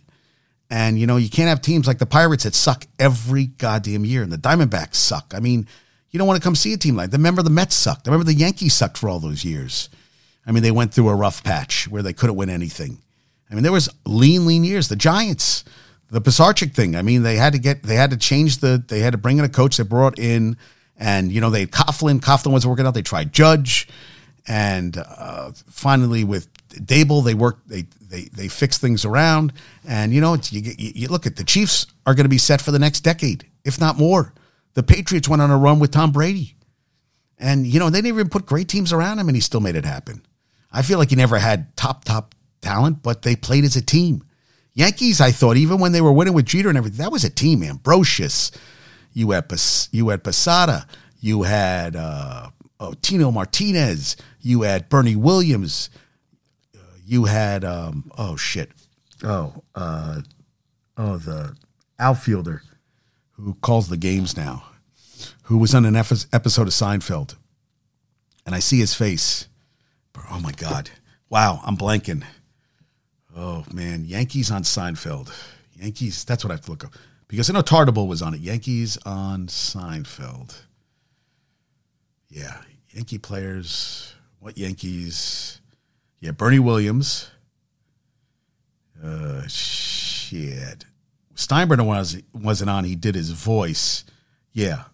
And 0.70 0.96
you 0.96 1.08
know, 1.08 1.16
you 1.16 1.28
can't 1.28 1.48
have 1.48 1.60
teams 1.60 1.88
like 1.88 1.98
the 1.98 2.06
Pirates 2.06 2.44
that 2.44 2.54
suck 2.54 2.86
every 3.00 3.46
goddamn 3.46 4.04
year, 4.04 4.22
and 4.22 4.30
the 4.30 4.38
Diamondbacks 4.38 4.94
suck. 4.94 5.32
I 5.34 5.40
mean 5.40 5.66
you 6.12 6.18
don't 6.18 6.28
want 6.28 6.40
to 6.40 6.44
come 6.44 6.54
see 6.54 6.72
a 6.72 6.76
team 6.76 6.94
like. 6.94 7.10
Remember 7.12 7.42
the 7.42 7.50
Mets 7.50 7.74
sucked. 7.74 8.06
Remember 8.06 8.24
the 8.24 8.34
Yankees 8.34 8.74
sucked 8.74 8.98
for 8.98 9.08
all 9.08 9.18
those 9.18 9.44
years. 9.44 9.88
I 10.46 10.52
mean, 10.52 10.62
they 10.62 10.70
went 10.70 10.92
through 10.92 11.08
a 11.08 11.14
rough 11.14 11.42
patch 11.42 11.88
where 11.88 12.02
they 12.02 12.12
couldn't 12.12 12.36
win 12.36 12.50
anything. 12.50 12.98
I 13.50 13.54
mean, 13.54 13.62
there 13.62 13.72
was 13.72 13.88
lean, 14.04 14.46
lean 14.46 14.64
years. 14.64 14.88
The 14.88 14.96
Giants, 14.96 15.64
the 16.10 16.20
Pisarcik 16.20 16.74
thing. 16.74 16.96
I 16.96 17.02
mean, 17.02 17.22
they 17.22 17.36
had 17.36 17.54
to 17.54 17.58
get, 17.58 17.82
they 17.82 17.96
had 17.96 18.10
to 18.10 18.16
change 18.16 18.58
the, 18.58 18.82
they 18.86 19.00
had 19.00 19.12
to 19.12 19.18
bring 19.18 19.38
in 19.38 19.44
a 19.44 19.48
coach. 19.48 19.76
They 19.76 19.84
brought 19.84 20.18
in, 20.18 20.56
and 20.98 21.32
you 21.32 21.40
know, 21.40 21.50
they 21.50 21.60
had 21.60 21.70
Coughlin. 21.70 22.20
Coughlin 22.20 22.52
wasn't 22.52 22.70
working 22.70 22.86
out. 22.86 22.94
They 22.94 23.02
tried 23.02 23.32
Judge, 23.32 23.88
and 24.46 24.96
uh, 24.96 25.52
finally 25.68 26.24
with 26.24 26.52
Daboll, 26.68 27.24
they 27.24 27.34
worked, 27.34 27.68
they 27.68 27.86
they 28.08 28.22
they 28.24 28.48
fixed 28.48 28.80
things 28.80 29.04
around. 29.04 29.52
And 29.86 30.12
you 30.12 30.20
know, 30.20 30.36
you, 30.50 30.60
you, 30.60 30.92
you 30.94 31.08
look 31.08 31.26
at 31.26 31.36
the 31.36 31.44
Chiefs 31.44 31.86
are 32.06 32.14
going 32.14 32.24
to 32.24 32.30
be 32.30 32.38
set 32.38 32.60
for 32.60 32.70
the 32.70 32.78
next 32.78 33.00
decade, 33.00 33.46
if 33.64 33.80
not 33.80 33.98
more. 33.98 34.32
The 34.74 34.82
Patriots 34.82 35.28
went 35.28 35.42
on 35.42 35.50
a 35.50 35.56
run 35.56 35.78
with 35.78 35.90
Tom 35.90 36.12
Brady. 36.12 36.56
And, 37.38 37.66
you 37.66 37.78
know, 37.78 37.90
they 37.90 37.98
didn't 37.98 38.14
even 38.14 38.28
put 38.28 38.46
great 38.46 38.68
teams 38.68 38.92
around 38.92 39.18
him 39.18 39.28
and 39.28 39.36
he 39.36 39.40
still 39.40 39.60
made 39.60 39.74
it 39.74 39.84
happen. 39.84 40.24
I 40.70 40.82
feel 40.82 40.98
like 40.98 41.10
he 41.10 41.16
never 41.16 41.38
had 41.38 41.76
top, 41.76 42.04
top 42.04 42.34
talent, 42.60 43.02
but 43.02 43.22
they 43.22 43.36
played 43.36 43.64
as 43.64 43.76
a 43.76 43.82
team. 43.82 44.24
Yankees, 44.74 45.20
I 45.20 45.32
thought, 45.32 45.56
even 45.56 45.78
when 45.78 45.92
they 45.92 46.00
were 46.00 46.12
winning 46.12 46.34
with 46.34 46.46
Jeter 46.46 46.68
and 46.68 46.78
everything, 46.78 46.98
that 46.98 47.12
was 47.12 47.24
a 47.24 47.30
team, 47.30 47.62
Ambrosius. 47.62 48.52
You 49.12 49.32
had, 49.32 49.52
you 49.90 50.08
had 50.08 50.24
Posada. 50.24 50.86
You 51.20 51.42
had 51.42 51.94
uh, 51.94 52.48
oh, 52.80 52.94
Tino 53.02 53.30
Martinez. 53.30 54.16
You 54.40 54.62
had 54.62 54.88
Bernie 54.88 55.16
Williams. 55.16 55.90
Uh, 56.74 56.78
you 57.04 57.26
had, 57.26 57.64
um, 57.64 58.10
oh, 58.16 58.36
shit. 58.36 58.70
Oh, 59.22 59.62
uh, 59.74 60.22
oh, 60.96 61.18
the 61.18 61.54
outfielder 61.98 62.62
who 63.42 63.54
calls 63.54 63.88
the 63.88 63.96
games 63.96 64.36
now, 64.36 64.64
who 65.44 65.58
was 65.58 65.74
on 65.74 65.84
an 65.84 65.96
episode 65.96 66.28
of 66.32 66.72
Seinfeld, 66.72 67.36
and 68.46 68.54
I 68.54 68.60
see 68.60 68.78
his 68.78 68.94
face. 68.94 69.48
Oh 70.30 70.40
my 70.40 70.52
God! 70.52 70.90
Wow, 71.28 71.60
I'm 71.64 71.76
blanking. 71.76 72.24
Oh 73.36 73.64
man, 73.72 74.04
Yankees 74.04 74.50
on 74.50 74.62
Seinfeld. 74.62 75.32
Yankees. 75.74 76.24
That's 76.24 76.44
what 76.44 76.50
I 76.50 76.54
have 76.54 76.64
to 76.66 76.70
look 76.70 76.84
up 76.84 76.92
because 77.28 77.48
I 77.48 77.54
know 77.54 77.62
Tartabull 77.62 78.06
was 78.06 78.22
on 78.22 78.34
it. 78.34 78.40
Yankees 78.40 78.98
on 79.04 79.46
Seinfeld. 79.46 80.54
Yeah, 82.28 82.58
Yankee 82.90 83.18
players. 83.18 84.14
What 84.38 84.58
Yankees? 84.58 85.60
Yeah, 86.20 86.32
Bernie 86.32 86.58
Williams. 86.58 87.30
Uh, 89.02 89.46
shit. 89.48 90.84
Steinbrenner 91.34 91.86
was 91.86 92.20
wasn't 92.32 92.70
on. 92.70 92.84
He 92.84 92.94
did 92.94 93.14
his 93.14 93.30
voice. 93.30 94.04
Yeah. 94.52 94.84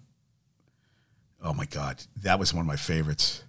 Oh 1.42 1.52
my 1.54 1.66
God, 1.66 2.02
that 2.22 2.38
was 2.38 2.52
one 2.52 2.60
of 2.62 2.66
my 2.66 2.76
favorites. 2.76 3.42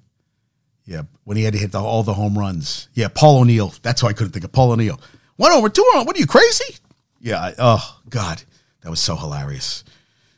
Yeah, 0.86 1.04
when 1.24 1.38
he 1.38 1.44
had 1.44 1.54
to 1.54 1.60
hit 1.60 1.72
the, 1.72 1.80
all 1.82 2.02
the 2.04 2.14
home 2.14 2.38
runs. 2.38 2.90
Yeah, 2.94 3.10
Paul 3.14 3.42
O'Neill. 3.42 3.74
That's 3.84 4.02
why 4.02 4.10
I 4.10 4.14
couldn't 4.14 4.32
think 4.34 4.46
of 4.46 4.52
Paul 4.52 4.72
O'Neill. 4.72 5.00
One 5.36 5.52
over, 5.52 5.70
two 5.70 5.82
on. 5.96 6.06
What 6.06 6.16
are 6.16 6.20
you 6.20 6.26
crazy? 6.28 6.76
Yeah. 7.22 7.40
I, 7.40 7.54
oh 7.60 8.00
God, 8.10 8.44
That 8.82 8.90
was 8.90 9.00
so 9.00 9.16
hilarious. 9.16 9.84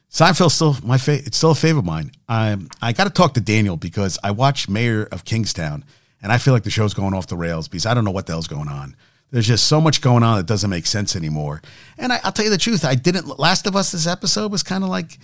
Seinfeld's 0.10 0.54
still 0.56 0.76
my 0.84 0.98
fa- 0.98 1.24
it's 1.26 1.38
still 1.38 1.52
a 1.52 1.56
favorite 1.56 1.80
of 1.80 1.86
mine. 1.86 2.12
I 2.28 2.58
I 2.82 2.92
got 2.92 3.06
to 3.06 3.10
talk 3.10 3.34
to 3.36 3.42
Daniel 3.42 3.78
because 3.78 4.20
I 4.24 4.32
watched 4.32 4.68
Mayor 4.70 5.04
of 5.10 5.24
Kingstown 5.24 5.86
and 6.22 6.32
I 6.34 6.38
feel 6.38 6.54
like 6.54 6.64
the 6.64 6.70
show's 6.70 6.94
going 6.94 7.14
off 7.14 7.28
the 7.28 7.38
rails 7.38 7.70
because 7.70 7.86
I 7.86 7.94
don't 7.94 8.04
know 8.04 8.12
what 8.12 8.26
the 8.26 8.34
hell's 8.34 8.48
going 8.48 8.68
on. 8.68 8.96
There's 9.32 9.48
just 9.48 9.68
so 9.68 9.80
much 9.80 10.02
going 10.02 10.24
on 10.24 10.38
that 10.38 10.46
doesn't 10.46 10.70
make 10.70 10.86
sense 10.86 11.16
anymore. 11.16 11.62
And 11.98 12.12
I, 12.12 12.20
will 12.24 12.34
tell 12.34 12.46
you 12.46 12.52
the 12.52 12.58
truth, 12.58 12.84
I 12.84 12.96
didn't. 12.96 13.40
Last 13.40 13.66
of 13.66 13.76
Us, 13.76 13.94
this 13.94 14.06
episode 14.06 14.52
was 14.52 14.62
kind 14.62 14.84
of 14.84 14.90
like, 14.90 15.18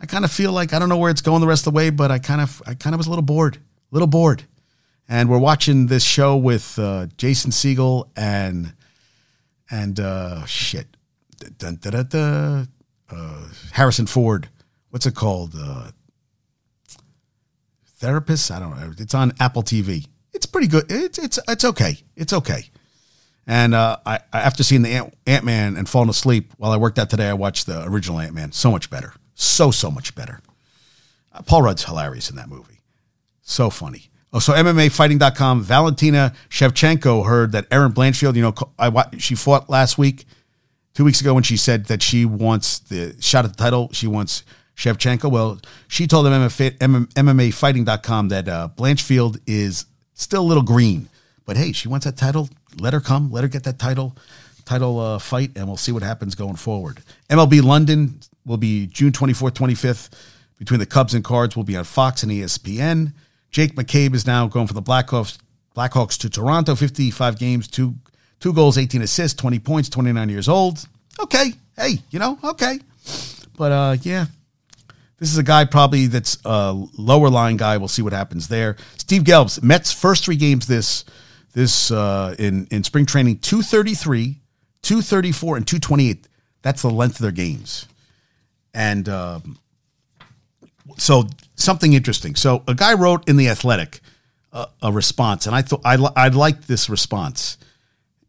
I 0.00 0.06
kind 0.06 0.24
of 0.24 0.32
feel 0.32 0.50
like 0.50 0.72
I 0.72 0.80
don't 0.80 0.88
know 0.88 0.96
where 0.96 1.10
it's 1.10 1.20
going 1.20 1.40
the 1.40 1.46
rest 1.46 1.66
of 1.66 1.72
the 1.72 1.76
way, 1.76 1.90
but 1.90 2.10
I 2.10 2.18
kind 2.18 2.40
of, 2.40 2.60
I 2.66 2.74
kind 2.74 2.92
of 2.92 2.98
was 2.98 3.06
a 3.06 3.10
little 3.10 3.22
bored, 3.22 3.56
a 3.56 3.60
little 3.94 4.08
bored. 4.08 4.42
And 5.08 5.28
we're 5.28 5.38
watching 5.38 5.86
this 5.86 6.02
show 6.02 6.36
with 6.36 6.76
uh, 6.78 7.06
Jason 7.16 7.50
Segel 7.50 8.08
and 8.16 8.72
and 9.70 9.98
uh, 9.98 10.44
shit, 10.44 10.86
dun, 11.58 11.76
dun, 11.76 12.06
dun, 12.08 12.68
uh, 13.10 13.48
Harrison 13.72 14.06
Ford. 14.06 14.48
What's 14.90 15.06
it 15.06 15.14
called? 15.14 15.54
Uh, 15.58 15.90
Therapist? 17.96 18.50
I 18.50 18.58
don't 18.58 18.78
know. 18.78 18.92
It's 18.98 19.14
on 19.14 19.32
Apple 19.40 19.62
TV. 19.62 20.06
It's 20.32 20.46
pretty 20.46 20.66
good. 20.66 20.84
It's 20.90 21.18
it's 21.18 21.38
it's 21.48 21.64
okay. 21.64 21.98
It's 22.16 22.32
okay. 22.32 22.70
And 23.46 23.74
uh, 23.74 23.98
I, 24.06 24.20
after 24.32 24.62
seeing 24.62 24.82
the 24.82 25.10
Ant 25.26 25.44
Man 25.44 25.76
and 25.76 25.88
falling 25.88 26.08
asleep 26.08 26.52
while 26.58 26.70
I 26.70 26.76
worked 26.76 26.98
out 26.98 27.10
today, 27.10 27.28
I 27.28 27.34
watched 27.34 27.66
the 27.66 27.82
original 27.84 28.20
Ant 28.20 28.34
Man. 28.34 28.52
So 28.52 28.70
much 28.70 28.88
better. 28.88 29.14
So 29.34 29.70
so 29.70 29.90
much 29.90 30.14
better. 30.14 30.40
Uh, 31.32 31.42
Paul 31.42 31.62
Rudd's 31.62 31.84
hilarious 31.84 32.30
in 32.30 32.36
that 32.36 32.48
movie. 32.48 32.80
So 33.40 33.70
funny. 33.70 34.10
Oh, 34.32 34.38
so 34.38 34.52
MMAfighting.com. 34.54 35.62
Valentina 35.62 36.32
Shevchenko 36.48 37.26
heard 37.26 37.52
that 37.52 37.66
Erin 37.70 37.92
Blanchfield, 37.92 38.34
you 38.34 38.42
know, 38.42 38.54
I 38.78 39.04
she 39.18 39.34
fought 39.34 39.68
last 39.68 39.98
week, 39.98 40.24
two 40.94 41.04
weeks 41.04 41.20
ago, 41.20 41.34
when 41.34 41.42
she 41.42 41.56
said 41.56 41.86
that 41.86 42.02
she 42.02 42.24
wants 42.24 42.78
the 42.78 43.14
shot 43.20 43.44
at 43.44 43.50
the 43.56 43.62
title. 43.62 43.90
She 43.92 44.06
wants 44.06 44.44
Shevchenko. 44.76 45.30
Well, 45.30 45.60
she 45.86 46.06
told 46.06 46.24
them 46.24 46.48
MMAfighting.com 46.48 48.28
that 48.28 48.48
uh, 48.48 48.68
Blanchfield 48.74 49.38
is 49.46 49.84
still 50.14 50.42
a 50.42 50.48
little 50.48 50.62
green, 50.62 51.08
but 51.44 51.58
hey, 51.58 51.72
she 51.72 51.88
wants 51.88 52.06
that 52.06 52.16
title. 52.16 52.48
Let 52.78 52.92
her 52.92 53.00
come. 53.00 53.30
Let 53.30 53.42
her 53.42 53.48
get 53.48 53.64
that 53.64 53.78
title 53.78 54.16
title 54.64 54.98
uh, 55.00 55.18
fight, 55.18 55.50
and 55.56 55.66
we'll 55.66 55.76
see 55.76 55.92
what 55.92 56.02
happens 56.02 56.34
going 56.34 56.56
forward. 56.56 57.02
MLB 57.28 57.62
London 57.62 58.20
will 58.46 58.56
be 58.56 58.86
June 58.86 59.12
24th, 59.12 59.52
25th. 59.52 60.10
Between 60.58 60.78
the 60.78 60.86
Cubs 60.86 61.12
and 61.14 61.24
Cards 61.24 61.56
will 61.56 61.64
be 61.64 61.76
on 61.76 61.82
Fox 61.82 62.22
and 62.22 62.30
ESPN. 62.30 63.12
Jake 63.50 63.74
McCabe 63.74 64.14
is 64.14 64.26
now 64.26 64.46
going 64.46 64.68
for 64.68 64.74
the 64.74 64.82
Blackhawks, 64.82 65.38
Blackhawks 65.76 66.16
to 66.18 66.30
Toronto, 66.30 66.76
55 66.76 67.38
games, 67.38 67.66
two 67.66 67.96
two 68.38 68.52
goals, 68.52 68.78
18 68.78 69.02
assists, 69.02 69.40
20 69.40 69.58
points, 69.58 69.88
29 69.88 70.28
years 70.28 70.48
old. 70.48 70.86
Okay, 71.20 71.52
hey, 71.76 71.98
you 72.10 72.18
know, 72.18 72.38
okay. 72.44 72.78
But 73.56 73.72
uh, 73.72 73.96
yeah, 74.02 74.26
this 75.18 75.30
is 75.30 75.38
a 75.38 75.42
guy 75.42 75.64
probably 75.64 76.06
that's 76.06 76.38
a 76.44 76.72
lower 76.96 77.28
line 77.28 77.56
guy. 77.56 77.76
We'll 77.76 77.88
see 77.88 78.02
what 78.02 78.12
happens 78.12 78.48
there. 78.48 78.76
Steve 78.98 79.22
Gelbs, 79.22 79.62
Mets 79.62 79.92
first 79.92 80.24
three 80.24 80.36
games 80.36 80.66
this 80.66 81.04
this 81.52 81.90
uh, 81.90 82.34
in 82.38 82.66
in 82.70 82.84
spring 82.84 83.06
training 83.06 83.38
233, 83.38 84.40
234, 84.82 85.56
and 85.56 85.66
228. 85.66 86.28
That's 86.62 86.82
the 86.82 86.90
length 86.90 87.16
of 87.16 87.22
their 87.22 87.32
games. 87.32 87.86
And 88.74 89.08
um, 89.08 89.58
so 90.96 91.24
something 91.56 91.92
interesting. 91.92 92.34
So 92.36 92.62
a 92.66 92.74
guy 92.74 92.94
wrote 92.94 93.28
in 93.28 93.36
the 93.36 93.48
Athletic 93.48 94.00
uh, 94.52 94.66
a 94.80 94.92
response, 94.92 95.46
and 95.46 95.54
I 95.54 95.62
thought 95.62 95.82
I 95.84 95.94
I 96.16 96.28
liked 96.28 96.68
this 96.68 96.88
response 96.88 97.58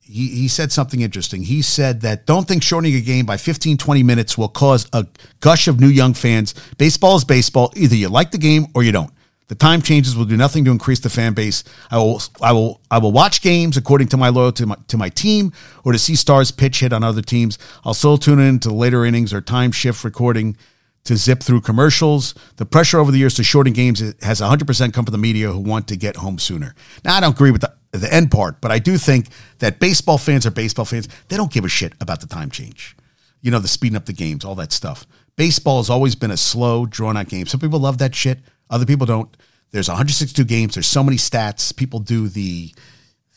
he, 0.05 0.27
he 0.27 0.47
said 0.47 0.71
something 0.71 1.01
interesting. 1.01 1.43
He 1.43 1.61
said 1.61 2.01
that 2.01 2.25
don't 2.25 2.47
think 2.47 2.61
shortening 2.61 2.95
a 2.95 3.01
game 3.01 3.25
by 3.25 3.37
15, 3.37 3.77
20 3.77 4.03
minutes 4.03 4.37
will 4.37 4.49
cause 4.49 4.87
a 4.91 5.07
gush 5.39 5.67
of 5.67 5.79
new 5.79 5.87
young 5.87 6.13
fans. 6.13 6.53
Baseball 6.77 7.15
is 7.15 7.23
baseball. 7.23 7.71
Either 7.75 7.95
you 7.95 8.09
like 8.09 8.31
the 8.31 8.37
game 8.37 8.67
or 8.75 8.83
you 8.83 8.91
don't. 8.91 9.11
The 9.47 9.55
time 9.55 9.81
changes 9.81 10.15
will 10.15 10.25
do 10.25 10.37
nothing 10.37 10.65
to 10.65 10.71
increase 10.71 10.99
the 10.99 11.09
fan 11.09 11.33
base. 11.33 11.63
I 11.91 11.97
will, 11.97 12.21
I 12.41 12.53
will, 12.53 12.81
I 12.89 12.97
will 12.97 13.11
watch 13.11 13.41
games 13.41 13.77
according 13.77 14.07
to 14.09 14.17
my 14.17 14.29
loyalty 14.29 14.63
to 14.63 14.67
my, 14.67 14.75
to 14.87 14.97
my 14.97 15.09
team 15.09 15.51
or 15.83 15.91
to 15.91 15.99
see 15.99 16.15
stars 16.15 16.51
pitch 16.51 16.79
hit 16.79 16.93
on 16.93 17.03
other 17.03 17.21
teams. 17.21 17.59
I'll 17.83 17.93
still 17.93 18.17
tune 18.17 18.39
in 18.39 18.59
to 18.59 18.73
later 18.73 19.05
innings 19.05 19.33
or 19.33 19.41
time 19.41 19.71
shift 19.71 20.03
recording 20.03 20.55
to 21.03 21.17
zip 21.17 21.43
through 21.43 21.61
commercials. 21.61 22.33
The 22.55 22.65
pressure 22.65 22.99
over 22.99 23.11
the 23.11 23.17
years 23.17 23.35
to 23.35 23.43
shorten 23.43 23.73
games 23.73 23.99
has 24.21 24.41
100% 24.41 24.93
come 24.93 25.05
from 25.05 25.11
the 25.11 25.17
media 25.17 25.51
who 25.51 25.59
want 25.59 25.87
to 25.89 25.97
get 25.97 26.15
home 26.17 26.39
sooner. 26.39 26.73
Now, 27.03 27.17
I 27.17 27.19
don't 27.19 27.33
agree 27.33 27.51
with 27.51 27.61
the, 27.61 27.73
the 27.91 28.11
end 28.13 28.31
part, 28.31 28.61
but 28.61 28.71
I 28.71 28.79
do 28.79 28.97
think 28.97 29.27
that 29.59 29.79
baseball 29.79 30.17
fans 30.17 30.45
are 30.45 30.51
baseball 30.51 30.85
fans. 30.85 31.07
They 31.27 31.37
don't 31.37 31.51
give 31.51 31.65
a 31.65 31.69
shit 31.69 31.93
about 31.99 32.21
the 32.21 32.27
time 32.27 32.49
change. 32.49 32.95
You 33.41 33.51
know, 33.51 33.59
the 33.59 33.67
speeding 33.67 33.97
up 33.97 34.05
the 34.05 34.13
games, 34.13 34.45
all 34.45 34.55
that 34.55 34.71
stuff. 34.71 35.05
Baseball 35.35 35.77
has 35.77 35.89
always 35.89 36.15
been 36.15 36.31
a 36.31 36.37
slow, 36.37 36.85
drawn 36.85 37.17
out 37.17 37.27
game. 37.27 37.45
Some 37.47 37.59
people 37.59 37.79
love 37.79 37.97
that 37.97 38.15
shit, 38.15 38.39
other 38.73 38.85
people 38.85 39.05
don't. 39.05 39.35
There's 39.71 39.87
162 39.87 40.43
games, 40.43 40.75
there's 40.75 40.87
so 40.87 41.03
many 41.03 41.17
stats. 41.17 41.75
People 41.75 41.99
do 41.99 42.27
the, 42.27 42.71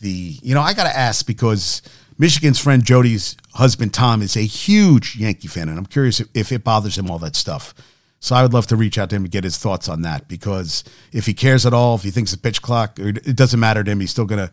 the 0.01 0.39
you 0.43 0.55
know, 0.55 0.61
I 0.61 0.75
got 0.75 0.85
to 0.85 0.97
ask 0.97 1.27
because 1.27 1.81
Michigan's 2.19 2.59
friend 2.59 2.85
Jody's 2.85 3.37
husband 3.55 3.95
Tom 3.95 4.23
is 4.23 4.37
a 4.37 4.41
huge 4.43 5.17
Yankee 5.17 5.49
fan, 5.49 5.69
and 5.69 5.79
I'm 5.79 5.87
curious 5.87 6.21
if, 6.21 6.29
if, 6.35 6.53
it 6.53 6.65
bothers 6.65 6.99
him 6.99 7.11
all 7.11 7.19
that 7.21 7.37
stuff. 7.37 7.75
So 8.21 8.35
I 8.35 8.43
would 8.43 8.53
love 8.53 8.67
to 8.69 8.77
reach 8.77 8.99
out 8.99 9.11
to 9.11 9.17
him 9.17 9.25
and 9.25 9.31
get 9.31 9.45
his 9.45 9.59
thoughts 9.59 9.89
on 9.89 10.03
that 10.03 10.27
because 10.27 10.85
if 11.13 11.27
he 11.27 11.35
cares 11.35 11.65
at 11.65 11.75
all, 11.75 11.95
if 11.95 12.03
he 12.03 12.11
thinks 12.11 12.33
the 12.33 12.39
pitch 12.39 12.61
clock, 12.61 12.99
it 12.99 13.37
doesn't 13.37 13.61
matter 13.61 13.85
to 13.85 13.91
him, 13.91 14.01
he's 14.01 14.11
still 14.11 14.25
gonna. 14.25 14.51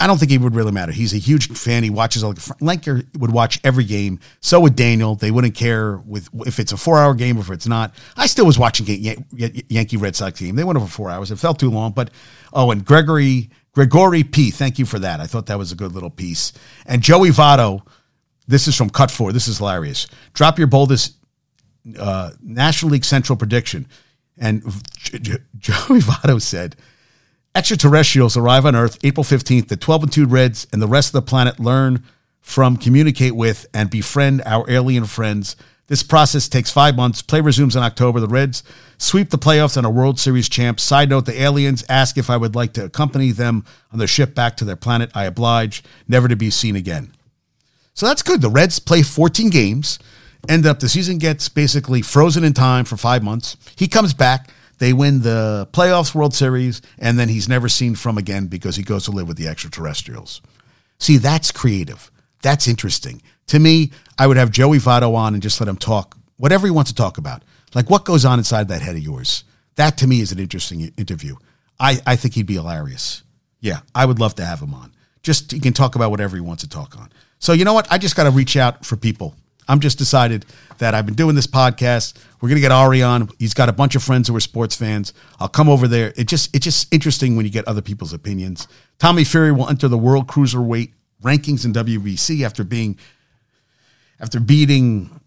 I 0.00 0.06
don't 0.06 0.18
think 0.18 0.30
he 0.30 0.38
would 0.38 0.54
really 0.54 0.72
matter. 0.72 0.92
He's 0.92 1.14
a 1.14 1.18
huge 1.18 1.48
fan. 1.48 1.82
He 1.82 1.90
watches 1.90 2.22
all. 2.22 2.34
Lenker 2.34 3.06
would 3.18 3.32
watch 3.32 3.60
every 3.64 3.84
game. 3.84 4.20
So 4.40 4.60
would 4.60 4.76
Daniel. 4.76 5.14
They 5.14 5.30
wouldn't 5.30 5.54
care 5.54 5.96
with 5.98 6.28
if 6.46 6.58
it's 6.58 6.72
a 6.72 6.76
four-hour 6.76 7.14
game 7.14 7.38
or 7.38 7.40
if 7.40 7.50
it's 7.50 7.66
not. 7.66 7.94
I 8.16 8.26
still 8.26 8.46
was 8.46 8.58
watching 8.58 8.86
Yankee 8.88 9.96
Red 9.96 10.16
Sox 10.16 10.40
game. 10.40 10.56
They 10.56 10.64
went 10.64 10.76
over 10.76 10.86
four 10.86 11.10
hours. 11.10 11.30
It 11.30 11.38
felt 11.38 11.58
too 11.58 11.70
long. 11.70 11.92
But 11.92 12.10
oh, 12.52 12.70
and 12.70 12.84
Gregory 12.84 13.50
Gregory 13.72 14.24
P. 14.24 14.50
Thank 14.50 14.78
you 14.78 14.86
for 14.86 14.98
that. 14.98 15.20
I 15.20 15.26
thought 15.26 15.46
that 15.46 15.58
was 15.58 15.72
a 15.72 15.76
good 15.76 15.92
little 15.92 16.10
piece. 16.10 16.52
And 16.86 17.02
Joey 17.02 17.30
Votto, 17.30 17.86
this 18.48 18.68
is 18.68 18.76
from 18.76 18.90
Cut 18.90 19.10
Four. 19.10 19.32
This 19.32 19.48
is 19.48 19.58
hilarious. 19.58 20.06
Drop 20.32 20.58
your 20.58 20.66
boldest 20.66 21.16
uh, 21.98 22.32
National 22.42 22.92
League 22.92 23.04
Central 23.04 23.36
prediction. 23.36 23.86
And 24.36 24.62
Joey 25.58 26.00
Votto 26.00 26.40
said, 26.40 26.76
extraterrestrials 27.54 28.36
arrive 28.36 28.66
on 28.66 28.76
Earth 28.76 28.98
April 29.02 29.24
15th. 29.24 29.68
The 29.68 29.76
12 29.76 30.02
and 30.04 30.12
2 30.12 30.26
Reds 30.26 30.66
and 30.72 30.80
the 30.80 30.86
rest 30.86 31.08
of 31.08 31.12
the 31.12 31.28
planet 31.28 31.58
learn 31.60 32.04
from, 32.40 32.76
communicate 32.76 33.36
with, 33.36 33.66
and 33.74 33.90
befriend 33.90 34.42
our 34.46 34.68
alien 34.70 35.04
friends. 35.04 35.56
This 35.86 36.02
process 36.04 36.48
takes 36.48 36.70
five 36.70 36.94
months. 36.94 37.20
Play 37.20 37.40
resumes 37.40 37.74
in 37.74 37.82
October. 37.82 38.20
The 38.20 38.28
Reds 38.28 38.62
sweep 38.96 39.30
the 39.30 39.38
playoffs 39.38 39.76
and 39.76 39.84
are 39.84 39.92
World 39.92 40.20
Series 40.20 40.48
champs. 40.48 40.84
Side 40.84 41.10
note: 41.10 41.26
the 41.26 41.42
aliens 41.42 41.84
ask 41.88 42.16
if 42.16 42.30
I 42.30 42.36
would 42.36 42.54
like 42.54 42.72
to 42.74 42.84
accompany 42.84 43.32
them 43.32 43.64
on 43.92 43.98
their 43.98 44.06
ship 44.06 44.34
back 44.34 44.56
to 44.58 44.64
their 44.64 44.76
planet. 44.76 45.10
I 45.14 45.24
oblige, 45.24 45.82
never 46.06 46.28
to 46.28 46.36
be 46.36 46.48
seen 46.48 46.76
again. 46.76 47.10
So 47.94 48.06
that's 48.06 48.22
good. 48.22 48.40
The 48.40 48.48
Reds 48.48 48.78
play 48.78 49.02
14 49.02 49.50
games. 49.50 49.98
End 50.48 50.64
up 50.64 50.78
the 50.78 50.88
season 50.88 51.18
gets 51.18 51.48
basically 51.48 52.02
frozen 52.02 52.44
in 52.44 52.54
time 52.54 52.84
for 52.84 52.96
five 52.96 53.24
months. 53.24 53.56
He 53.76 53.88
comes 53.88 54.14
back. 54.14 54.48
They 54.80 54.94
win 54.94 55.20
the 55.20 55.68
playoffs, 55.72 56.14
World 56.14 56.34
Series, 56.34 56.80
and 56.98 57.18
then 57.18 57.28
he's 57.28 57.50
never 57.50 57.68
seen 57.68 57.94
from 57.94 58.16
again 58.16 58.46
because 58.46 58.76
he 58.76 58.82
goes 58.82 59.04
to 59.04 59.10
live 59.10 59.28
with 59.28 59.36
the 59.36 59.46
extraterrestrials. 59.46 60.40
See, 60.98 61.18
that's 61.18 61.52
creative. 61.52 62.10
That's 62.40 62.66
interesting. 62.66 63.20
To 63.48 63.58
me, 63.58 63.92
I 64.18 64.26
would 64.26 64.38
have 64.38 64.50
Joey 64.50 64.78
Votto 64.78 65.14
on 65.14 65.34
and 65.34 65.42
just 65.42 65.60
let 65.60 65.68
him 65.68 65.76
talk 65.76 66.16
whatever 66.38 66.66
he 66.66 66.70
wants 66.70 66.90
to 66.90 66.96
talk 66.96 67.18
about. 67.18 67.42
Like 67.74 67.90
what 67.90 68.06
goes 68.06 68.24
on 68.24 68.38
inside 68.38 68.68
that 68.68 68.80
head 68.80 68.96
of 68.96 69.02
yours. 69.02 69.44
That 69.76 69.98
to 69.98 70.06
me 70.06 70.22
is 70.22 70.32
an 70.32 70.38
interesting 70.38 70.92
interview. 70.96 71.36
I, 71.78 71.98
I 72.06 72.16
think 72.16 72.32
he'd 72.32 72.46
be 72.46 72.54
hilarious. 72.54 73.22
Yeah, 73.60 73.80
I 73.94 74.06
would 74.06 74.18
love 74.18 74.34
to 74.36 74.46
have 74.46 74.60
him 74.60 74.72
on. 74.72 74.94
Just 75.22 75.52
he 75.52 75.60
can 75.60 75.74
talk 75.74 75.94
about 75.94 76.10
whatever 76.10 76.36
he 76.36 76.40
wants 76.40 76.62
to 76.62 76.68
talk 76.70 76.98
on. 76.98 77.10
So 77.38 77.52
you 77.52 77.66
know 77.66 77.74
what? 77.74 77.86
I 77.92 77.98
just 77.98 78.16
got 78.16 78.24
to 78.24 78.30
reach 78.30 78.56
out 78.56 78.86
for 78.86 78.96
people. 78.96 79.34
I'm 79.70 79.78
just 79.78 79.98
decided 79.98 80.46
that 80.78 80.94
I've 80.94 81.06
been 81.06 81.14
doing 81.14 81.36
this 81.36 81.46
podcast. 81.46 82.14
We're 82.40 82.48
gonna 82.48 82.60
get 82.60 82.72
Ari 82.72 83.02
on. 83.02 83.28
He's 83.38 83.54
got 83.54 83.68
a 83.68 83.72
bunch 83.72 83.94
of 83.94 84.02
friends 84.02 84.26
who 84.26 84.34
are 84.34 84.40
sports 84.40 84.74
fans. 84.74 85.14
I'll 85.38 85.48
come 85.48 85.68
over 85.68 85.86
there. 85.86 86.12
It 86.16 86.26
just 86.26 86.54
it's 86.54 86.64
just 86.64 86.92
interesting 86.92 87.36
when 87.36 87.46
you 87.46 87.52
get 87.52 87.68
other 87.68 87.80
people's 87.80 88.12
opinions. 88.12 88.66
Tommy 88.98 89.22
Fury 89.22 89.52
will 89.52 89.68
enter 89.68 89.86
the 89.86 89.96
World 89.96 90.26
Cruiserweight 90.26 90.92
rankings 91.22 91.64
in 91.64 91.72
WBC 91.72 92.44
after 92.44 92.64
being 92.64 92.98
after 94.18 94.40
beating 94.40 95.20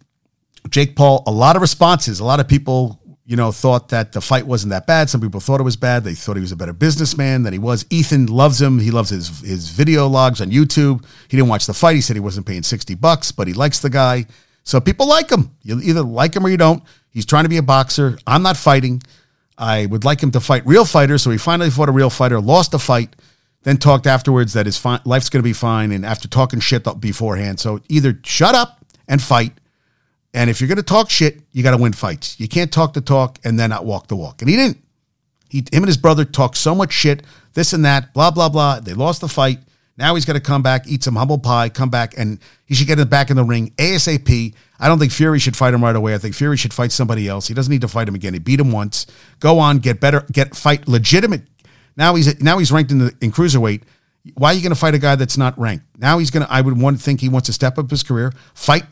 Jake 0.69 0.95
Paul, 0.95 1.23
a 1.25 1.31
lot 1.31 1.55
of 1.55 1.61
responses. 1.61 2.19
A 2.19 2.25
lot 2.25 2.39
of 2.39 2.47
people, 2.47 2.99
you 3.25 3.37
know, 3.37 3.51
thought 3.51 3.89
that 3.89 4.11
the 4.11 4.19
fight 4.19 4.45
wasn't 4.45 4.71
that 4.71 4.85
bad. 4.85 5.09
Some 5.09 5.21
people 5.21 5.39
thought 5.39 5.61
it 5.61 5.63
was 5.63 5.77
bad. 5.77 6.03
They 6.03 6.13
thought 6.13 6.35
he 6.35 6.41
was 6.41 6.51
a 6.51 6.57
better 6.57 6.73
businessman 6.73 7.43
than 7.43 7.53
he 7.53 7.59
was. 7.59 7.85
Ethan 7.89 8.25
loves 8.25 8.61
him. 8.61 8.79
He 8.79 8.91
loves 8.91 9.09
his 9.09 9.39
his 9.39 9.69
video 9.69 10.07
logs 10.07 10.41
on 10.41 10.51
YouTube. 10.51 11.05
He 11.29 11.37
didn't 11.37 11.49
watch 11.49 11.65
the 11.65 11.73
fight. 11.73 11.95
He 11.95 12.01
said 12.01 12.15
he 12.15 12.19
wasn't 12.19 12.45
paying 12.45 12.63
60 12.63 12.95
bucks, 12.95 13.31
but 13.31 13.47
he 13.47 13.53
likes 13.53 13.79
the 13.79 13.89
guy. 13.89 14.25
So 14.63 14.81
people 14.81 15.07
like 15.07 15.31
him. 15.31 15.55
You 15.61 15.79
either 15.81 16.01
like 16.01 16.35
him 16.35 16.45
or 16.45 16.49
you 16.49 16.57
don't. 16.57 16.83
He's 17.11 17.25
trying 17.25 17.43
to 17.43 17.49
be 17.49 17.57
a 17.57 17.63
boxer. 17.63 18.17
I'm 18.27 18.43
not 18.43 18.57
fighting. 18.57 19.01
I 19.57 19.85
would 19.85 20.03
like 20.03 20.21
him 20.21 20.31
to 20.31 20.39
fight 20.39 20.65
real 20.65 20.83
fighters. 20.83 21.21
So 21.21 21.31
he 21.31 21.37
finally 21.37 21.69
fought 21.69 21.89
a 21.89 21.93
real 21.93 22.09
fighter, 22.09 22.41
lost 22.41 22.73
a 22.73 22.79
fight, 22.79 23.15
then 23.63 23.77
talked 23.77 24.07
afterwards 24.07 24.53
that 24.53 24.65
his 24.65 24.77
fi- 24.77 24.99
life's 25.05 25.29
going 25.29 25.41
to 25.41 25.47
be 25.47 25.53
fine. 25.53 25.91
And 25.91 26.05
after 26.05 26.27
talking 26.27 26.59
shit 26.59 26.85
beforehand, 26.99 27.59
so 27.59 27.79
either 27.87 28.19
shut 28.23 28.55
up 28.55 28.83
and 29.07 29.21
fight 29.21 29.53
And 30.33 30.49
if 30.49 30.59
you're 30.59 30.67
going 30.67 30.77
to 30.77 30.83
talk 30.83 31.09
shit, 31.09 31.41
you 31.51 31.61
got 31.61 31.71
to 31.71 31.77
win 31.77 31.93
fights. 31.93 32.39
You 32.39 32.47
can't 32.47 32.71
talk 32.71 32.93
the 32.93 33.01
talk 33.01 33.39
and 33.43 33.59
then 33.59 33.69
not 33.69 33.85
walk 33.85 34.07
the 34.07 34.15
walk. 34.15 34.41
And 34.41 34.49
he 34.49 34.55
didn't. 34.55 34.83
He, 35.49 35.59
him 35.59 35.83
and 35.83 35.87
his 35.87 35.97
brother 35.97 36.25
talked 36.25 36.57
so 36.57 36.73
much 36.73 36.91
shit, 36.91 37.21
this 37.53 37.73
and 37.73 37.85
that, 37.85 38.13
blah, 38.13 38.31
blah, 38.31 38.49
blah. 38.49 38.79
They 38.79 38.93
lost 38.93 39.21
the 39.21 39.27
fight. 39.27 39.59
Now 39.95 40.15
he's 40.15 40.25
got 40.25 40.33
to 40.33 40.39
come 40.39 40.63
back, 40.63 40.87
eat 40.87 41.03
some 41.03 41.15
humble 41.15 41.37
pie, 41.37 41.69
come 41.69 41.91
back, 41.91 42.15
and 42.17 42.39
he 42.65 42.73
should 42.73 42.87
get 42.87 43.07
back 43.11 43.29
in 43.29 43.35
the 43.35 43.43
ring 43.43 43.71
ASAP. 43.77 44.55
I 44.79 44.87
don't 44.87 44.97
think 44.97 45.11
Fury 45.11 45.37
should 45.37 45.55
fight 45.55 45.75
him 45.75 45.83
right 45.83 45.95
away. 45.95 46.15
I 46.15 46.17
think 46.17 46.33
Fury 46.33 46.57
should 46.57 46.73
fight 46.73 46.91
somebody 46.91 47.27
else. 47.27 47.47
He 47.47 47.53
doesn't 47.53 47.71
need 47.71 47.81
to 47.81 47.87
fight 47.87 48.07
him 48.07 48.15
again. 48.15 48.33
He 48.33 48.39
beat 48.39 48.59
him 48.59 48.71
once. 48.71 49.05
Go 49.39 49.59
on, 49.59 49.77
get 49.77 49.99
better, 49.99 50.25
get 50.31 50.55
fight 50.55 50.87
legitimate. 50.87 51.43
Now 51.95 52.15
he's 52.15 52.41
now 52.41 52.57
he's 52.57 52.71
ranked 52.71 52.91
in 52.91 52.97
the 52.97 53.15
in 53.21 53.31
cruiserweight. 53.31 53.83
Why 54.33 54.49
are 54.49 54.53
you 54.53 54.61
going 54.61 54.73
to 54.73 54.79
fight 54.79 54.95
a 54.95 54.99
guy 54.99 55.15
that's 55.15 55.37
not 55.37 55.57
ranked? 55.59 55.85
Now 55.99 56.17
he's 56.17 56.31
going 56.31 56.45
to. 56.45 56.51
I 56.51 56.61
would 56.61 56.75
to 56.75 56.97
think 56.97 57.21
he 57.21 57.29
wants 57.29 57.45
to 57.45 57.53
step 57.53 57.77
up 57.77 57.91
his 57.91 58.01
career, 58.01 58.33
fight 58.55 58.85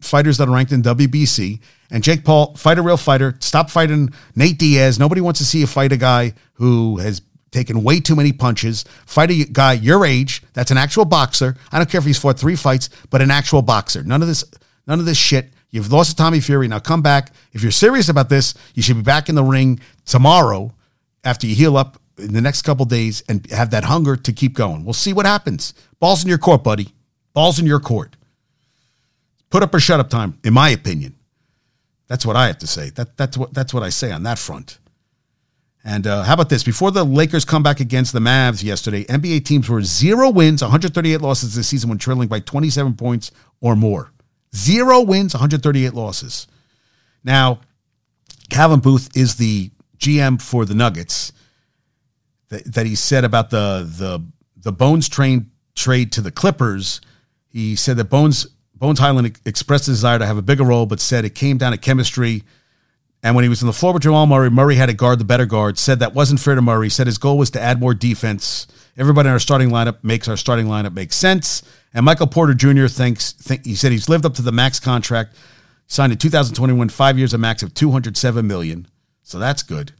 fighters 0.00 0.38
that 0.38 0.48
are 0.48 0.52
ranked 0.52 0.72
in 0.72 0.82
WBC, 0.82 1.60
and 1.90 2.02
Jake 2.02 2.24
Paul 2.24 2.54
fight 2.56 2.78
a 2.78 2.82
real 2.82 2.96
fighter. 2.96 3.36
Stop 3.40 3.70
fighting 3.70 4.12
Nate 4.34 4.58
Diaz. 4.58 4.98
Nobody 4.98 5.20
wants 5.20 5.38
to 5.38 5.46
see 5.46 5.60
you 5.60 5.66
fight 5.66 5.92
a 5.92 5.96
guy 5.96 6.34
who 6.54 6.98
has 6.98 7.22
taken 7.50 7.82
way 7.82 8.00
too 8.00 8.16
many 8.16 8.32
punches. 8.32 8.84
Fight 9.06 9.30
a 9.30 9.44
guy 9.44 9.74
your 9.74 10.04
age 10.04 10.42
that's 10.52 10.70
an 10.70 10.78
actual 10.78 11.04
boxer. 11.04 11.56
I 11.72 11.78
don't 11.78 11.88
care 11.88 11.98
if 12.00 12.04
he's 12.04 12.18
fought 12.18 12.38
three 12.38 12.56
fights, 12.56 12.90
but 13.10 13.22
an 13.22 13.30
actual 13.30 13.62
boxer. 13.62 14.02
None 14.02 14.22
of 14.22 14.28
this, 14.28 14.44
none 14.86 14.98
of 14.98 15.06
this 15.06 15.18
shit. 15.18 15.50
You've 15.70 15.92
lost 15.92 16.10
to 16.10 16.16
Tommy 16.16 16.40
Fury. 16.40 16.68
Now 16.68 16.78
come 16.78 17.02
back. 17.02 17.32
If 17.52 17.62
you're 17.62 17.72
serious 17.72 18.08
about 18.08 18.28
this, 18.28 18.54
you 18.74 18.82
should 18.82 18.96
be 18.96 19.02
back 19.02 19.28
in 19.28 19.34
the 19.34 19.44
ring 19.44 19.80
tomorrow 20.04 20.74
after 21.24 21.46
you 21.46 21.54
heal 21.54 21.76
up 21.76 22.00
in 22.18 22.32
the 22.32 22.40
next 22.40 22.62
couple 22.62 22.84
days 22.84 23.22
and 23.28 23.46
have 23.50 23.70
that 23.70 23.84
hunger 23.84 24.16
to 24.16 24.32
keep 24.32 24.54
going. 24.54 24.84
We'll 24.84 24.94
see 24.94 25.12
what 25.12 25.26
happens. 25.26 25.74
Balls 25.98 26.22
in 26.22 26.28
your 26.28 26.38
court, 26.38 26.62
buddy. 26.64 26.94
Balls 27.34 27.58
in 27.58 27.66
your 27.66 27.80
court. 27.80 28.16
Put 29.50 29.62
up 29.62 29.74
or 29.74 29.80
shut 29.80 30.00
up 30.00 30.10
time, 30.10 30.38
in 30.44 30.54
my 30.54 30.70
opinion. 30.70 31.14
That's 32.08 32.24
what 32.24 32.36
I 32.36 32.46
have 32.46 32.58
to 32.58 32.66
say. 32.66 32.90
That, 32.90 33.16
that's 33.16 33.36
what 33.36 33.52
that's 33.52 33.74
what 33.74 33.82
I 33.82 33.88
say 33.88 34.12
on 34.12 34.22
that 34.24 34.38
front. 34.38 34.78
And 35.84 36.06
uh, 36.06 36.24
how 36.24 36.34
about 36.34 36.48
this? 36.48 36.64
Before 36.64 36.90
the 36.90 37.04
Lakers 37.04 37.44
come 37.44 37.62
back 37.62 37.78
against 37.78 38.12
the 38.12 38.18
Mavs 38.18 38.64
yesterday, 38.64 39.04
NBA 39.04 39.44
teams 39.44 39.68
were 39.68 39.82
zero 39.82 40.30
wins, 40.30 40.60
138 40.60 41.20
losses 41.20 41.54
this 41.54 41.68
season 41.68 41.88
when 41.88 41.98
trailing 41.98 42.26
by 42.26 42.40
27 42.40 42.94
points 42.94 43.30
or 43.60 43.76
more. 43.76 44.10
Zero 44.54 45.00
wins, 45.02 45.32
138 45.32 45.94
losses. 45.94 46.48
Now, 47.22 47.60
Calvin 48.50 48.80
Booth 48.80 49.16
is 49.16 49.36
the 49.36 49.70
GM 49.98 50.42
for 50.42 50.64
the 50.64 50.74
Nuggets. 50.74 51.32
That, 52.48 52.64
that 52.74 52.86
he 52.86 52.94
said 52.94 53.24
about 53.24 53.50
the 53.50 53.88
the 53.88 54.24
the 54.56 54.72
Bones 54.72 55.08
train 55.08 55.50
trade 55.74 56.12
to 56.12 56.20
the 56.20 56.30
Clippers. 56.30 57.00
He 57.48 57.76
said 57.76 57.96
that 57.96 58.04
Bones 58.04 58.46
Bones 58.76 58.98
Hyland 58.98 59.38
expressed 59.44 59.88
a 59.88 59.90
desire 59.90 60.18
to 60.18 60.26
have 60.26 60.36
a 60.36 60.42
bigger 60.42 60.64
role, 60.64 60.86
but 60.86 61.00
said 61.00 61.24
it 61.24 61.34
came 61.34 61.58
down 61.58 61.72
to 61.72 61.78
chemistry 61.78 62.44
and 63.26 63.34
when 63.34 63.42
he 63.42 63.48
was 63.48 63.60
on 63.60 63.66
the 63.66 63.72
floor 63.72 63.92
with 63.92 64.02
Jamal 64.02 64.26
Murray, 64.26 64.50
Murray 64.50 64.76
had 64.76 64.86
to 64.86 64.92
guard 64.92 65.18
the 65.18 65.24
better 65.24 65.46
guard, 65.46 65.78
said 65.78 65.98
that 65.98 66.14
wasn't 66.14 66.38
fair 66.38 66.54
to 66.54 66.62
Murray, 66.62 66.88
said 66.88 67.08
his 67.08 67.18
goal 67.18 67.38
was 67.38 67.50
to 67.50 67.60
add 67.60 67.80
more 67.80 67.92
defense. 67.92 68.68
Everybody 68.96 69.28
in 69.28 69.32
our 69.32 69.40
starting 69.40 69.70
lineup 69.70 70.04
makes 70.04 70.28
our 70.28 70.36
starting 70.36 70.66
lineup 70.66 70.94
make 70.94 71.12
sense. 71.12 71.62
And 71.92 72.04
Michael 72.04 72.28
Porter 72.28 72.54
Jr. 72.54 72.86
thinks, 72.86 73.32
think, 73.32 73.64
he 73.64 73.74
said 73.74 73.90
he's 73.90 74.08
lived 74.08 74.26
up 74.26 74.34
to 74.34 74.42
the 74.42 74.52
max 74.52 74.78
contract, 74.78 75.34
signed 75.88 76.12
in 76.12 76.18
2021, 76.18 76.88
five 76.90 77.18
years, 77.18 77.34
a 77.34 77.38
max 77.38 77.64
of 77.64 77.74
207 77.74 78.46
million. 78.46 78.86
So 79.24 79.40
that's 79.40 79.64
good. 79.64 79.92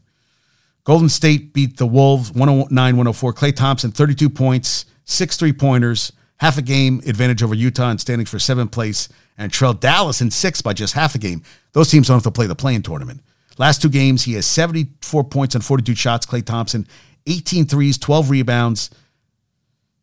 Golden 0.85 1.09
State 1.09 1.51
beat 1.51 1.75
the 1.75 1.85
Wolves 1.85 2.31
109 2.31 2.71
104. 2.95 3.33
Klay 3.33 3.53
Thompson, 3.53 3.91
32 3.91 4.29
points, 4.29 4.85
six 5.03 5.35
three 5.35 5.51
pointers, 5.51 6.13
half 6.37 6.57
a 6.57 6.61
game 6.61 7.01
advantage 7.05 7.43
over 7.43 7.55
Utah 7.55 7.89
and 7.89 7.99
standings 7.99 8.29
for 8.29 8.39
seventh 8.39 8.71
place 8.71 9.09
and 9.37 9.51
trailed 9.51 9.79
Dallas 9.79 10.21
in 10.21 10.31
six 10.31 10.61
by 10.61 10.73
just 10.73 10.93
half 10.93 11.15
a 11.15 11.17
game. 11.17 11.43
Those 11.73 11.89
teams 11.89 12.07
don't 12.07 12.15
have 12.15 12.23
to 12.23 12.31
play 12.31 12.47
the 12.47 12.55
play-in 12.55 12.81
tournament. 12.81 13.21
Last 13.57 13.81
two 13.81 13.89
games, 13.89 14.23
he 14.23 14.33
has 14.33 14.45
74 14.45 15.23
points 15.25 15.55
on 15.55 15.61
42 15.61 15.95
shots. 15.95 16.25
Klay 16.25 16.45
Thompson, 16.45 16.87
18 17.25 17.65
threes, 17.65 17.97
12 17.97 18.29
rebounds. 18.29 18.89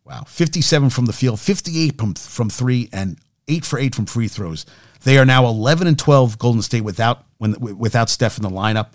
Wow, 0.05 0.25
57 0.27 0.91
from 0.91 1.07
the 1.07 1.13
field, 1.13 1.41
58 1.41 1.99
from, 1.99 2.15
from 2.15 2.51
three, 2.51 2.91
and 2.93 3.17
eight 3.49 3.65
for 3.65 3.79
eight 3.79 3.95
from 3.95 4.07
free 4.07 4.29
throws. 4.29 4.67
They 5.05 5.19
are 5.19 5.25
now 5.25 5.47
11 5.47 5.87
and 5.87 5.99
12 5.99 6.39
Golden 6.39 6.63
State 6.63 6.83
without 6.83 7.25
when 7.39 7.55
without 7.61 8.11
Steph 8.11 8.37
in 8.37 8.43
the 8.43 8.51
lineup. 8.51 8.93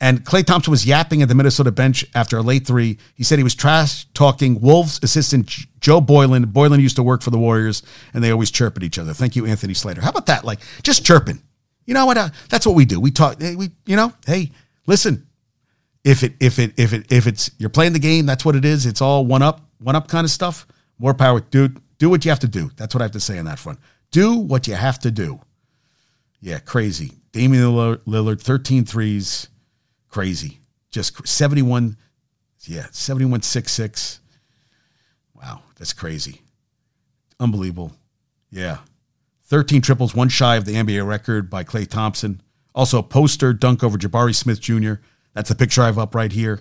And 0.00 0.24
Klay 0.24 0.44
Thompson 0.44 0.70
was 0.70 0.84
yapping 0.84 1.22
at 1.22 1.28
the 1.28 1.34
Minnesota 1.34 1.70
bench 1.70 2.04
after 2.14 2.36
a 2.36 2.42
late 2.42 2.66
three. 2.66 2.98
He 3.14 3.22
said 3.22 3.38
he 3.38 3.44
was 3.44 3.54
trash 3.54 4.06
talking 4.12 4.60
Wolves 4.60 5.00
assistant 5.02 5.48
Joe 5.80 6.00
Boylan. 6.00 6.44
Boylan 6.46 6.80
used 6.80 6.96
to 6.96 7.02
work 7.02 7.22
for 7.22 7.30
the 7.30 7.38
Warriors, 7.38 7.82
and 8.12 8.22
they 8.22 8.30
always 8.30 8.50
chirp 8.50 8.76
at 8.76 8.82
each 8.82 8.98
other. 8.98 9.14
Thank 9.14 9.36
you, 9.36 9.46
Anthony 9.46 9.74
Slater. 9.74 10.00
How 10.00 10.10
about 10.10 10.26
that? 10.26 10.44
Like 10.44 10.60
just 10.82 11.04
chirping. 11.06 11.42
You 11.86 11.94
know 11.94 12.06
what? 12.06 12.18
Uh, 12.18 12.30
that's 12.48 12.66
what 12.66 12.74
we 12.74 12.84
do. 12.84 12.98
We 12.98 13.10
talk. 13.10 13.38
We 13.38 13.70
you 13.86 13.96
know. 13.96 14.12
Hey, 14.26 14.50
listen. 14.86 15.26
If 16.02 16.22
it 16.22 16.34
if 16.38 16.58
it 16.58 16.74
if 16.76 16.92
it 16.92 17.10
if 17.10 17.26
it's 17.26 17.50
you're 17.58 17.70
playing 17.70 17.92
the 17.94 17.98
game, 17.98 18.26
that's 18.26 18.44
what 18.44 18.56
it 18.56 18.64
is. 18.64 18.84
It's 18.84 19.00
all 19.00 19.24
one 19.24 19.42
up 19.42 19.60
one 19.78 19.96
up 19.96 20.08
kind 20.08 20.24
of 20.24 20.30
stuff. 20.30 20.66
More 20.98 21.14
power, 21.14 21.40
dude. 21.40 21.80
Do 21.98 22.10
what 22.10 22.24
you 22.24 22.30
have 22.30 22.40
to 22.40 22.48
do. 22.48 22.70
That's 22.76 22.94
what 22.94 23.00
I 23.00 23.04
have 23.04 23.12
to 23.12 23.20
say 23.20 23.38
on 23.38 23.44
that 23.46 23.58
front. 23.58 23.78
Do 24.10 24.36
what 24.36 24.66
you 24.66 24.74
have 24.74 24.98
to 25.00 25.10
do. 25.10 25.40
Yeah, 26.40 26.58
crazy. 26.58 27.12
Damian 27.32 27.64
Lillard, 27.64 28.40
13 28.40 28.84
threes 28.84 29.48
Crazy. 30.14 30.60
Just 30.92 31.26
71, 31.26 31.96
yeah, 32.68 32.86
7166. 32.92 34.20
Wow, 35.34 35.62
that's 35.76 35.92
crazy. 35.92 36.42
Unbelievable. 37.40 37.90
Yeah. 38.48 38.78
13 39.46 39.82
triples, 39.82 40.14
one 40.14 40.28
shy 40.28 40.54
of 40.54 40.66
the 40.66 40.74
NBA 40.74 41.04
record 41.04 41.50
by 41.50 41.64
Klay 41.64 41.88
Thompson. 41.88 42.40
Also, 42.76 43.00
a 43.00 43.02
poster 43.02 43.52
dunk 43.52 43.82
over 43.82 43.98
Jabari 43.98 44.36
Smith 44.36 44.60
Jr. 44.60 44.94
That's 45.32 45.48
the 45.48 45.56
picture 45.56 45.82
I 45.82 45.86
have 45.86 45.98
up 45.98 46.14
right 46.14 46.30
here. 46.30 46.60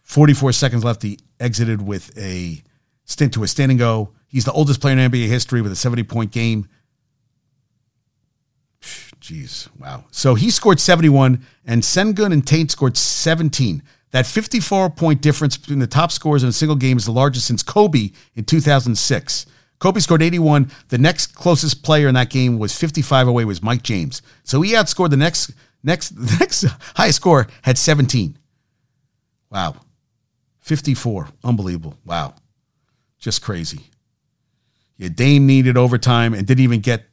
44 0.00 0.52
seconds 0.52 0.84
left. 0.84 1.02
He 1.02 1.18
exited 1.38 1.82
with 1.82 2.16
a 2.16 2.62
stint 3.04 3.34
to 3.34 3.42
a 3.42 3.46
standing 3.46 3.76
go. 3.76 4.14
He's 4.26 4.46
the 4.46 4.52
oldest 4.52 4.80
player 4.80 4.96
in 4.96 5.10
NBA 5.10 5.28
history 5.28 5.60
with 5.60 5.70
a 5.70 5.76
70 5.76 6.04
point 6.04 6.30
game. 6.30 6.66
Jeez, 9.22 9.68
wow. 9.78 10.04
So 10.10 10.34
he 10.34 10.50
scored 10.50 10.80
71, 10.80 11.46
and 11.64 11.82
Sengun 11.82 12.32
and 12.32 12.44
Tate 12.44 12.72
scored 12.72 12.96
17. 12.96 13.80
That 14.10 14.26
54 14.26 14.90
point 14.90 15.22
difference 15.22 15.56
between 15.56 15.78
the 15.78 15.86
top 15.86 16.10
scores 16.10 16.42
in 16.42 16.48
a 16.48 16.52
single 16.52 16.76
game 16.76 16.96
is 16.96 17.04
the 17.04 17.12
largest 17.12 17.46
since 17.46 17.62
Kobe 17.62 18.10
in 18.34 18.44
2006. 18.44 19.46
Kobe 19.78 20.00
scored 20.00 20.22
81. 20.22 20.70
The 20.88 20.98
next 20.98 21.34
closest 21.34 21.82
player 21.84 22.08
in 22.08 22.14
that 22.14 22.30
game 22.30 22.58
was 22.58 22.76
55 22.76 23.28
away 23.28 23.44
was 23.44 23.62
Mike 23.62 23.82
James. 23.82 24.22
So 24.42 24.60
he 24.60 24.72
outscored 24.72 25.10
the 25.10 25.16
next 25.16 25.52
next 25.82 26.10
the 26.16 26.36
next 26.40 26.64
highest 26.96 27.16
score 27.16 27.46
had 27.62 27.78
17. 27.78 28.36
Wow. 29.50 29.76
54. 30.60 31.28
Unbelievable. 31.44 31.96
Wow. 32.04 32.34
Just 33.18 33.40
crazy. 33.40 33.80
Yeah, 34.98 35.08
Dame 35.08 35.46
needed 35.46 35.76
overtime 35.76 36.34
and 36.34 36.46
didn't 36.46 36.62
even 36.62 36.80
get 36.80 37.04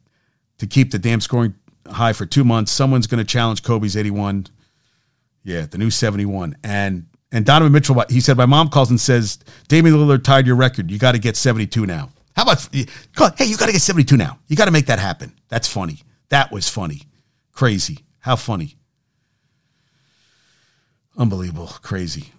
to 0.58 0.67
keep 0.67 0.91
the 0.91 1.00
damn 1.00 1.22
scoring 1.22 1.54
high 1.91 2.13
for 2.13 2.25
two 2.25 2.43
months. 2.43 2.71
Someone's 2.71 3.08
going 3.08 3.19
to 3.19 3.30
challenge 3.30 3.63
Kobe's 3.63 3.95
81. 3.97 4.47
Yeah, 5.43 5.65
the 5.65 5.78
new 5.78 5.89
71. 5.89 6.58
And 6.63 7.08
and 7.32 7.45
Donovan 7.45 7.71
Mitchell, 7.71 8.04
he 8.10 8.21
said, 8.21 8.38
my 8.38 8.47
mom 8.47 8.69
calls 8.69 8.89
and 8.89 8.99
says, 8.99 9.38
Damian 9.67 9.95
Lillard 9.95 10.23
tied 10.23 10.47
your 10.47 10.56
record. 10.56 10.89
You 10.89 10.97
got 10.97 11.12
to 11.12 11.19
get 11.19 11.36
72 11.36 11.86
now. 11.86 12.10
How 12.36 12.43
about, 12.43 12.67
hey, 12.71 13.45
you 13.45 13.56
got 13.58 13.67
to 13.67 13.71
get 13.71 13.82
72 13.82 14.17
now. 14.17 14.39
You 14.47 14.56
got 14.56 14.65
to 14.65 14.71
make 14.71 14.88
that 14.88 14.97
happen. 14.97 15.34
That's 15.47 15.67
funny. 15.67 15.99
That 16.30 16.52
was 16.52 16.69
funny. 16.69 17.04
Crazy. 17.52 17.99
How 18.19 18.36
funny. 18.36 18.78
Unbelievable. 21.17 21.67
Crazy. 21.82 22.32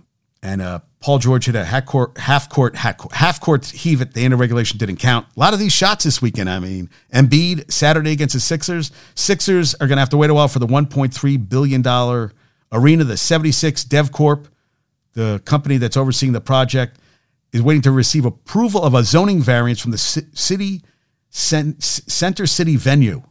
And 0.42 0.62
uh, 0.62 0.80
Paul 1.00 1.18
George 1.18 1.46
hit 1.46 1.54
a 1.54 1.64
half 1.64 1.84
court, 1.84 2.16
half 2.16 2.48
court, 2.48 2.76
half 2.76 3.40
court, 3.40 3.66
heave 3.66 4.00
at 4.00 4.14
the 4.14 4.24
end 4.24 4.32
of 4.32 4.40
regulation 4.40 4.78
didn't 4.78 4.96
count. 4.96 5.26
A 5.36 5.40
lot 5.40 5.52
of 5.52 5.58
these 5.58 5.72
shots 5.72 6.04
this 6.04 6.22
weekend. 6.22 6.48
I 6.48 6.58
mean, 6.60 6.88
Embiid 7.12 7.70
Saturday 7.70 8.12
against 8.12 8.34
the 8.34 8.40
Sixers. 8.40 8.90
Sixers 9.14 9.74
are 9.74 9.86
going 9.86 9.96
to 9.96 10.00
have 10.00 10.08
to 10.10 10.16
wait 10.16 10.30
a 10.30 10.34
while 10.34 10.48
for 10.48 10.58
the 10.58 10.66
1.3 10.66 11.48
billion 11.48 11.82
dollar 11.82 12.32
arena. 12.72 13.04
The 13.04 13.18
76 13.18 13.84
DevCorp, 13.84 14.46
the 15.12 15.42
company 15.44 15.76
that's 15.76 15.96
overseeing 15.96 16.32
the 16.32 16.40
project, 16.40 16.98
is 17.52 17.60
waiting 17.60 17.82
to 17.82 17.90
receive 17.90 18.24
approval 18.24 18.82
of 18.82 18.94
a 18.94 19.02
zoning 19.02 19.42
variance 19.42 19.80
from 19.80 19.90
the 19.90 19.98
city 19.98 20.82
center 21.30 22.46
city 22.46 22.76
venue. 22.76 23.22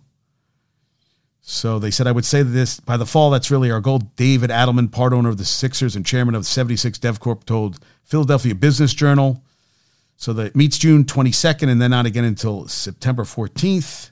So 1.51 1.79
they 1.79 1.89
said, 1.89 2.05
I 2.05 2.11
would 2.11 2.25
say 2.25 2.43
this 2.43 2.79
by 2.79 2.95
the 2.95 3.07
fall, 3.07 3.31
that's 3.31 3.49
really 3.49 3.71
our 3.71 3.81
goal. 3.81 3.97
David 3.97 4.51
Adelman, 4.51 4.91
part 4.91 5.13
owner 5.13 5.29
of 5.29 5.37
the 5.37 5.45
Sixers 5.45 5.95
and 5.95 6.05
chairman 6.05 6.35
of 6.35 6.43
the 6.43 6.47
76 6.47 6.99
DevCorp, 6.99 7.43
told 7.45 7.79
Philadelphia 8.03 8.53
Business 8.53 8.93
Journal. 8.93 9.43
So 10.15 10.31
that 10.33 10.55
meets 10.55 10.77
June 10.77 11.05
22nd 11.05 11.67
and 11.67 11.81
then 11.81 11.89
not 11.89 12.05
again 12.05 12.23
until 12.23 12.67
September 12.67 13.23
14th. 13.23 14.11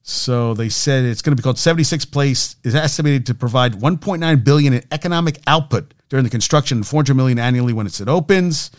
So 0.00 0.54
they 0.54 0.70
said 0.70 1.04
it's 1.04 1.20
going 1.20 1.36
to 1.36 1.36
be 1.36 1.44
called 1.44 1.58
76 1.58 2.06
Place 2.06 2.56
is 2.64 2.74
estimated 2.74 3.26
to 3.26 3.34
provide 3.34 3.74
1.9 3.74 4.42
billion 4.42 4.72
in 4.72 4.82
economic 4.90 5.36
output 5.46 5.92
during 6.08 6.24
the 6.24 6.30
construction 6.30 6.78
and 6.78 6.86
400 6.86 7.14
million 7.14 7.38
annually 7.38 7.74
when 7.74 7.86
it 7.86 8.00
opens. 8.08 8.70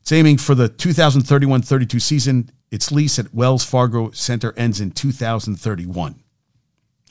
It's 0.00 0.10
aiming 0.10 0.38
for 0.38 0.56
the 0.56 0.68
2031-32 0.68 2.00
season 2.00 2.50
its 2.72 2.90
lease 2.90 3.20
at 3.20 3.32
Wells 3.32 3.64
Fargo 3.64 4.10
Center 4.10 4.52
ends 4.56 4.80
in 4.80 4.90
2031. 4.90 6.24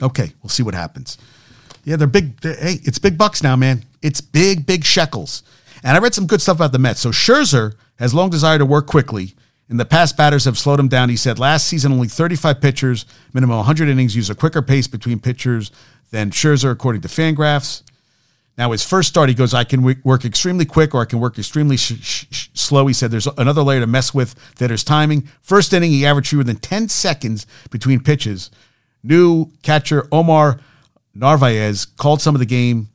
Okay, 0.01 0.33
we'll 0.41 0.49
see 0.49 0.63
what 0.63 0.73
happens. 0.73 1.17
Yeah, 1.83 1.95
they're 1.95 2.07
big. 2.07 2.39
They're, 2.41 2.55
hey, 2.55 2.79
it's 2.83 2.99
big 2.99 3.17
bucks 3.17 3.43
now, 3.43 3.55
man. 3.55 3.83
It's 4.01 4.21
big, 4.21 4.65
big 4.65 4.83
shekels. 4.83 5.43
And 5.83 5.95
I 5.95 5.99
read 5.99 6.13
some 6.13 6.27
good 6.27 6.41
stuff 6.41 6.57
about 6.57 6.71
the 6.71 6.79
Mets. 6.79 6.99
So 6.99 7.11
Scherzer 7.11 7.75
has 7.99 8.13
long 8.13 8.29
desired 8.29 8.57
to 8.59 8.65
work 8.65 8.87
quickly. 8.87 9.35
In 9.69 9.77
the 9.77 9.85
past, 9.85 10.17
batters 10.17 10.45
have 10.45 10.57
slowed 10.57 10.79
him 10.79 10.87
down. 10.87 11.09
He 11.09 11.15
said 11.15 11.39
last 11.39 11.67
season 11.67 11.91
only 11.91 12.07
35 12.07 12.61
pitchers, 12.61 13.05
minimum 13.33 13.57
100 13.57 13.87
innings, 13.89 14.15
use 14.15 14.29
a 14.29 14.35
quicker 14.35 14.61
pace 14.61 14.87
between 14.87 15.19
pitchers 15.19 15.71
than 16.11 16.29
Scherzer, 16.29 16.71
according 16.71 17.01
to 17.01 17.07
Fangraphs. 17.07 17.81
Now, 18.57 18.71
his 18.71 18.85
first 18.85 19.09
start, 19.09 19.27
he 19.27 19.35
goes, 19.35 19.53
I 19.53 19.65
can 19.65 19.83
work 20.03 20.23
extremely 20.23 20.65
quick 20.65 20.95
or 20.95 21.01
I 21.01 21.05
can 21.05 21.19
work 21.19 21.37
extremely 21.37 21.75
sh- 21.75 22.01
sh- 22.01 22.47
slow. 22.53 22.87
He 22.87 22.93
said 22.93 23.11
there's 23.11 23.27
another 23.37 23.63
layer 23.63 23.81
to 23.81 23.87
mess 23.87 24.13
with 24.13 24.33
that 24.55 24.71
is 24.71 24.83
timing. 24.83 25.27
First 25.41 25.73
inning, 25.73 25.91
he 25.91 26.05
averaged 26.05 26.29
fewer 26.29 26.43
than 26.43 26.55
10 26.57 26.87
seconds 26.87 27.45
between 27.69 27.99
pitches. 27.99 28.49
New 29.05 29.51
catcher 29.61 30.07
Omar 30.11 30.59
Narvaez 31.13 31.85
called 31.85 32.21
some 32.21 32.35
of 32.35 32.39
the 32.39 32.45
game 32.45 32.89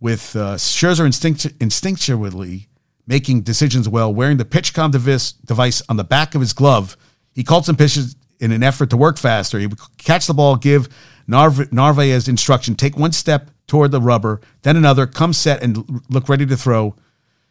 with 0.00 0.36
uh, 0.36 0.56
Scherzer 0.56 1.06
instinct- 1.06 1.58
instinctually 1.58 2.66
making 3.06 3.42
decisions 3.42 3.88
well, 3.88 4.12
wearing 4.12 4.36
the 4.36 4.44
PitchCom 4.44 4.90
device, 4.90 5.32
device 5.32 5.82
on 5.88 5.96
the 5.96 6.04
back 6.04 6.34
of 6.34 6.40
his 6.40 6.52
glove. 6.52 6.96
He 7.32 7.44
called 7.44 7.64
some 7.64 7.76
pitches 7.76 8.16
in 8.40 8.50
an 8.50 8.62
effort 8.62 8.90
to 8.90 8.96
work 8.96 9.16
faster. 9.16 9.58
He 9.58 9.66
would 9.66 9.78
catch 9.98 10.26
the 10.26 10.34
ball, 10.34 10.56
give 10.56 10.88
Narv- 11.28 11.72
Narvaez 11.72 12.28
instruction, 12.28 12.74
take 12.74 12.96
one 12.96 13.12
step 13.12 13.50
toward 13.66 13.90
the 13.90 14.00
rubber, 14.00 14.40
then 14.62 14.76
another, 14.76 15.06
come 15.06 15.32
set 15.32 15.62
and 15.62 16.02
look 16.08 16.28
ready 16.28 16.46
to 16.46 16.56
throw. 16.56 16.94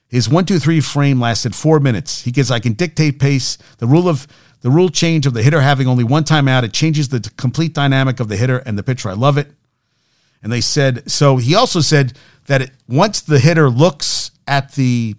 His 0.08 0.30
one, 0.30 0.46
two, 0.46 0.60
three 0.60 0.82
frame 0.82 1.20
lasted 1.20 1.56
four 1.56 1.80
minutes. 1.80 2.22
He 2.22 2.32
gets 2.32 2.52
I 2.52 2.60
can 2.60 2.74
dictate 2.74 3.20
pace. 3.20 3.58
The 3.80 3.88
rule 3.88 4.08
of 4.08 4.28
the 4.62 4.70
rule 4.70 4.90
change 4.90 5.26
of 5.26 5.34
the 5.34 5.44
hitter 5.44 5.62
having 5.62 5.88
only 5.88 6.04
one 6.04 6.24
time 6.24 6.48
out, 6.48 6.64
it 6.64 6.74
changes 6.74 7.10
the 7.10 7.20
complete 7.38 7.74
dynamic 7.74 8.20
of 8.20 8.28
the 8.28 8.38
hitter 8.38 8.58
and 8.58 8.78
the 8.78 8.84
pitcher. 8.84 9.10
I 9.10 9.14
love 9.14 9.38
it. 9.38 9.52
And 10.42 10.52
they 10.52 10.62
said 10.62 11.10
so. 11.10 11.38
He 11.38 11.56
also 11.56 11.82
said 11.82 12.14
that 12.48 12.62
it, 12.62 12.72
once 12.88 13.22
the 13.22 13.40
hitter 13.40 13.70
looks 13.70 14.32
at 14.48 14.74
the 14.74 15.16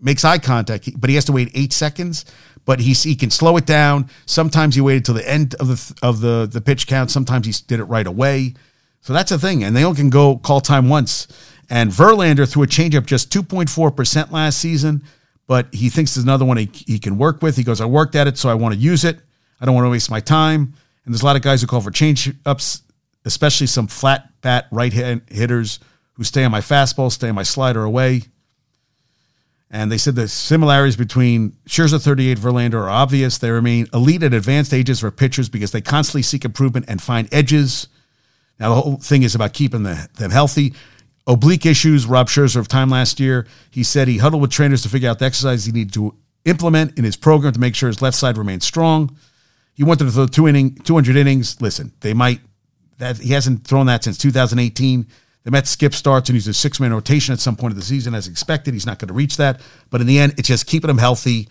makes 0.00 0.24
eye 0.24 0.38
contact, 0.38 0.88
but 1.00 1.08
he 1.10 1.16
has 1.16 1.24
to 1.26 1.32
wait 1.32 1.50
eight 1.54 1.72
seconds. 1.72 2.24
But 2.64 2.80
he 2.80 2.92
he 2.92 3.14
can 3.14 3.30
slow 3.30 3.56
it 3.56 3.64
down. 3.64 4.10
Sometimes 4.26 4.74
he 4.74 4.82
waited 4.82 5.06
till 5.06 5.14
the 5.14 5.26
end 5.26 5.54
of 5.54 5.68
the 5.68 5.98
of 6.02 6.20
the 6.20 6.46
the 6.50 6.60
pitch 6.60 6.86
count. 6.86 7.10
Sometimes 7.10 7.46
he 7.46 7.54
did 7.66 7.80
it 7.80 7.84
right 7.84 8.06
away. 8.06 8.54
So 9.00 9.14
that's 9.14 9.32
a 9.32 9.38
thing. 9.38 9.64
And 9.64 9.74
they 9.74 9.84
only 9.84 9.96
can 9.96 10.10
go 10.10 10.36
call 10.36 10.60
time 10.60 10.88
once. 10.90 11.28
And 11.70 11.90
Verlander 11.90 12.50
threw 12.50 12.62
a 12.62 12.66
changeup 12.66 13.06
just 13.06 13.30
2.4% 13.30 14.30
last 14.30 14.58
season, 14.58 15.02
but 15.48 15.74
he 15.74 15.90
thinks 15.90 16.14
there's 16.14 16.22
another 16.22 16.44
one 16.44 16.56
he, 16.58 16.70
he 16.86 17.00
can 17.00 17.18
work 17.18 17.42
with. 17.42 17.56
He 17.56 17.64
goes, 17.64 17.80
I 17.80 17.86
worked 17.86 18.14
at 18.14 18.28
it, 18.28 18.38
so 18.38 18.48
I 18.48 18.54
want 18.54 18.74
to 18.74 18.80
use 18.80 19.04
it. 19.04 19.18
I 19.60 19.66
don't 19.66 19.74
want 19.74 19.86
to 19.86 19.90
waste 19.90 20.10
my 20.10 20.20
time. 20.20 20.74
And 21.04 21.12
there's 21.12 21.22
a 21.22 21.24
lot 21.24 21.34
of 21.34 21.42
guys 21.42 21.60
who 21.60 21.66
call 21.66 21.80
for 21.80 21.90
change 21.90 22.32
ups, 22.46 22.82
especially 23.24 23.66
some 23.66 23.88
flat 23.88 24.30
bat 24.40 24.68
right 24.70 24.92
hand 24.92 25.22
hitters 25.26 25.80
who 26.12 26.22
stay 26.22 26.44
on 26.44 26.52
my 26.52 26.60
fastball, 26.60 27.10
stay 27.10 27.30
on 27.30 27.34
my 27.34 27.42
slider 27.42 27.82
away. 27.82 28.22
And 29.68 29.90
they 29.90 29.98
said 29.98 30.14
the 30.14 30.28
similarities 30.28 30.96
between 30.96 31.56
Scherzer 31.66 32.02
38 32.02 32.38
Verlander 32.38 32.74
are 32.74 32.88
obvious. 32.88 33.38
They 33.38 33.50
remain 33.50 33.88
elite 33.92 34.22
at 34.22 34.32
advanced 34.32 34.72
ages 34.72 35.00
for 35.00 35.10
pitchers 35.10 35.48
because 35.48 35.72
they 35.72 35.80
constantly 35.80 36.22
seek 36.22 36.44
improvement 36.44 36.86
and 36.88 37.02
find 37.02 37.28
edges 37.32 37.88
now, 38.58 38.74
the 38.74 38.80
whole 38.80 38.96
thing 38.96 39.22
is 39.22 39.34
about 39.34 39.52
keeping 39.52 39.84
the, 39.84 40.08
them 40.18 40.30
healthy. 40.30 40.74
Oblique 41.28 41.66
issues, 41.66 42.06
Rob 42.06 42.28
Scherzer 42.28 42.56
of 42.56 42.68
time 42.68 42.88
last 42.88 43.20
year, 43.20 43.46
he 43.70 43.84
said 43.84 44.08
he 44.08 44.16
huddled 44.16 44.40
with 44.40 44.50
trainers 44.50 44.82
to 44.82 44.88
figure 44.88 45.10
out 45.10 45.18
the 45.18 45.26
exercise 45.26 45.66
he 45.66 45.72
needed 45.72 45.92
to 45.92 46.16
implement 46.46 46.98
in 46.98 47.04
his 47.04 47.16
program 47.16 47.52
to 47.52 47.60
make 47.60 47.74
sure 47.74 47.88
his 47.88 48.00
left 48.00 48.16
side 48.16 48.38
remains 48.38 48.64
strong. 48.64 49.14
He 49.74 49.84
wanted 49.84 50.06
to 50.06 50.10
throw 50.10 50.26
two 50.26 50.48
inning, 50.48 50.74
200 50.74 51.16
innings. 51.16 51.60
Listen, 51.60 51.92
they 52.00 52.14
might, 52.14 52.40
that 52.96 53.18
he 53.18 53.34
hasn't 53.34 53.66
thrown 53.66 53.86
that 53.86 54.04
since 54.04 54.16
2018. 54.16 55.06
The 55.44 55.50
Mets 55.50 55.70
skip 55.70 55.94
starts 55.94 56.30
and 56.30 56.34
he's 56.34 56.48
a 56.48 56.54
six 56.54 56.80
man 56.80 56.92
rotation 56.92 57.32
at 57.34 57.40
some 57.40 57.56
point 57.56 57.72
of 57.72 57.76
the 57.76 57.84
season 57.84 58.14
as 58.14 58.26
expected. 58.26 58.72
He's 58.72 58.86
not 58.86 58.98
going 58.98 59.08
to 59.08 59.14
reach 59.14 59.36
that. 59.36 59.60
But 59.90 60.00
in 60.00 60.06
the 60.06 60.18
end, 60.18 60.34
it's 60.38 60.48
just 60.48 60.66
keeping 60.66 60.90
him 60.90 60.98
healthy 60.98 61.48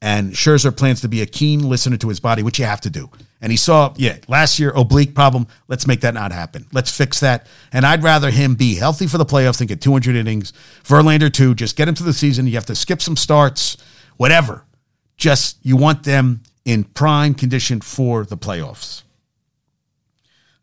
and 0.00 0.32
Scherzer 0.32 0.76
plans 0.76 1.00
to 1.00 1.08
be 1.08 1.20
a 1.20 1.26
keen 1.26 1.68
listener 1.68 1.96
to 1.96 2.08
his 2.08 2.20
body, 2.20 2.42
which 2.42 2.58
you 2.58 2.64
have 2.64 2.80
to 2.82 2.90
do. 2.90 3.10
And 3.40 3.52
he 3.52 3.58
saw, 3.58 3.92
yeah, 3.96 4.16
last 4.28 4.58
year, 4.58 4.72
oblique 4.74 5.14
problem. 5.14 5.46
Let's 5.68 5.86
make 5.86 6.00
that 6.00 6.14
not 6.14 6.32
happen. 6.32 6.66
Let's 6.72 6.96
fix 6.96 7.20
that. 7.20 7.46
And 7.70 7.84
I'd 7.84 8.02
rather 8.02 8.30
him 8.30 8.54
be 8.54 8.76
healthy 8.76 9.06
for 9.06 9.18
the 9.18 9.26
playoffs 9.26 9.58
than 9.58 9.66
get 9.66 9.80
200 9.80 10.16
innings. 10.16 10.52
Verlander, 10.84 11.32
too. 11.32 11.54
Just 11.54 11.76
get 11.76 11.86
him 11.86 11.94
to 11.96 12.02
the 12.02 12.14
season. 12.14 12.46
You 12.46 12.54
have 12.54 12.66
to 12.66 12.74
skip 12.74 13.02
some 13.02 13.16
starts, 13.16 13.76
whatever. 14.16 14.64
Just 15.18 15.58
you 15.62 15.76
want 15.76 16.04
them 16.04 16.42
in 16.64 16.84
prime 16.84 17.34
condition 17.34 17.80
for 17.80 18.24
the 18.24 18.36
playoffs. 18.36 19.02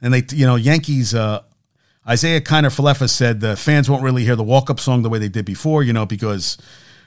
And 0.01 0.13
they, 0.13 0.23
you 0.31 0.45
know, 0.45 0.55
Yankees, 0.55 1.13
uh, 1.13 1.43
Isiah 2.09 2.41
Kiner-Falefa 2.41 3.09
said 3.09 3.39
the 3.39 3.55
fans 3.55 3.89
won't 3.89 4.03
really 4.03 4.25
hear 4.25 4.35
the 4.35 4.43
walk 4.43 4.69
up 4.69 4.79
song 4.79 5.03
the 5.03 5.09
way 5.09 5.19
they 5.19 5.29
did 5.29 5.45
before, 5.45 5.83
you 5.83 5.93
know, 5.93 6.05
because 6.05 6.57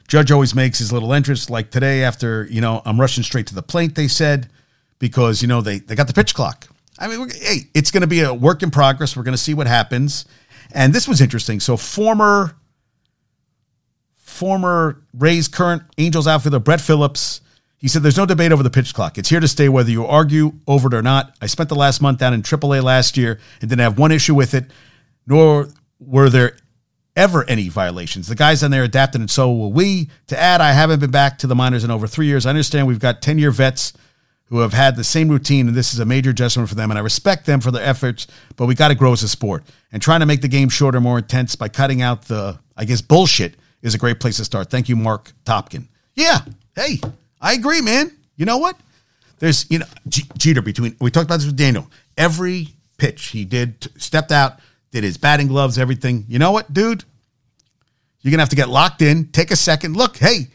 Judge 0.09 0.31
always 0.31 0.55
makes 0.55 0.79
his 0.79 0.93
little 0.93 1.13
entrance, 1.13 1.51
like 1.51 1.71
today 1.71 2.03
after, 2.03 2.45
you 2.45 2.61
know, 2.61 2.81
I'm 2.87 2.99
rushing 2.99 3.23
straight 3.23 3.47
to 3.49 3.55
the 3.55 3.63
plate, 3.63 3.95
they 3.97 4.09
said, 4.09 4.49
because, 4.99 5.43
you 5.43 5.49
know, 5.49 5.61
they, 5.61 5.79
they 5.79 5.95
got 5.95 6.07
the 6.07 6.13
pitch 6.13 6.35
clock. 6.35 6.67
I 6.99 7.09
mean, 7.09 7.29
hey, 7.29 7.69
it's 7.75 7.91
going 7.91 8.03
to 8.03 8.07
be 8.07 8.21
a 8.21 8.33
work 8.33 8.63
in 8.63 8.71
progress. 8.71 9.17
We're 9.17 9.23
going 9.23 9.35
to 9.35 9.43
see 9.43 9.55
what 9.55 9.67
happens. 9.67 10.25
And 10.73 10.93
this 10.95 11.07
was 11.07 11.21
interesting. 11.21 11.61
So, 11.61 11.77
former, 11.77 12.57
former 14.17 15.03
Rays 15.15 15.49
current 15.49 15.83
Angels 15.99 16.27
outfielder 16.27 16.59
Brett 16.59 16.81
Phillips, 16.81 17.43
he 17.77 17.89
said, 17.89 18.03
There's 18.03 18.17
no 18.17 18.27
debate 18.27 18.53
over 18.53 18.63
the 18.63 18.71
pitch 18.71 18.95
clock. 18.95 19.19
It's 19.19 19.29
here 19.29 19.41
to 19.41 19.49
stay 19.49 19.69
whether 19.69 19.91
you 19.91 20.07
argue 20.07 20.55
over 20.67 20.89
it 20.89 20.95
or 20.95 21.03
not. 21.03 21.37
I 21.43 21.47
spent 21.47 21.69
the 21.69 21.77
last 21.77 22.01
month 22.01 22.19
down 22.19 22.33
in 22.33 22.43
AAA 22.43 22.83
last 22.83 23.17
year 23.17 23.39
and 23.61 23.69
didn't 23.69 23.83
have 23.83 23.99
one 23.99 24.13
issue 24.13 24.35
with 24.35 24.55
it, 24.55 24.71
nor 25.27 25.69
were 26.01 26.31
there 26.31 26.57
ever 27.15 27.45
any 27.49 27.69
violations. 27.69 28.29
The 28.29 28.35
guys 28.35 28.63
on 28.63 28.71
there 28.71 28.85
adapted, 28.85 29.21
and 29.21 29.31
so 29.31 29.51
will 29.53 29.73
we. 29.73 30.09
To 30.29 30.39
add, 30.39 30.61
I 30.61 30.73
haven't 30.73 31.01
been 31.01 31.11
back 31.11 31.39
to 31.39 31.47
the 31.47 31.55
minors 31.55 31.85
in 31.85 31.91
over 31.91 32.07
three 32.07 32.27
years. 32.27 32.47
I 32.47 32.51
understand 32.51 32.87
we've 32.87 32.99
got 32.99 33.23
10 33.23 33.39
year 33.39 33.51
vets 33.51 33.93
who 34.49 34.61
have 34.61 34.73
had 34.73 34.97
the 34.97 35.05
same 35.05 35.29
routine, 35.29 35.67
and 35.69 35.77
this 35.77 35.93
is 35.93 35.99
a 35.99 36.05
major 36.05 36.31
adjustment 36.31 36.69
for 36.69 36.75
them. 36.75 36.91
And 36.91 36.99
I 36.99 37.03
respect 37.03 37.47
them 37.47 37.61
for 37.61 37.71
their 37.71 37.83
efforts, 37.83 38.27
but 38.57 38.67
we 38.67 38.75
got 38.75 38.89
to 38.89 38.95
grow 38.95 39.13
as 39.13 39.23
a 39.23 39.29
sport. 39.29 39.65
And 39.91 40.01
trying 40.01 40.21
to 40.21 40.27
make 40.27 40.41
the 40.41 40.49
game 40.49 40.69
shorter, 40.69 41.01
more 41.01 41.19
intense 41.19 41.57
by 41.57 41.69
cutting 41.69 42.01
out 42.01 42.23
the, 42.23 42.59
I 42.77 42.85
guess, 42.85 43.01
bullshit 43.01 43.55
is 43.83 43.95
a 43.95 43.99
great 43.99 44.21
place 44.21 44.37
to 44.37 44.45
start. 44.45 44.71
Thank 44.71 44.89
you, 44.89 44.97
Marc 44.97 45.33
Topkin. 45.45 45.89
Yeah, 46.15 46.41
hey, 46.75 47.01
I 47.41 47.55
agree, 47.55 47.81
man. 47.81 48.13
You 48.37 48.47
know 48.47 48.59
what? 48.59 48.77
There's, 49.39 49.71
you 49.71 49.81
know, 49.81 49.87
G- 50.09 50.29
Jeter 50.39 50.63
between, 50.63 50.97
we 51.01 51.11
talked 51.11 51.27
about 51.27 51.37
this 51.39 51.47
with 51.47 51.57
Daniel. 51.57 51.91
Every 52.17 52.69
pitch 52.99 53.27
he 53.27 53.45
did, 53.45 53.89
stepped 54.01 54.33
out, 54.33 54.61
did 54.93 55.05
his 55.05 55.19
batting 55.19 55.49
gloves, 55.49 55.79
everything. 55.79 56.25
You 56.29 56.39
know 56.39 56.53
what, 56.53 56.73
dude? 56.73 57.05
You're 58.23 58.31
going 58.31 58.39
to 58.39 58.43
have 58.43 58.49
to 58.51 58.57
get 58.57 58.69
locked 58.69 59.03
in, 59.03 59.27
take 59.27 59.51
a 59.51 59.57
second. 59.57 59.97
Look, 59.97 60.17
hey, 60.17 60.49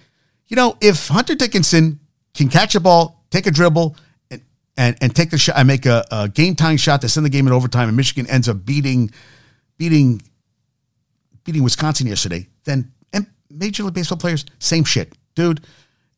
you 0.48 0.56
know, 0.56 0.78
if 0.82 1.10
Hunter 1.10 1.36
Dickinson 1.36 2.00
can 2.34 2.50
catch 2.50 2.74
a 2.76 2.80
ball, 2.80 3.21
take 3.32 3.48
a 3.48 3.52
dribble, 3.52 3.96
and, 4.30 4.42
and, 4.78 4.98
and 5.02 5.16
take 5.16 5.32
the 5.32 5.38
shot, 5.40 5.58
I 5.58 5.64
make 5.64 5.88
a, 5.88 6.06
a 6.12 6.30
game 6.30 6.56
tying 6.56 6.78
shot 6.78 7.02
to 7.02 7.10
send 7.10 7.26
the 7.26 7.30
game 7.30 7.48
in 7.48 7.54
overtime, 7.54 7.88
and 7.88 7.98
Michigan 7.98 8.30
ends 8.30 8.48
up 8.48 8.64
beating, 8.64 9.12
beating, 9.78 10.22
beating 11.44 11.64
Wisconsin 11.64 12.06
yesterday, 12.06 12.48
then 12.66 12.92
Major 13.54 13.84
League 13.84 13.94
Baseball 13.94 14.18
players, 14.18 14.46
same 14.60 14.84
shit. 14.84 15.14
Dude, 15.36 15.62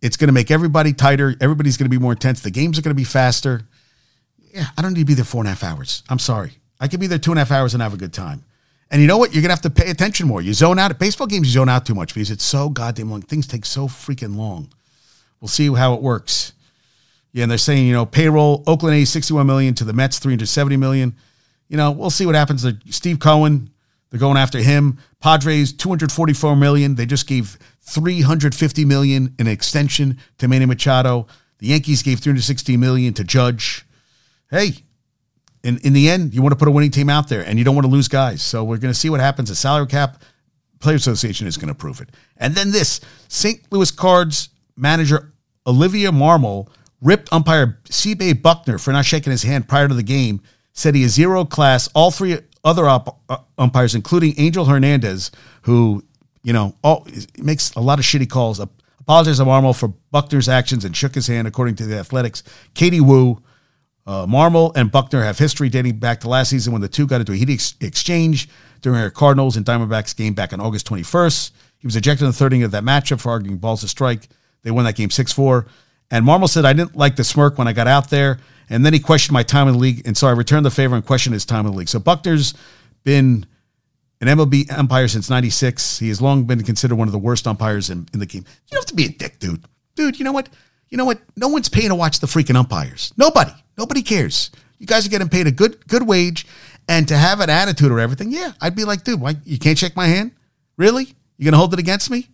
it's 0.02 0.18
going 0.18 0.28
to 0.28 0.34
make 0.34 0.52
everybody 0.52 0.94
tighter. 0.94 1.36
Everybody's 1.42 1.78
going 1.78 1.86
to 1.86 1.90
be 1.90 2.02
more 2.02 2.14
intense. 2.14 2.42
The 2.42 2.52
games 2.52 2.78
are 2.78 2.82
going 2.82 2.96
to 2.96 3.00
be 3.00 3.04
faster. 3.04 3.62
Yeah, 4.54 4.66
I 4.78 4.82
don't 4.82 4.94
need 4.94 5.02
to 5.02 5.06
be 5.06 5.14
there 5.14 5.26
four 5.26 5.42
and 5.42 5.48
a 5.48 5.52
half 5.52 5.64
hours. 5.64 6.04
I'm 6.10 6.20
sorry. 6.20 6.54
I 6.80 6.88
could 6.88 7.00
be 7.00 7.08
there 7.08 7.18
two 7.18 7.32
and 7.32 7.40
a 7.40 7.42
half 7.42 7.52
hours 7.52 7.74
and 7.74 7.82
have 7.82 7.94
a 7.94 7.98
good 7.98 8.14
time. 8.14 8.44
And 8.92 9.02
you 9.02 9.08
know 9.08 9.18
what? 9.18 9.34
You're 9.34 9.42
gonna 9.42 9.54
have 9.54 9.62
to 9.62 9.72
pay 9.72 9.90
attention 9.90 10.28
more. 10.28 10.42
You 10.42 10.54
zone 10.54 10.78
out 10.78 10.92
at 10.92 11.00
baseball 11.00 11.26
games. 11.26 11.48
You 11.48 11.54
zone 11.54 11.70
out 11.70 11.86
too 11.86 11.96
much 11.96 12.14
because 12.14 12.30
it's 12.30 12.44
so 12.44 12.70
goddamn 12.70 13.10
long. 13.10 13.24
Things 13.24 13.48
take 13.48 13.66
so 13.66 13.88
freaking 13.88 14.36
long. 14.36 14.72
We'll 15.42 15.48
see 15.48 15.74
how 15.74 15.96
it 15.96 16.02
works. 16.02 16.54
Yeah, 17.34 17.44
and 17.44 17.52
they're 17.52 17.58
saying 17.58 17.88
you 17.88 17.94
know 17.94 18.06
payroll 18.06 18.64
Oakland 18.68 18.96
A's 18.96 19.10
61 19.10 19.46
million 19.46 19.74
to 19.76 19.84
the 19.84 19.94
Mets 19.94 20.20
370 20.20 20.78
million. 20.78 21.16
You 21.68 21.78
know 21.78 21.92
we'll 21.92 22.10
see 22.10 22.26
what 22.26 22.36
happens. 22.36 22.66
Steve 22.90 23.20
Cohen, 23.20 23.72
they're 24.10 24.20
going 24.20 24.38
after 24.38 24.60
him. 24.60 25.00
Padres 25.20 25.74
244 25.74 26.56
million. 26.56 26.96
They 26.96 27.06
just 27.06 27.28
gave 27.28 27.58
350 27.82 28.86
million 28.86 29.36
in 29.40 29.48
extension 29.48 30.20
to 30.38 30.48
Manny 30.48 30.66
Machado. 30.66 31.28
The 31.58 31.68
Yankees 31.68 32.04
gave 32.04 32.20
360 32.20 32.78
million 32.78 33.14
to 33.16 33.24
Judge. 33.24 33.86
Hey, 34.52 34.84
in, 35.64 35.80
in 35.80 35.94
the 35.94 36.10
end, 36.10 36.34
you 36.34 36.42
want 36.42 36.52
to 36.52 36.58
put 36.58 36.68
a 36.68 36.72
winning 36.72 36.92
team 36.92 37.10
out 37.10 37.30
there 37.30 37.42
and 37.42 37.58
you 37.58 37.66
don't 37.66 37.76
want 37.76 37.86
to 37.86 37.92
lose 37.92 38.08
guys. 38.08 38.42
So 38.42 38.64
we're 38.64 38.78
going 38.78 38.94
to 38.94 39.00
see 39.00 39.10
what 39.10 39.20
happens. 39.20 39.50
The 39.50 39.56
salary 39.56 39.88
cap, 39.88 40.22
Player 40.80 40.98
Association 40.98 41.48
is 41.48 41.58
going 41.58 41.70
to 41.70 41.74
prove 41.74 42.02
it. 42.02 42.10
And 42.38 42.54
then 42.54 42.72
this 42.72 43.00
St. 43.30 43.62
Louis 43.72 43.90
Cards 43.90 44.50
manager 44.76 45.34
Oliver 45.66 45.98
Marmol 46.12 46.68
ripped 47.04 47.32
umpire 47.32 47.80
C.B. 47.90 48.36
Bucknor 48.36 48.80
for 48.80 48.92
not 48.92 49.06
shaking 49.06 49.32
his 49.32 49.44
hand 49.44 49.68
prior 49.68 49.88
to 49.88 49.94
the 49.94 50.04
game, 50.04 50.42
said 50.72 50.96
he 50.96 51.04
is 51.04 51.14
zero 51.14 51.46
class. 51.46 51.88
All 51.94 52.12
three 52.12 52.40
other 52.64 52.88
up, 52.88 53.20
uh, 53.30 53.38
umpires, 53.58 53.94
including 53.94 54.34
Angel 54.38 54.66
Hernandez, 54.66 55.32
who, 55.64 56.04
you 56.44 56.54
know, 56.54 56.76
all, 56.84 57.08
makes 57.38 57.74
a 57.76 57.82
lot 57.82 58.00
of 58.00 58.06
shitty 58.06 58.30
calls. 58.30 58.60
A, 58.60 58.70
apologized 59.00 59.40
to 59.40 59.46
Marmol 59.46 59.78
for 59.78 59.94
Bucknor's 60.14 60.50
actions 60.50 60.86
and 60.86 60.96
shook 60.96 61.14
his 61.14 61.28
hand, 61.28 61.48
according 61.48 61.76
to 61.76 61.86
the 61.86 61.98
Athletics. 61.98 62.42
Katie 62.74 63.02
Woo, 63.02 63.42
uh, 64.06 64.26
Marmol 64.26 64.72
and 64.76 64.92
Bucknor 64.92 65.24
have 65.24 65.38
history 65.38 65.70
dating 65.70 65.98
back 66.00 66.22
to 66.22 66.30
last 66.30 66.50
season 66.50 66.74
when 66.74 66.82
the 66.82 66.88
two 66.88 67.06
got 67.06 67.20
into 67.20 67.34
a 67.34 67.36
heated 67.36 67.54
ex- 67.54 67.76
exchange 67.82 68.50
during 68.82 69.02
a 69.02 69.12
Cardinals 69.12 69.56
and 69.56 69.66
Diamondbacks 69.66 70.16
game 70.16 70.34
back 70.34 70.54
on 70.54 70.60
August 70.60 70.90
21st. 70.90 71.52
He 71.78 71.88
was 71.88 71.96
ejected 71.96 72.24
in 72.24 72.32
the 72.32 72.34
third 72.34 72.54
inning 72.54 72.64
of 72.64 72.72
that 72.72 72.84
matchup 72.84 73.20
for 73.20 73.30
arguing 73.32 73.58
balls 73.58 73.82
to 73.82 73.88
strike. 73.88 74.30
They 74.64 74.72
won 74.72 74.86
that 74.86 74.96
game 74.96 75.10
6 75.10 75.32
4. 75.32 75.66
And 76.14 76.28
Marmol 76.28 76.48
said, 76.48 76.64
I 76.64 76.74
didn't 76.74 76.96
like 76.96 77.16
the 77.16 77.24
smirk 77.24 77.58
when 77.58 77.68
I 77.68 77.74
got 77.74 77.88
out 77.88 78.12
there. 78.12 78.38
And 78.70 78.86
then 78.86 78.94
he 78.94 79.00
questioned 79.00 79.34
my 79.34 79.42
time 79.42 79.68
in 79.68 79.74
the 79.74 79.80
league. 79.80 80.04
And 80.06 80.16
so 80.16 80.28
I 80.28 80.32
returned 80.32 80.64
the 80.64 80.70
favor 80.70 80.96
and 80.96 81.04
questioned 81.04 81.34
his 81.34 81.44
time 81.44 81.66
in 81.66 81.72
the 81.72 81.78
league. 81.80 81.90
So 81.90 82.00
Bucknor's 82.00 82.54
been 83.04 83.48
an 84.22 84.28
MLB 84.28 84.72
umpire 84.78 85.08
since 85.08 85.28
96. 85.28 85.98
He 85.98 86.10
has 86.10 86.22
long 86.22 86.44
been 86.44 86.64
considered 86.64 86.98
one 86.98 87.08
of 87.08 87.14
the 87.14 87.18
worst 87.18 87.48
umpires 87.48 87.90
in, 87.90 88.08
in 88.14 88.20
the 88.20 88.28
game. 88.28 88.46
You 88.48 88.76
don't 88.76 88.82
have 88.82 88.86
to 88.86 88.96
be 88.96 89.06
a 89.06 89.10
dick, 89.10 89.40
dude. 89.40 89.66
Dude, 89.96 90.20
you 90.20 90.24
know 90.24 90.32
what? 90.32 90.50
You 90.90 90.98
know 90.98 91.06
what? 91.06 91.20
No 91.36 91.48
one's 91.48 91.68
paying 91.68 91.90
to 91.90 91.96
watch 91.96 92.20
the 92.20 92.28
freaking 92.28 92.56
umpires. 92.56 93.12
Nobody. 93.18 93.54
Nobody 93.76 94.04
cares. 94.04 94.52
You 94.78 94.86
guys 94.86 95.08
are 95.08 95.10
getting 95.10 95.30
paid 95.30 95.48
a 95.48 95.52
good 95.52 95.88
good 95.88 96.06
wage. 96.08 96.46
And 96.88 97.08
to 97.08 97.18
have 97.18 97.40
an 97.40 97.50
attitude 97.50 97.92
or 97.92 98.00
everything, 98.00 98.32
yeah, 98.32 98.52
I'd 98.62 98.76
be 98.76 98.86
like, 98.86 99.04
dude, 99.04 99.20
why 99.20 99.38
you 99.46 99.58
can't 99.58 99.80
shake 99.80 99.96
my 99.96 100.06
hand? 100.06 100.32
Really? 100.78 101.16
You 101.38 101.46
gonna 101.46 101.58
hold 101.58 101.74
it 101.74 101.80
against 101.80 102.12
me? 102.12 102.30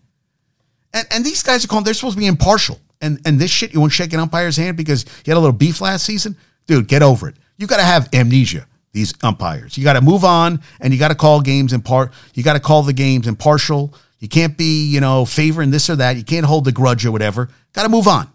And 0.93 1.07
and 1.11 1.23
these 1.23 1.43
guys 1.43 1.63
are 1.63 1.69
calling, 1.69 1.86
they're 1.86 1.93
supposed 1.93 2.15
to 2.15 2.19
be 2.19 2.27
impartial. 2.27 2.77
And 3.02 3.20
and 3.26 3.39
this 3.39 3.52
shit, 3.52 3.74
you 3.74 3.80
won't 3.80 3.93
shake 3.93 4.14
an 4.14 4.20
umpire's 4.20 4.58
hand 4.58 4.78
because 4.78 5.06
you 5.26 5.32
had 5.32 5.38
a 5.38 5.39
little 5.39 5.54
beef 5.54 5.82
last 5.82 6.06
season? 6.06 6.36
Dude, 6.68 6.88
get 6.88 7.02
over 7.02 7.30
it. 7.30 7.36
You 7.58 7.68
gotta 7.68 7.84
have 7.84 8.10
amnesia 8.14 8.66
these 8.91 9.14
umpires. 9.24 9.78
You 9.78 9.84
got 9.84 9.93
to 9.93 10.02
move 10.02 10.24
on 10.24 10.62
and 10.80 10.93
you 10.93 11.00
got 11.00 11.10
to 11.10 11.16
call 11.16 11.41
games 11.41 11.74
in 11.74 11.82
part. 11.82 12.12
You 12.34 12.43
got 12.43 12.54
to 12.54 12.60
call 12.60 12.84
the 12.84 12.93
games 12.93 13.28
impartial. 13.28 13.93
You 14.20 14.28
can't 14.28 14.58
be, 14.58 14.88
you 14.88 15.00
know, 15.00 15.26
favoring 15.26 15.72
this 15.72 15.89
or 15.89 15.95
that. 15.97 16.18
You 16.18 16.24
can't 16.24 16.45
hold 16.45 16.66
the 16.66 16.72
grudge 16.72 17.06
or 17.06 17.12
whatever. 17.12 17.50
Got 17.74 17.84
to 17.84 17.89
move 17.89 18.08
on. 18.08 18.30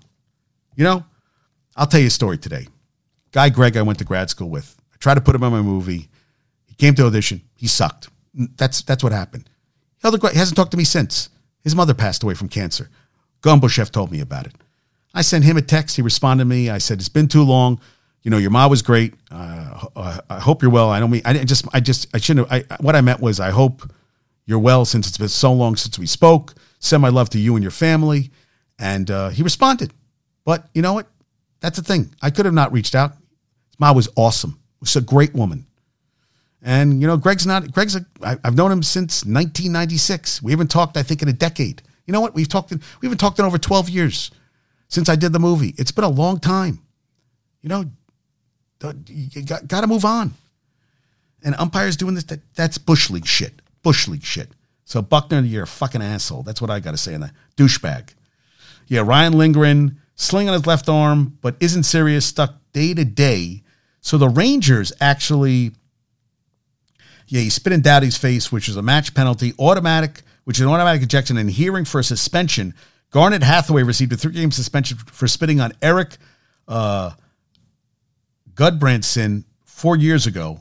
You 0.77 0.85
know, 0.85 1.05
I'll 1.77 1.87
tell 1.87 2.01
you 2.01 2.07
a 2.07 2.11
story 2.11 2.39
today. 2.39 2.69
Guy 3.33 3.49
Greg, 3.49 3.77
I 3.77 3.83
went 3.83 3.99
to 3.99 4.05
grad 4.05 4.31
school 4.31 4.49
with. 4.49 4.77
I 4.93 4.97
tried 4.99 5.15
to 5.15 5.21
put 5.21 5.35
him 5.35 5.43
in 5.43 5.53
my 5.53 5.63
movie. 5.63 6.09
He 6.67 6.75
came 6.75 6.95
to 6.95 7.07
audition. 7.07 7.43
He 7.57 7.67
sucked. 7.67 8.09
That's 8.57 8.83
that's 8.83 9.03
what 9.03 9.13
happened. 9.13 9.49
He 10.03 10.39
hasn't 10.39 10.57
talked 10.57 10.73
to 10.73 10.77
me 10.77 10.85
since. 10.85 11.31
His 11.63 11.75
mother 11.75 11.95
passed 11.95 12.23
away 12.23 12.35
from 12.35 12.49
cancer. 12.49 12.91
Gumbo 13.45 13.69
Chef 13.69 13.93
told 13.93 14.11
me 14.11 14.21
about 14.21 14.47
it. 14.47 14.55
I 15.13 15.23
sent 15.23 15.45
him 15.45 15.57
a 15.57 15.63
text. 15.63 15.97
He 15.97 16.03
responded 16.03 16.45
to 16.45 16.49
me. 16.49 16.71
I 16.71 16.79
said, 16.79 16.99
It's 16.99 17.09
been 17.09 17.29
too 17.29 17.43
long 17.43 17.81
you 18.25 18.31
know, 18.31 18.39
your 18.39 18.51
mom 18.51 18.71
was 18.71 18.81
great. 18.83 19.15
Uh, 19.31 20.21
I 20.31 20.41
hope 20.41 20.63
you're 20.63 20.71
well. 20.71 20.89
I 20.91 20.99
don't 20.99 21.11
mean, 21.11 21.21
I 21.27 21.35
didn't 21.35 21.47
just, 21.47 21.69
I 21.75 21.81
just, 21.81 22.09
I 22.15 22.19
shouldn't 22.19 22.49
have, 22.49 22.65
I, 22.71 22.77
what 22.81 22.97
I 22.97 23.03
meant 23.03 23.21
was, 23.21 23.39
I 23.39 23.51
hope 23.51 23.93
you're 24.47 24.59
well 24.59 24.87
since 24.87 25.07
it's 25.07 25.19
been 25.19 25.29
so 25.29 25.53
long 25.53 25.77
since 25.77 25.99
we 25.99 26.07
spoke. 26.07 26.55
Send 26.81 27.03
my 27.03 27.11
love 27.11 27.29
to 27.31 27.39
you 27.39 27.55
and 27.55 27.63
your 27.63 27.71
family. 27.71 28.31
And 28.79 29.11
uh, 29.11 29.29
he 29.29 29.43
responded. 29.43 29.93
But 30.45 30.69
you 30.75 30.81
know 30.81 30.95
what? 30.95 31.07
That's 31.61 31.79
the 31.79 31.85
thing. 31.85 32.15
I 32.23 32.31
could 32.31 32.47
have 32.47 32.55
not 32.55 32.73
reached 32.73 32.95
out. 32.95 33.13
His 33.13 33.79
mom 33.79 33.95
was 33.95 34.09
awesome. 34.17 34.59
Was 34.81 34.97
a 34.97 35.03
great 35.03 35.35
woman. 35.35 35.67
And 36.63 37.01
you 37.03 37.07
know, 37.07 37.17
Greg's 37.19 37.47
not. 37.47 37.73
Greg's. 37.73 37.95
A, 37.95 38.05
I, 38.23 38.37
I've 38.43 38.57
known 38.57 38.73
him 38.73 38.83
since 38.83 39.25
1996. 39.25 40.43
We 40.43 40.51
haven't 40.51 40.71
talked, 40.71 40.97
I 40.97 41.03
think, 41.03 41.23
in 41.23 41.29
a 41.29 41.33
decade. 41.33 41.83
You 42.07 42.13
know 42.13 42.21
what? 42.21 42.35
We've 42.35 42.49
talked. 42.49 42.73
In, 42.73 42.81
we 43.01 43.07
haven't 43.07 43.19
talked 43.19 43.39
in 43.39 43.45
over 43.45 43.59
12 43.59 43.89
years 43.89 44.31
since 44.89 45.09
I 45.09 45.17
did 45.17 45.33
the 45.33 45.39
movie. 45.39 45.75
It's 45.79 45.93
been 45.93 46.05
a 46.05 46.09
long 46.09 46.39
time. 46.39 46.81
You 47.63 47.69
know, 47.69 47.85
you 49.09 49.43
got, 49.43 49.67
got 49.67 49.81
to 49.81 49.87
move 49.87 50.05
on. 50.05 50.35
And 51.43 51.55
umpires 51.59 51.97
doing 51.97 52.15
this, 52.15 52.25
that, 52.25 52.41
that's 52.55 52.79
Bush 52.79 53.11
League 53.11 53.27
shit. 53.27 53.61
Bush 53.83 54.09
League 54.09 54.25
shit. 54.25 54.51
So, 54.85 55.03
Bucknor, 55.03 55.49
you're 55.49 55.65
a 55.65 55.67
fucking 55.67 56.03
asshole. 56.03 56.43
That's 56.43 56.61
what 56.61 56.71
I 56.71 56.81
got 56.81 56.93
to 56.93 56.97
say 56.97 57.15
on 57.15 57.23
that. 57.23 57.33
Douchebag. 57.57 58.15
Yeah, 58.87 59.01
Ryan 59.01 59.33
Lindgren, 59.35 60.01
sling 60.15 60.49
on 60.49 60.55
his 60.55 60.67
left 60.67 60.89
arm, 60.89 61.39
but 61.41 61.57
isn't 61.61 61.85
serious, 61.85 62.27
stuck 62.27 62.57
day 62.73 62.93
to 62.95 63.05
day. 63.05 63.63
So 64.01 64.19
the 64.19 64.29
Rangers 64.29 64.93
actually, 65.01 65.73
yeah, 67.27 67.41
he 67.41 67.51
spit 67.51 67.73
in 67.73 67.81
Doughty's 67.81 68.17
face, 68.17 68.53
which 68.53 68.69
is 68.69 68.77
a 68.77 68.83
match 68.83 69.15
penalty, 69.15 69.55
automatic, 69.59 70.23
which 70.45 70.59
is 70.59 70.63
an 70.63 70.69
automatic 70.69 71.03
ejection, 71.03 71.37
and 71.37 71.51
hearing 71.51 71.85
for 71.85 71.99
a 71.99 72.05
suspension. 72.05 72.75
Garnet 73.11 73.43
Hathaway 73.43 73.83
received 73.83 74.13
a 74.13 74.17
three 74.17 74.33
game 74.33 74.51
suspension 74.51 74.99
for 74.99 75.29
spitting 75.29 75.61
on 75.61 75.73
Eric 75.83 76.17
uh, 76.69 77.13
Gudbranson 78.55 79.45
four 79.65 79.97
years 79.97 80.27
ago. 80.27 80.61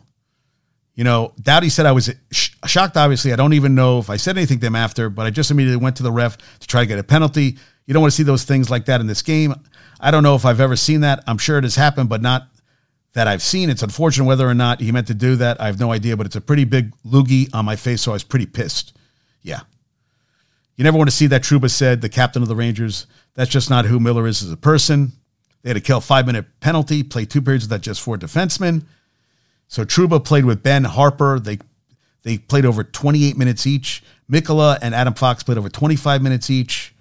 You 0.96 1.04
know, 1.04 1.34
Doughty 1.42 1.70
said 1.70 1.88
I 1.88 1.92
was 1.92 2.14
shocked, 2.32 2.98
obviously. 2.98 3.34
I 3.34 3.36
don't 3.36 3.54
even 3.54 3.74
know 3.74 3.98
if 3.98 4.12
I 4.12 4.18
said 4.18 4.38
anything 4.38 4.60
to 4.60 4.68
him 4.68 4.76
after, 4.76 5.10
but 5.10 5.26
I 5.26 5.32
just 5.32 5.50
immediately 5.50 5.82
went 5.82 5.96
to 5.98 6.04
the 6.04 6.12
ref 6.12 6.38
to 6.60 6.68
try 6.68 6.82
to 6.82 6.86
get 6.86 7.00
a 7.00 7.04
penalty. 7.04 7.58
You 7.86 7.94
don't 7.94 8.02
want 8.02 8.12
to 8.12 8.16
see 8.16 8.24
those 8.24 8.44
things 8.44 8.70
like 8.70 8.86
that 8.86 9.02
in 9.02 9.08
this 9.08 9.24
game. 9.24 9.56
I 10.00 10.12
don't 10.12 10.22
know 10.22 10.36
if 10.36 10.46
I've 10.46 10.60
ever 10.60 10.76
seen 10.76 11.02
that. 11.02 11.24
I'm 11.26 11.40
sure 11.40 11.58
it 11.58 11.64
has 11.64 11.76
happened, 11.76 12.10
but 12.10 12.22
not 12.22 12.48
that 13.14 13.28
I've 13.28 13.42
seen. 13.42 13.70
It's 13.70 13.82
unfortunate 13.82 14.26
whether 14.26 14.48
or 14.48 14.54
not 14.54 14.82
he 14.82 14.92
meant 14.92 15.08
to 15.08 15.14
do 15.14 15.36
that. 15.38 15.60
I 15.60 15.66
have 15.66 15.80
no 15.80 15.92
idea, 15.92 16.16
but 16.16 16.26
it's 16.26 16.36
a 16.36 16.42
pretty 16.42 16.66
big 16.66 16.94
loogie 17.04 17.50
on 17.54 17.66
my 17.66 17.76
face, 17.76 18.02
so 18.02 18.12
I 18.12 18.14
was 18.14 18.24
pretty 18.24 18.46
pissed. 18.46 18.96
Yeah. 19.42 19.62
You 20.76 20.84
never 20.84 20.98
want 20.98 21.10
to 21.10 21.16
see 21.16 21.28
that 21.28 21.44
Trouba 21.44 21.70
said, 21.70 22.02
the 22.02 22.10
captain 22.10 22.42
of 22.42 22.48
the 22.48 22.56
Rangers. 22.56 23.06
That's 23.36 23.52
just 23.52 23.70
not 23.70 23.86
who 23.86 24.00
Miller 24.00 24.28
is 24.28 24.42
as 24.42 24.52
a 24.52 24.58
person. 24.58 25.14
They 25.62 25.70
had 25.70 25.78
a 25.78 25.82
kill 25.82 26.02
five 26.02 26.26
minute 26.26 26.46
penalty, 26.60 27.04
played 27.04 27.30
two 27.30 27.42
periods 27.42 27.66
with 27.66 27.70
that 27.70 27.82
just 27.82 28.02
four 28.02 28.18
defensemen. 28.18 28.86
So 29.68 29.86
Trouba 29.86 30.24
played 30.24 30.46
with 30.46 30.62
Ben 30.62 30.84
Harpur. 30.84 31.44
They 31.44 31.60
they 32.24 32.38
played 32.38 32.66
over 32.66 32.84
28 32.84 33.38
minutes 33.38 33.68
each. 33.68 34.04
Mikkola 34.32 34.80
and 34.82 34.96
Adam 34.96 35.14
Fox 35.14 35.44
played 35.44 35.58
over 35.58 35.70
25 35.70 36.22
minutes 36.22 36.50
each. 36.50 36.96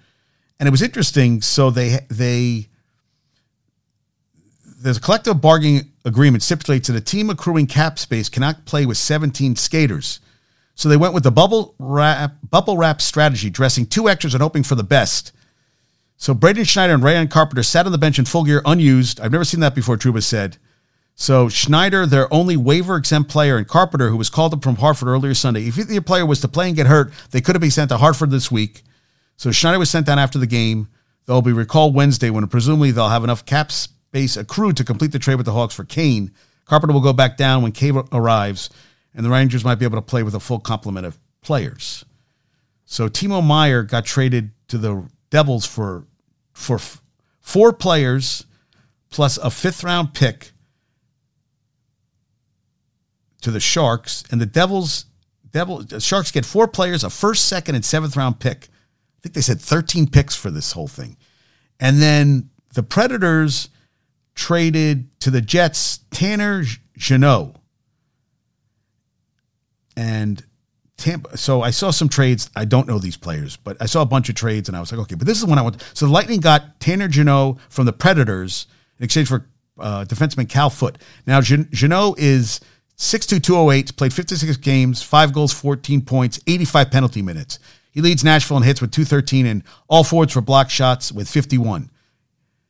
And 0.59 0.67
it 0.67 0.71
was 0.71 0.81
interesting. 0.81 1.41
So 1.41 1.69
they 1.69 1.99
they 2.09 2.67
there's 4.83 4.97
a 4.97 5.01
collective 5.01 5.39
bargaining 5.39 5.91
agreement 6.03 6.43
stipulates 6.43 6.87
that 6.87 6.95
a 6.95 7.01
team 7.01 7.29
accruing 7.29 7.67
cap 7.67 7.97
space 7.97 8.27
cannot 8.27 8.65
play 8.65 8.85
with 8.85 8.97
17 8.97 9.55
skaters. 9.55 10.19
So 10.75 10.89
they 10.89 10.97
went 10.97 11.13
with 11.13 11.23
the 11.23 11.31
bubble 11.31 11.75
wrap 11.79 12.35
bubble 12.49 12.77
wrap 12.77 13.01
strategy, 13.01 13.49
dressing 13.49 13.85
two 13.85 14.09
extras 14.09 14.33
and 14.33 14.41
hoping 14.41 14.63
for 14.63 14.75
the 14.75 14.83
best. 14.83 15.31
So 16.17 16.33
Braden 16.33 16.63
Schneider 16.63 16.93
and 16.93 17.03
Ryan 17.03 17.27
Carpenter 17.27 17.63
sat 17.63 17.85
on 17.85 17.91
the 17.91 17.97
bench 17.97 18.17
in 18.17 18.25
full 18.25 18.43
gear, 18.43 18.61
unused. 18.65 19.19
I've 19.19 19.31
never 19.31 19.43
seen 19.43 19.59
that 19.59 19.75
before, 19.75 19.97
Trouba 19.97 20.23
said. 20.23 20.57
So 21.15 21.47
Schneider, 21.47 22.05
their 22.05 22.33
only 22.33 22.57
waiver 22.57 22.95
exempt 22.95 23.29
player, 23.29 23.57
and 23.57 23.67
Carpenter, 23.67 24.09
who 24.09 24.17
was 24.17 24.29
called 24.29 24.53
up 24.53 24.63
from 24.63 24.77
Hartford 24.77 25.09
earlier 25.09 25.33
Sunday. 25.33 25.67
If 25.67 25.75
the 25.75 25.99
player 25.99 26.25
was 26.25 26.41
to 26.41 26.47
play 26.47 26.67
and 26.67 26.75
get 26.75 26.87
hurt, 26.87 27.11
they 27.31 27.41
could 27.41 27.55
have 27.55 27.61
been 27.61 27.71
sent 27.71 27.89
to 27.89 27.97
Hartford 27.97 28.31
this 28.31 28.49
week. 28.49 28.83
So 29.37 29.51
Schneider 29.51 29.79
was 29.79 29.89
sent 29.89 30.05
down 30.05 30.17
after 30.17 30.39
the 30.39 30.47
game. 30.47 30.87
They'll 31.25 31.41
be 31.41 31.53
recalled 31.53 31.95
Wednesday 31.95 32.29
when 32.29 32.47
presumably 32.47 32.91
they'll 32.91 33.09
have 33.09 33.23
enough 33.23 33.45
cap 33.45 33.71
space 33.71 34.37
accrued 34.37 34.77
to 34.77 34.83
complete 34.83 35.11
the 35.11 35.19
trade 35.19 35.35
with 35.35 35.45
the 35.45 35.53
Hawks 35.53 35.75
for 35.75 35.83
Kane. 35.83 36.31
Carpenter 36.65 36.93
will 36.93 37.01
go 37.01 37.13
back 37.13 37.37
down 37.37 37.61
when 37.63 37.71
Kane 37.71 38.01
arrives, 38.11 38.69
and 39.15 39.25
the 39.25 39.29
Rangers 39.29 39.63
might 39.63 39.75
be 39.75 39.85
able 39.85 39.97
to 39.97 40.01
play 40.01 40.23
with 40.23 40.35
a 40.35 40.39
full 40.39 40.59
complement 40.59 41.05
of 41.05 41.19
players. 41.41 42.05
So 42.85 43.09
Timo 43.09 43.45
Meier 43.45 43.83
got 43.83 44.05
traded 44.05 44.51
to 44.67 44.77
the 44.77 45.07
Devils 45.29 45.65
for 45.65 46.05
for 46.53 46.79
four 47.39 47.73
players 47.73 48.45
plus 49.09 49.37
a 49.37 49.49
fifth 49.49 49.83
round 49.83 50.13
pick 50.13 50.51
to 53.43 53.51
the 53.51 53.59
Sharks, 53.59 54.23
and 54.31 54.41
the 54.41 54.45
Devils. 54.45 55.05
Devil 55.51 55.85
Sharks 55.99 56.31
get 56.31 56.45
four 56.45 56.67
players, 56.67 57.03
a 57.03 57.09
first, 57.09 57.45
second, 57.45 57.75
and 57.75 57.85
seventh 57.85 58.17
round 58.17 58.39
pick. 58.39 58.69
I 58.69 59.19
think 59.21 59.35
they 59.35 59.41
said 59.41 59.61
13 59.61 60.07
picks 60.07 60.35
for 60.35 60.49
this 60.49 60.71
whole 60.71 60.87
thing. 60.87 61.15
And 61.79 62.01
then 62.01 62.49
the 62.73 62.83
Predators 62.83 63.69
traded 64.33 65.07
to 65.21 65.29
the 65.29 65.41
Jets 65.41 65.99
Tanner 66.09 66.63
Jeannot. 66.97 67.57
And 69.95 70.43
Tampa. 70.97 71.37
So 71.37 71.61
I 71.61 71.71
saw 71.71 71.91
some 71.91 72.09
trades. 72.09 72.49
I 72.55 72.65
don't 72.65 72.87
know 72.87 72.99
these 72.99 73.17
players, 73.17 73.57
but 73.57 73.77
I 73.81 73.85
saw 73.85 74.01
a 74.01 74.05
bunch 74.05 74.29
of 74.29 74.35
trades, 74.35 74.69
and 74.69 74.77
I 74.77 74.79
was 74.79 74.91
like, 74.91 75.01
okay, 75.01 75.15
but 75.15 75.27
this 75.27 75.37
is 75.37 75.45
one 75.45 75.57
I 75.57 75.61
want. 75.61 75.81
So 75.93 76.05
the 76.05 76.11
Lightning 76.11 76.39
got 76.39 76.79
Tanner 76.79 77.07
Jeannot 77.07 77.59
from 77.69 77.85
the 77.85 77.93
Predators 77.93 78.67
in 78.99 79.05
exchange 79.05 79.27
for 79.27 79.47
uh, 79.79 80.05
defenseman 80.05 80.47
Cal 80.47 80.69
Foote. 80.69 80.97
Now 81.25 81.41
Jeannot 81.41 82.19
is 82.19 82.61
6'2", 82.97 83.41
208, 83.41 83.97
played 83.97 84.13
56 84.13 84.57
games, 84.57 85.01
five 85.01 85.33
goals, 85.33 85.51
14 85.51 86.01
points, 86.01 86.39
85 86.47 86.91
penalty 86.91 87.21
minutes. 87.21 87.59
He 87.91 88.01
leads 88.01 88.23
Nashville 88.23 88.57
in 88.57 88.63
hits 88.63 88.81
with 88.81 88.91
213 88.91 89.45
and 89.45 89.63
all 89.87 90.03
forwards 90.03 90.33
for 90.33 90.41
block 90.41 90.69
shots 90.69 91.11
with 91.11 91.29
51. 91.29 91.89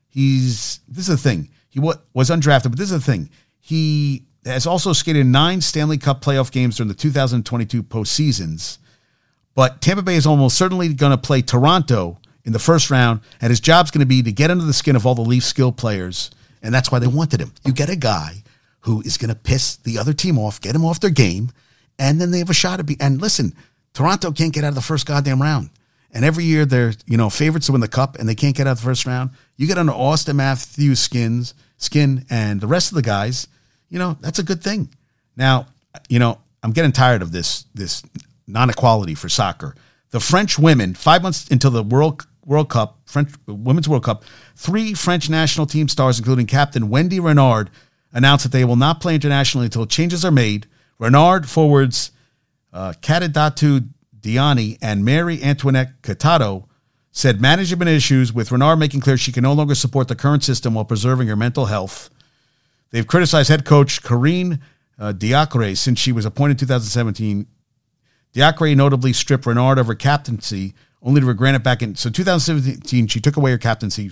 He's 0.10 0.80
this 0.88 1.08
is 1.10 1.16
the 1.16 1.18
thing. 1.18 1.50
He 1.70 1.80
was 1.80 1.98
undrafted, 2.16 2.70
but 2.70 2.78
this 2.78 2.92
is 2.92 3.04
the 3.04 3.12
thing. 3.12 3.30
He 3.60 4.26
has 4.46 4.68
also 4.68 4.94
skated 4.94 5.26
nine 5.26 5.62
Stanley 5.62 5.98
Cup 5.98 6.22
playoff 6.22 6.52
games 6.52 6.78
during 6.78 6.89
the 6.89 6.94
2022 6.94 7.84
postseasons. 7.84 8.78
But 9.56 9.82
Tampa 9.82 10.02
Bay 10.02 10.16
is 10.16 10.26
almost 10.26 10.58
certainly 10.58 10.94
going 10.94 11.12
to 11.12 11.18
play 11.18 11.41
Toronto 11.41 12.20
in 12.44 12.54
the 12.54 12.60
first 12.60 12.89
round, 12.89 13.22
and 13.39 13.52
his 13.52 13.60
job's 13.60 13.91
going 13.91 14.00
to 14.00 14.06
be 14.06 14.22
to 14.24 14.32
get 14.32 14.52
under 14.52 14.66
the 14.66 14.74
skin 14.74 14.96
of 14.96 15.06
all 15.06 15.16
the 15.16 15.22
Leaf 15.22 15.44
skill 15.44 15.72
players, 15.72 16.32
and 16.62 16.74
that's 16.74 16.91
why 16.91 17.00
they 17.00 17.08
wanted 17.08 17.39
him. 17.39 17.54
You 17.66 17.72
get 17.72 17.89
a 17.89 17.96
guy 17.96 18.44
who 18.82 19.02
is 19.02 19.18
going 19.18 19.30
to 19.30 19.36
piss 19.36 19.78
the 19.78 19.98
other 19.98 20.12
team 20.14 20.38
off, 20.38 20.60
get 20.60 20.76
him 20.76 20.84
off 20.84 21.00
their 21.00 21.10
game, 21.10 21.52
and 21.98 22.20
then 22.20 22.32
they 22.32 22.39
have 22.39 22.50
a 22.50 22.54
shot 22.54 22.80
at 22.80 22.86
be. 22.86 22.98
And 23.00 23.22
listen, 23.22 23.54
Toronto 23.94 24.32
can't 24.32 24.54
get 24.54 24.64
out 24.64 24.70
of 24.70 24.76
the 24.76 24.82
first 24.82 25.06
goddamn 25.06 25.41
round. 25.41 25.70
and 26.12 26.24
every 26.26 26.44
year 26.44 26.66
they're 26.66 26.94
you 27.06 27.18
know 27.18 27.30
favorites 27.30 27.68
to 27.68 27.72
win 27.72 27.82
the 27.82 27.88
cup, 27.88 28.18
and 28.20 28.28
they 28.28 28.36
can't 28.36 28.56
get 28.56 28.68
out 28.68 28.78
the 28.78 28.84
first 28.84 29.06
round. 29.06 29.30
You 29.56 29.68
get 29.68 29.78
under 29.78 29.94
Auston 29.94 30.36
Matthews 30.36 31.00
skins 31.00 31.54
skin 31.78 32.26
and 32.30 32.62
the 32.62 32.68
rest 32.68 32.91
of 32.91 32.96
the 32.96 33.02
guys, 33.02 33.48
you 33.94 34.00
know 34.00 34.18
that's 34.22 34.39
a 34.39 34.44
good 34.44 34.64
thing. 34.64 34.89
Now, 35.38 35.68
you 36.10 36.18
know 36.18 36.39
I'm 36.64 36.72
getting 36.72 36.91
tired 36.91 37.22
of 37.22 37.32
this 37.32 37.66
this 37.76 38.02
non-equality 38.48 39.14
for 39.14 39.30
soccer. 39.30 39.76
The 40.10 40.20
French 40.20 40.58
women, 40.58 40.96
five 40.96 41.22
months 41.22 41.48
until 41.50 41.70
the 41.70 41.84
World 41.84 42.26
World 42.44 42.70
Cup, 42.70 42.98
French 43.06 43.30
Women's 43.46 43.88
World 43.88 44.04
Cup, 44.04 44.24
three 44.56 44.96
French 44.96 45.30
national 45.30 45.68
team 45.68 45.88
stars, 45.88 46.18
including 46.18 46.48
captain 46.48 46.89
Wendy 46.89 47.20
Renard, 47.20 47.70
announced 48.12 48.44
that 48.44 48.52
they 48.52 48.66
will 48.66 48.76
not 48.76 49.00
play 49.00 49.14
internationally 49.14 49.66
until 49.66 49.86
changes 49.86 50.26
are 50.26 50.32
made. 50.32 50.66
Renard 50.98 51.48
forwards 51.48 52.12
uh, 52.74 52.94
Diani 53.00 54.78
and 54.82 55.06
Marie-Antoinette 55.06 56.02
Katoto 56.02 56.66
said 57.12 57.41
management 57.41 57.89
issues 57.89 58.34
with 58.34 58.52
Renard 58.52 58.80
making 58.80 59.02
clear 59.02 59.18
she 59.18 59.32
can 59.32 59.44
no 59.44 59.54
longer 59.54 59.76
support 59.76 60.08
the 60.08 60.16
current 60.16 60.44
system 60.44 60.74
while 60.74 60.86
preserving 60.86 61.28
her 61.28 61.36
mental 61.36 61.66
health. 61.66 62.10
They've 62.94 63.08
criticized 63.08 63.50
head 63.50 63.66
coach 63.66 64.04
Corinne 64.04 64.62
uh, 65.00 65.14
Diacre 65.14 65.76
since 65.76 65.98
she 65.98 66.12
was 66.12 66.26
appointed 66.28 66.62
in 66.62 66.68
2017. 66.68 67.48
Diacre 68.34 68.76
notably 68.76 69.14
stripped 69.14 69.48
Renard 69.48 69.80
of 69.80 69.88
her 69.88 69.96
captaincy, 69.96 70.76
only 71.02 71.20
to 71.20 71.34
grant 71.34 71.56
it 71.56 71.64
back 71.64 71.82
in. 71.82 71.96
So 71.96 72.12
2017, 72.12 73.08
she 73.08 73.20
took 73.20 73.36
away 73.36 73.50
her 73.50 73.58
captaincy, 73.58 74.12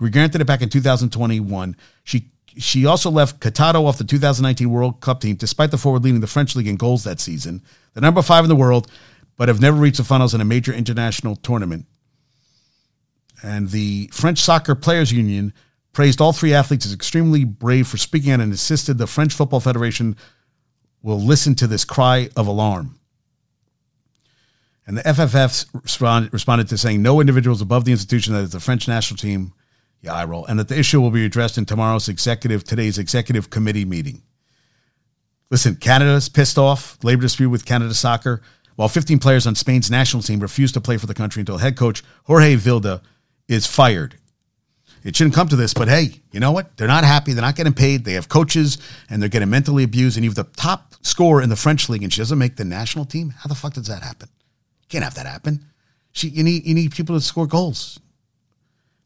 regranted 0.00 0.40
it 0.40 0.44
back 0.44 0.60
in 0.60 0.68
2021. 0.68 1.76
She 2.02 2.32
she 2.56 2.84
also 2.84 3.12
left 3.12 3.38
Katoto 3.38 3.86
off 3.86 3.98
the 3.98 4.02
2019 4.02 4.68
World 4.68 5.00
Cup 5.00 5.20
team, 5.20 5.36
despite 5.36 5.70
the 5.70 5.78
forward 5.78 6.02
leading 6.02 6.20
the 6.20 6.26
French 6.26 6.56
league 6.56 6.66
in 6.66 6.74
goals 6.74 7.04
that 7.04 7.20
season. 7.20 7.62
The 7.94 8.00
number 8.00 8.22
five 8.22 8.44
in 8.44 8.48
the 8.48 8.56
world, 8.56 8.90
but 9.36 9.46
have 9.46 9.60
never 9.60 9.76
reached 9.76 9.98
the 9.98 10.04
finals 10.04 10.34
in 10.34 10.40
a 10.40 10.44
major 10.44 10.72
international 10.72 11.36
tournament. 11.36 11.86
And 13.40 13.70
the 13.70 14.10
French 14.12 14.40
Soccer 14.40 14.74
Players 14.74 15.12
Union 15.12 15.54
praised 15.92 16.20
all 16.20 16.32
three 16.32 16.54
athletes 16.54 16.86
as 16.86 16.92
extremely 16.92 17.44
brave 17.44 17.86
for 17.86 17.96
speaking 17.96 18.32
out 18.32 18.40
and 18.40 18.52
insisted 18.52 18.98
the 18.98 19.06
French 19.06 19.34
Football 19.34 19.60
Federation 19.60 20.16
will 21.02 21.20
listen 21.20 21.54
to 21.56 21.66
this 21.66 21.84
cry 21.84 22.28
of 22.36 22.46
alarm. 22.46 22.98
And 24.86 24.98
the 24.98 25.02
FFF 25.02 25.66
respond, 25.72 26.32
responded 26.32 26.68
to 26.68 26.78
saying 26.78 27.00
no 27.02 27.20
individuals 27.20 27.60
above 27.60 27.84
the 27.84 27.92
institution 27.92 28.34
that 28.34 28.40
is 28.40 28.50
the 28.50 28.60
French 28.60 28.88
national 28.88 29.18
team, 29.18 29.52
yeah, 30.02 30.14
I 30.14 30.24
roll, 30.24 30.46
and 30.46 30.58
that 30.58 30.68
the 30.68 30.78
issue 30.78 31.00
will 31.00 31.10
be 31.10 31.24
addressed 31.24 31.58
in 31.58 31.66
tomorrow's 31.66 32.08
executive, 32.08 32.64
today's 32.64 32.98
executive 32.98 33.50
committee 33.50 33.84
meeting. 33.84 34.22
Listen, 35.50 35.76
Canada's 35.76 36.28
pissed 36.28 36.58
off, 36.58 37.02
labor 37.02 37.22
dispute 37.22 37.50
with 37.50 37.66
Canada 37.66 37.94
Soccer, 37.94 38.40
while 38.76 38.88
15 38.88 39.18
players 39.18 39.46
on 39.46 39.54
Spain's 39.54 39.90
national 39.90 40.22
team 40.22 40.40
refuse 40.40 40.72
to 40.72 40.80
play 40.80 40.96
for 40.96 41.06
the 41.06 41.14
country 41.14 41.40
until 41.40 41.58
head 41.58 41.76
coach 41.76 42.02
Jorge 42.24 42.56
Vilda 42.56 43.02
is 43.48 43.66
fired. 43.66 44.16
It 45.02 45.16
shouldn't 45.16 45.34
come 45.34 45.48
to 45.48 45.56
this, 45.56 45.72
but 45.72 45.88
hey, 45.88 46.20
you 46.30 46.40
know 46.40 46.52
what? 46.52 46.76
They're 46.76 46.88
not 46.88 47.04
happy. 47.04 47.32
They're 47.32 47.42
not 47.42 47.56
getting 47.56 47.72
paid. 47.72 48.04
They 48.04 48.12
have 48.12 48.28
coaches 48.28 48.78
and 49.08 49.22
they're 49.22 49.30
getting 49.30 49.48
mentally 49.48 49.82
abused. 49.82 50.16
And 50.16 50.24
you 50.24 50.30
have 50.30 50.36
the 50.36 50.44
top 50.60 50.94
scorer 51.02 51.40
in 51.40 51.48
the 51.48 51.56
French 51.56 51.88
league 51.88 52.02
and 52.02 52.12
she 52.12 52.20
doesn't 52.20 52.38
make 52.38 52.56
the 52.56 52.64
national 52.64 53.06
team. 53.06 53.30
How 53.30 53.48
the 53.48 53.54
fuck 53.54 53.72
does 53.72 53.86
that 53.86 54.02
happen? 54.02 54.28
Can't 54.88 55.04
have 55.04 55.14
that 55.14 55.26
happen. 55.26 55.64
She, 56.12 56.28
you 56.28 56.42
need 56.42 56.66
you 56.66 56.74
need 56.74 56.92
people 56.92 57.16
to 57.16 57.20
score 57.20 57.46
goals. 57.46 58.00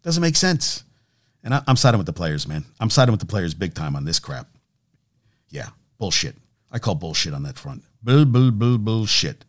Doesn't 0.03 0.23
make 0.23 0.37
sense. 0.37 0.85
And 1.45 1.55
I, 1.55 1.63
I'm 1.69 1.77
siding 1.77 1.99
with 1.99 2.07
the 2.07 2.13
players, 2.13 2.49
man. 2.49 2.65
I'm 2.81 2.91
siding 2.91 3.13
with 3.13 3.21
the 3.21 3.27
players 3.27 3.55
big 3.55 3.75
time 3.75 3.95
on 3.95 4.05
this 4.05 4.19
crap. 4.19 4.49
Yeah, 5.51 5.69
bullshit. 5.99 6.37
I 6.73 6.79
call 6.79 6.95
bullshit 6.95 7.35
on 7.35 7.43
that 7.45 7.59
front. 7.59 7.83
Bull, 8.03 8.25
bull, 8.25 8.51
bull, 8.51 8.79
bullshit. 8.79 9.45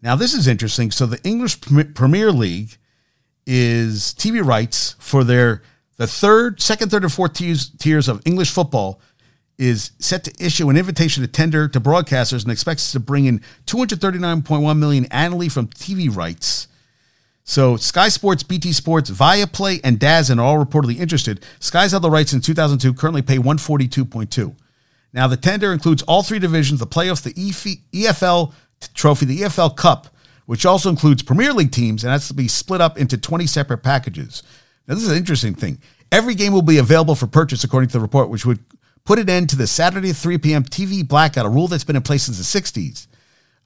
Now, 0.00 0.16
this 0.16 0.34
is 0.34 0.48
interesting. 0.48 0.90
So, 0.90 1.06
the 1.06 1.22
English 1.22 1.60
Premier 1.94 2.32
League 2.32 2.76
is 3.46 4.14
TV 4.16 4.44
rights 4.44 4.96
for 4.98 5.24
their 5.24 5.62
the 6.02 6.08
third, 6.08 6.60
second, 6.60 6.90
third, 6.90 7.04
and 7.04 7.12
fourth 7.12 7.34
tiers, 7.34 7.70
tiers 7.78 8.08
of 8.08 8.20
English 8.24 8.50
football 8.50 9.00
is 9.56 9.92
set 10.00 10.24
to 10.24 10.44
issue 10.44 10.68
an 10.68 10.76
invitation 10.76 11.22
to 11.22 11.28
tender 11.28 11.68
to 11.68 11.80
broadcasters 11.80 12.42
and 12.42 12.50
expects 12.50 12.90
to 12.90 12.98
bring 12.98 13.26
in 13.26 13.40
239.1 13.66 14.78
million 14.78 15.04
annually 15.12 15.48
from 15.48 15.68
TV 15.68 16.12
rights. 16.12 16.66
So 17.44 17.76
Sky 17.76 18.08
Sports, 18.08 18.42
BT 18.42 18.72
Sports, 18.72 19.10
Viaplay, 19.10 19.80
and 19.84 20.00
DAZN 20.00 20.38
are 20.38 20.42
all 20.42 20.64
reportedly 20.64 20.98
interested. 20.98 21.44
Sky's 21.60 21.92
the 21.92 22.10
rights 22.10 22.32
in 22.32 22.40
2002, 22.40 22.94
currently 22.94 23.22
pay 23.22 23.38
142.2. 23.38 24.56
Now 25.12 25.28
the 25.28 25.36
tender 25.36 25.72
includes 25.72 26.02
all 26.02 26.24
three 26.24 26.40
divisions: 26.40 26.80
the 26.80 26.86
playoffs, 26.88 27.22
the 27.22 27.32
EFL 27.32 28.52
trophy, 28.92 29.26
the 29.26 29.42
EFL 29.42 29.76
Cup, 29.76 30.08
which 30.46 30.66
also 30.66 30.90
includes 30.90 31.22
Premier 31.22 31.52
League 31.52 31.70
teams, 31.70 32.02
and 32.02 32.12
that's 32.12 32.26
to 32.26 32.34
be 32.34 32.48
split 32.48 32.80
up 32.80 32.98
into 32.98 33.16
20 33.16 33.46
separate 33.46 33.84
packages. 33.84 34.42
Now, 34.86 34.94
this 34.94 35.04
is 35.04 35.10
an 35.10 35.16
interesting 35.16 35.54
thing. 35.54 35.78
Every 36.10 36.34
game 36.34 36.52
will 36.52 36.62
be 36.62 36.78
available 36.78 37.14
for 37.14 37.26
purchase, 37.26 37.64
according 37.64 37.88
to 37.88 37.94
the 37.94 38.00
report, 38.00 38.28
which 38.28 38.44
would 38.44 38.58
put 39.04 39.18
an 39.18 39.30
end 39.30 39.48
to 39.50 39.56
the 39.56 39.66
Saturday 39.66 40.12
3 40.12 40.38
p.m. 40.38 40.64
TV 40.64 41.06
blackout, 41.06 41.46
a 41.46 41.48
rule 41.48 41.68
that's 41.68 41.84
been 41.84 41.96
in 41.96 42.02
place 42.02 42.24
since 42.24 42.38
the 42.38 42.60
60s. 42.60 43.06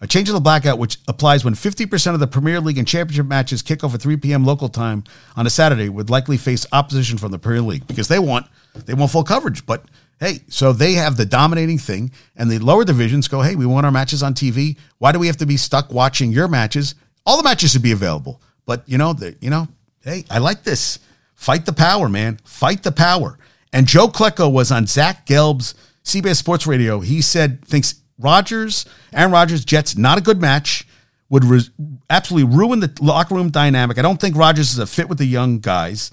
A 0.00 0.06
change 0.06 0.28
of 0.28 0.34
the 0.34 0.40
blackout, 0.40 0.78
which 0.78 0.98
applies 1.08 1.42
when 1.42 1.54
50% 1.54 2.12
of 2.12 2.20
the 2.20 2.26
Premier 2.26 2.60
League 2.60 2.76
and 2.76 2.86
Championship 2.86 3.26
matches 3.26 3.62
kick 3.62 3.82
off 3.82 3.94
at 3.94 4.02
3 4.02 4.18
p.m. 4.18 4.44
local 4.44 4.68
time 4.68 5.04
on 5.36 5.46
a 5.46 5.50
Saturday, 5.50 5.88
would 5.88 6.10
likely 6.10 6.36
face 6.36 6.66
opposition 6.70 7.16
from 7.16 7.32
the 7.32 7.38
Premier 7.38 7.62
League 7.62 7.86
because 7.86 8.08
they 8.08 8.18
want 8.18 8.46
they 8.84 8.92
want 8.92 9.10
full 9.10 9.24
coverage. 9.24 9.64
But 9.64 9.86
hey, 10.20 10.40
so 10.48 10.74
they 10.74 10.92
have 10.94 11.16
the 11.16 11.24
dominating 11.24 11.78
thing, 11.78 12.12
and 12.36 12.50
the 12.50 12.58
lower 12.58 12.84
divisions 12.84 13.26
go, 13.26 13.40
hey, 13.40 13.56
we 13.56 13.64
want 13.64 13.86
our 13.86 13.92
matches 13.92 14.22
on 14.22 14.34
TV. 14.34 14.76
Why 14.98 15.12
do 15.12 15.18
we 15.18 15.28
have 15.28 15.38
to 15.38 15.46
be 15.46 15.56
stuck 15.56 15.90
watching 15.90 16.30
your 16.30 16.46
matches? 16.46 16.94
All 17.24 17.38
the 17.38 17.42
matches 17.42 17.72
should 17.72 17.82
be 17.82 17.92
available. 17.92 18.42
But 18.66 18.86
you 18.86 18.98
know, 18.98 19.14
the, 19.14 19.34
you 19.40 19.48
know, 19.48 19.66
hey, 20.02 20.26
I 20.30 20.38
like 20.38 20.62
this. 20.62 20.98
Fight 21.36 21.66
the 21.66 21.72
power, 21.72 22.08
man. 22.08 22.40
Fight 22.44 22.82
the 22.82 22.92
power. 22.92 23.38
And 23.72 23.86
Joe 23.86 24.08
Klecko 24.08 24.50
was 24.50 24.72
on 24.72 24.86
Zach 24.86 25.26
Gelb's 25.26 25.74
CBS 26.02 26.36
Sports 26.36 26.66
Radio. 26.66 27.00
He 27.00 27.20
said 27.20 27.64
thinks 27.64 27.96
Rodgers, 28.18 28.86
Aaron 29.12 29.32
Rodgers, 29.32 29.64
Jets, 29.64 29.96
not 29.96 30.18
a 30.18 30.22
good 30.22 30.40
match. 30.40 30.86
Would 31.28 31.44
re- 31.44 31.68
absolutely 32.08 32.56
ruin 32.56 32.80
the 32.80 32.92
locker 33.00 33.34
room 33.34 33.50
dynamic. 33.50 33.98
I 33.98 34.02
don't 34.02 34.20
think 34.20 34.36
Rodgers 34.36 34.72
is 34.72 34.78
a 34.78 34.86
fit 34.86 35.08
with 35.08 35.18
the 35.18 35.26
young 35.26 35.58
guys. 35.58 36.12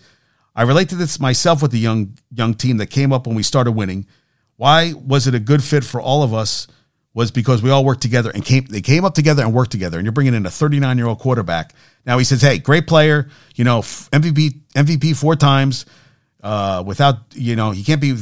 I 0.56 0.64
relate 0.64 0.90
to 0.90 0.96
this 0.96 1.20
myself 1.20 1.62
with 1.62 1.72
the 1.72 1.80
young 1.80 2.18
young 2.32 2.56
team 2.56 2.78
that 2.78 2.88
came 2.88 3.14
up 3.14 3.28
when 3.28 3.36
we 3.36 3.44
started 3.44 3.74
winning. 3.74 4.08
Why 4.58 4.94
was 4.94 5.28
it 5.28 5.36
a 5.36 5.40
good 5.40 5.64
fit 5.64 5.84
for 5.84 6.02
all 6.02 6.24
of 6.24 6.34
us? 6.34 6.68
Was 7.16 7.30
because 7.30 7.62
we 7.62 7.70
all 7.70 7.86
worked 7.86 8.02
together 8.02 8.32
and 8.34 8.44
came. 8.44 8.66
They 8.66 8.82
came 8.82 9.06
up 9.06 9.14
together 9.14 9.44
and 9.44 9.54
worked 9.54 9.72
together. 9.72 10.00
And 10.00 10.06
you're 10.06 10.14
bringing 10.14 10.34
in 10.34 10.46
a 10.48 10.50
39 10.50 10.98
year 10.98 11.06
old 11.08 11.20
quarterback. 11.20 11.74
Now 12.06 12.18
he 12.18 12.24
says, 12.24 12.42
"Hey, 12.42 12.58
great 12.58 12.88
player. 12.88 13.30
You 13.56 13.64
know, 13.64 13.82
MVP 13.82 14.62
MVP 14.76 15.16
four 15.16 15.36
times. 15.36 15.86
Uh, 16.42 16.84
without 16.86 17.18
you 17.34 17.56
know, 17.56 17.72
he 17.72 17.84
can't 17.84 18.02
be 18.02 18.18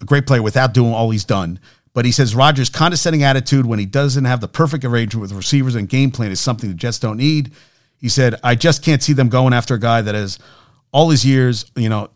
a 0.00 0.04
great 0.04 0.26
player 0.26 0.42
without 0.42 0.74
doing 0.74 0.92
all 0.92 1.10
he's 1.10 1.24
done." 1.24 1.60
But 1.96 2.04
he 2.04 2.12
says 2.12 2.34
Rodgers' 2.34 2.68
condescending 2.68 3.22
attitude 3.22 3.64
when 3.64 3.78
he 3.78 3.86
doesn't 3.86 4.26
have 4.26 4.42
the 4.42 4.48
perfect 4.48 4.84
arrangement 4.84 5.22
with 5.22 5.32
receivers 5.32 5.74
and 5.74 5.88
game 5.88 6.10
plan 6.10 6.30
is 6.30 6.40
something 6.40 6.68
the 6.68 6.74
Jets 6.74 6.98
don't 6.98 7.16
need. 7.16 7.52
He 7.98 8.10
said, 8.10 8.38
I 8.44 8.54
just 8.54 8.84
can't 8.84 9.02
see 9.02 9.14
them 9.14 9.30
going 9.30 9.54
after 9.54 9.72
a 9.72 9.80
guy 9.80 10.02
that 10.02 10.14
has 10.14 10.38
all 10.92 11.08
his 11.08 11.24
years, 11.24 11.64
you 11.74 11.88
know, 11.88 12.10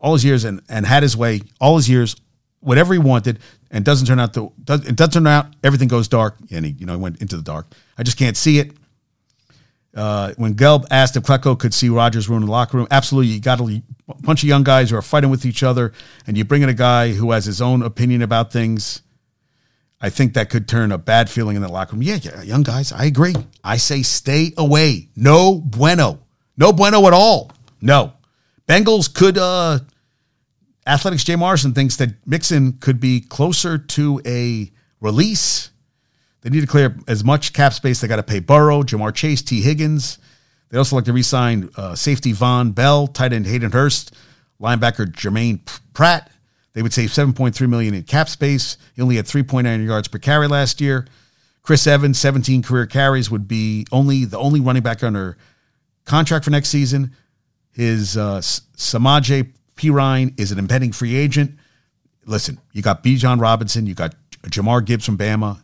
all 0.00 0.12
his 0.12 0.22
years 0.22 0.44
and, 0.44 0.60
and 0.68 0.84
had 0.84 1.02
his 1.02 1.16
way, 1.16 1.40
all 1.60 1.76
his 1.76 1.88
years, 1.88 2.16
whatever 2.60 2.92
he 2.92 2.98
wanted, 2.98 3.38
and 3.70 3.84
doesn't 3.84 4.06
turn 4.06 4.20
out 4.20 4.32
the 4.32 4.44
it 4.86 4.96
doesn't 4.96 5.12
turn 5.12 5.26
out, 5.26 5.46
everything 5.62 5.88
goes 5.88 6.08
dark, 6.08 6.36
and 6.50 6.64
he, 6.64 6.72
you 6.72 6.86
know, 6.86 6.94
he 6.94 6.98
went 6.98 7.20
into 7.20 7.36
the 7.36 7.42
dark. 7.42 7.66
I 7.98 8.02
just 8.02 8.16
can't 8.18 8.36
see 8.36 8.58
it. 8.58 8.72
Uh, 9.94 10.34
when 10.36 10.54
Gelb 10.54 10.84
asked 10.90 11.16
if 11.16 11.22
Klecko 11.22 11.58
could 11.58 11.72
see 11.72 11.88
Rodgers 11.88 12.28
ruin 12.28 12.44
the 12.44 12.50
locker 12.50 12.76
room, 12.76 12.86
absolutely. 12.90 13.32
You 13.32 13.40
got 13.40 13.60
a 13.60 13.82
bunch 14.20 14.42
of 14.42 14.48
young 14.48 14.62
guys 14.62 14.90
who 14.90 14.96
are 14.96 15.02
fighting 15.02 15.30
with 15.30 15.46
each 15.46 15.62
other, 15.62 15.92
and 16.26 16.36
you 16.36 16.44
bring 16.44 16.62
in 16.62 16.68
a 16.68 16.74
guy 16.74 17.12
who 17.12 17.30
has 17.30 17.46
his 17.46 17.62
own 17.62 17.82
opinion 17.82 18.20
about 18.20 18.52
things. 18.52 19.00
I 19.98 20.10
think 20.10 20.34
that 20.34 20.50
could 20.50 20.68
turn 20.68 20.92
a 20.92 20.98
bad 20.98 21.30
feeling 21.30 21.56
in 21.56 21.62
the 21.62 21.72
locker 21.72 21.94
room. 21.94 22.02
Yeah, 22.02 22.18
yeah, 22.20 22.42
young 22.42 22.62
guys, 22.62 22.92
I 22.92 23.06
agree. 23.06 23.34
I 23.64 23.78
say 23.78 24.02
stay 24.02 24.52
away. 24.58 25.08
No 25.16 25.58
bueno. 25.58 26.20
No 26.58 26.72
bueno 26.72 27.06
at 27.06 27.14
all. 27.14 27.50
No. 27.80 28.12
Bengals 28.68 29.12
could 29.12 29.38
uh 29.38 29.78
Athletics 30.86 31.24
Jay 31.24 31.36
Morrison 31.36 31.72
thinks 31.72 31.96
that 31.96 32.10
Mixon 32.26 32.74
could 32.74 33.00
be 33.00 33.20
closer 33.20 33.76
to 33.76 34.20
a 34.24 34.70
release. 35.00 35.70
They 36.42 36.50
need 36.50 36.60
to 36.60 36.66
clear 36.66 36.96
as 37.08 37.24
much 37.24 37.52
cap 37.52 37.72
space. 37.72 38.00
They 38.00 38.08
got 38.08 38.16
to 38.16 38.22
pay 38.22 38.38
Burrow, 38.38 38.82
Ja'Marr 38.82 39.14
Chase, 39.14 39.42
Tee 39.42 39.62
Higgins. 39.62 40.18
They 40.68 40.78
also 40.78 40.96
like 40.96 41.04
to 41.06 41.12
re-sign 41.12 41.70
uh, 41.76 41.94
safety 41.94 42.32
Vonn 42.32 42.74
Bell, 42.74 43.06
tight 43.08 43.32
end 43.32 43.46
Hayden 43.46 43.72
Hurst, 43.72 44.14
linebacker 44.60 45.10
Germaine 45.12 45.60
Pratt, 45.92 46.30
they 46.76 46.82
would 46.82 46.92
save 46.92 47.08
7.3 47.08 47.68
million 47.70 47.94
in 47.94 48.02
cap 48.02 48.28
space. 48.28 48.76
He 48.94 49.00
only 49.00 49.16
had 49.16 49.24
3.9 49.24 49.86
yards 49.86 50.08
per 50.08 50.18
carry 50.18 50.46
last 50.46 50.78
year. 50.78 51.06
Chris 51.62 51.86
Evans, 51.86 52.18
17 52.18 52.62
career 52.62 52.84
carries, 52.84 53.30
would 53.30 53.48
be 53.48 53.86
only 53.90 54.26
the 54.26 54.36
only 54.36 54.60
running 54.60 54.82
back 54.82 55.02
under 55.02 55.38
contract 56.04 56.44
for 56.44 56.50
next 56.50 56.68
season. 56.68 57.16
His 57.72 58.18
uh, 58.18 58.40
Samaje 58.42 59.54
Perine 59.76 60.38
is 60.38 60.52
an 60.52 60.58
impending 60.58 60.92
free 60.92 61.14
agent. 61.14 61.58
Listen, 62.24 62.58
you 62.72 62.82
got 62.82 63.04
Bijan 63.04 63.40
Robinson, 63.40 63.86
you 63.86 63.94
got 63.94 64.14
Jahmyr 64.42 64.84
Gibbs 64.84 65.04
from 65.04 65.18
Bama, 65.18 65.60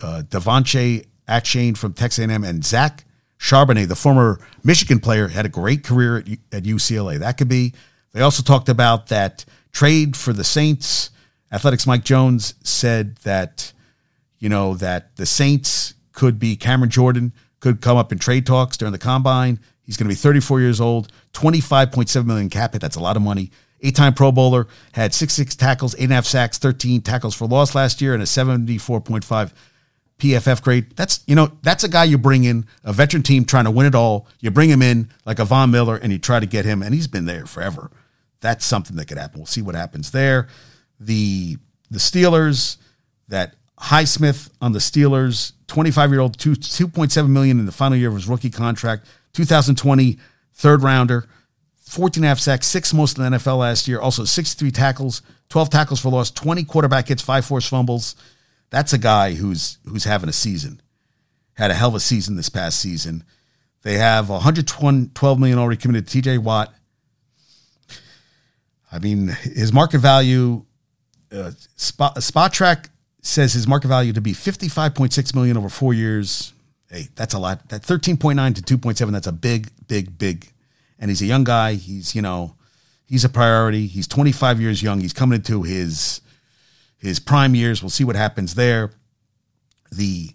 uh, 0.00 0.22
De'Von 0.28 1.04
Achane 1.28 1.76
from 1.76 1.92
Texas 1.92 2.26
A&M, 2.26 2.44
and 2.44 2.64
Zach 2.64 3.04
Charbonnet, 3.38 3.88
the 3.88 3.96
former 3.96 4.38
Michigan 4.62 5.00
player, 5.00 5.28
had 5.28 5.46
a 5.46 5.48
great 5.48 5.82
career 5.82 6.18
at, 6.18 6.28
at 6.52 6.62
UCLA. 6.64 7.18
That 7.18 7.38
could 7.38 7.48
be. 7.48 7.72
They 8.12 8.20
also 8.20 8.42
talked 8.42 8.68
about 8.68 9.06
that 9.08 9.44
trade 9.72 10.16
for 10.16 10.32
the 10.32 10.44
Saints. 10.44 11.10
Athletics 11.50 11.86
Mike 11.86 12.04
Jones 12.04 12.54
said 12.62 13.16
that, 13.18 13.72
you 14.38 14.48
know, 14.48 14.74
that 14.74 15.16
the 15.16 15.26
Saints 15.26 15.94
could 16.12 16.38
be 16.38 16.56
Cameron 16.56 16.90
Jordan, 16.90 17.32
could 17.60 17.80
come 17.80 17.96
up 17.96 18.12
in 18.12 18.18
trade 18.18 18.46
talks 18.46 18.76
during 18.76 18.92
the 18.92 18.98
combine. 18.98 19.60
He's 19.90 19.96
going 19.96 20.06
to 20.06 20.10
be 20.10 20.14
34 20.14 20.60
years 20.60 20.80
old, 20.80 21.10
25.7 21.32 22.24
million 22.24 22.48
cap 22.48 22.74
hit. 22.74 22.80
That's 22.80 22.94
a 22.94 23.00
lot 23.00 23.16
of 23.16 23.22
money. 23.22 23.50
Eight-time 23.82 24.14
Pro 24.14 24.30
Bowler, 24.30 24.68
had 24.92 25.12
six 25.12 25.32
six 25.32 25.56
tackles, 25.56 25.96
eight 25.96 26.04
and 26.04 26.12
a 26.12 26.14
half 26.14 26.26
sacks, 26.26 26.58
13 26.58 27.00
tackles 27.00 27.34
for 27.34 27.48
loss 27.48 27.74
last 27.74 28.00
year, 28.00 28.14
and 28.14 28.22
a 28.22 28.26
74.5 28.26 29.52
PFF 30.18 30.62
grade. 30.62 30.94
That's 30.94 31.24
you 31.26 31.34
know 31.34 31.50
that's 31.62 31.82
a 31.82 31.88
guy 31.88 32.04
you 32.04 32.18
bring 32.18 32.44
in 32.44 32.66
a 32.84 32.92
veteran 32.92 33.24
team 33.24 33.44
trying 33.44 33.64
to 33.64 33.72
win 33.72 33.84
it 33.84 33.96
all. 33.96 34.28
You 34.38 34.52
bring 34.52 34.70
him 34.70 34.80
in 34.80 35.10
like 35.24 35.40
a 35.40 35.44
Von 35.44 35.72
Miller, 35.72 35.96
and 35.96 36.12
you 36.12 36.20
try 36.20 36.38
to 36.38 36.46
get 36.46 36.64
him, 36.64 36.84
and 36.84 36.94
he's 36.94 37.08
been 37.08 37.24
there 37.24 37.44
forever. 37.44 37.90
That's 38.40 38.64
something 38.64 38.94
that 38.94 39.08
could 39.08 39.18
happen. 39.18 39.40
We'll 39.40 39.46
see 39.46 39.62
what 39.62 39.74
happens 39.74 40.12
there. 40.12 40.46
The 41.00 41.56
the 41.90 41.98
Steelers 41.98 42.76
that 43.26 43.56
Highsmith 43.76 44.50
on 44.60 44.70
the 44.70 44.78
Steelers, 44.78 45.52
25 45.66 46.12
year 46.12 46.20
old, 46.20 46.38
two 46.38 46.52
2.7 46.52 47.28
million 47.28 47.58
in 47.58 47.66
the 47.66 47.72
final 47.72 47.98
year 47.98 48.10
of 48.10 48.14
his 48.14 48.28
rookie 48.28 48.50
contract, 48.50 49.04
2020 49.32 50.18
third 50.54 50.82
rounder. 50.82 51.26
14 51.76 52.22
and 52.22 52.26
a 52.26 52.28
half 52.28 52.38
sacks, 52.38 52.68
six 52.68 52.94
most 52.94 53.18
in 53.18 53.24
the 53.24 53.36
NFL 53.36 53.58
last 53.58 53.88
year. 53.88 54.00
Also 54.00 54.24
63 54.24 54.70
tackles, 54.70 55.22
12 55.48 55.70
tackles 55.70 56.00
for 56.00 56.08
loss, 56.08 56.30
20 56.30 56.62
quarterback 56.62 57.08
hits, 57.08 57.20
five 57.20 57.44
forced 57.44 57.68
fumbles. 57.68 58.14
That's 58.70 58.92
a 58.92 58.98
guy 58.98 59.34
who's 59.34 59.78
who's 59.84 60.04
having 60.04 60.28
a 60.28 60.32
season. 60.32 60.80
Had 61.54 61.72
a 61.72 61.74
hell 61.74 61.88
of 61.88 61.96
a 61.96 62.00
season 62.00 62.36
this 62.36 62.48
past 62.48 62.78
season. 62.78 63.24
They 63.82 63.94
have 63.94 64.28
112 64.28 65.40
million 65.40 65.58
already 65.58 65.80
committed 65.80 66.06
to 66.06 66.22
TJ 66.22 66.38
Watt. 66.38 66.72
I 68.92 68.98
mean, 68.98 69.28
his 69.42 69.72
market 69.72 69.98
value, 69.98 70.64
uh, 71.32 71.52
Spotrac 71.76 72.88
says 73.22 73.52
his 73.52 73.66
market 73.66 73.88
value 73.88 74.12
to 74.12 74.20
be 74.20 74.32
55.6 74.32 75.34
million 75.34 75.56
over 75.56 75.68
four 75.68 75.94
years. 75.94 76.52
Hey, 76.90 77.08
that's 77.14 77.34
a 77.34 77.38
lot. 77.38 77.68
That 77.68 77.82
13.9 77.82 78.54
to 78.66 78.78
2.7. 78.78 79.12
That's 79.12 79.26
a 79.26 79.32
big, 79.32 79.68
big, 79.86 80.18
big 80.18 80.52
and 81.00 81.10
he's 81.10 81.22
a 81.22 81.26
young 81.26 81.44
guy. 81.44 81.74
He's 81.74 82.14
you 82.14 82.22
know 82.22 82.54
he's 83.06 83.24
a 83.24 83.28
priority. 83.28 83.86
He's 83.86 84.06
25 84.06 84.60
years 84.60 84.82
young. 84.82 85.00
He's 85.00 85.14
coming 85.14 85.36
into 85.36 85.62
his 85.62 86.20
his 86.98 87.18
prime 87.18 87.54
years. 87.54 87.82
We'll 87.82 87.90
see 87.90 88.04
what 88.04 88.16
happens 88.16 88.54
there. 88.54 88.92
The 89.90 90.30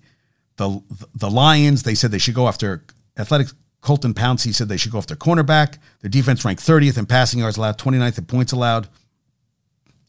the 0.58 0.82
the 1.14 1.30
Lions 1.30 1.84
they 1.84 1.96
said 1.96 2.12
they 2.12 2.18
should 2.18 2.34
go 2.34 2.48
after 2.48 2.84
Athletic 3.18 3.48
Colton 3.80 4.16
He 4.40 4.52
said 4.52 4.68
they 4.68 4.78
should 4.78 4.92
go 4.92 4.98
after 4.98 5.16
cornerback. 5.16 5.78
Their 6.02 6.10
defense 6.10 6.44
ranked 6.44 6.64
30th 6.64 6.98
in 6.98 7.06
passing 7.06 7.40
yards 7.40 7.58
allowed, 7.58 7.78
29th 7.78 8.18
in 8.18 8.26
points 8.26 8.52
allowed. 8.52 8.90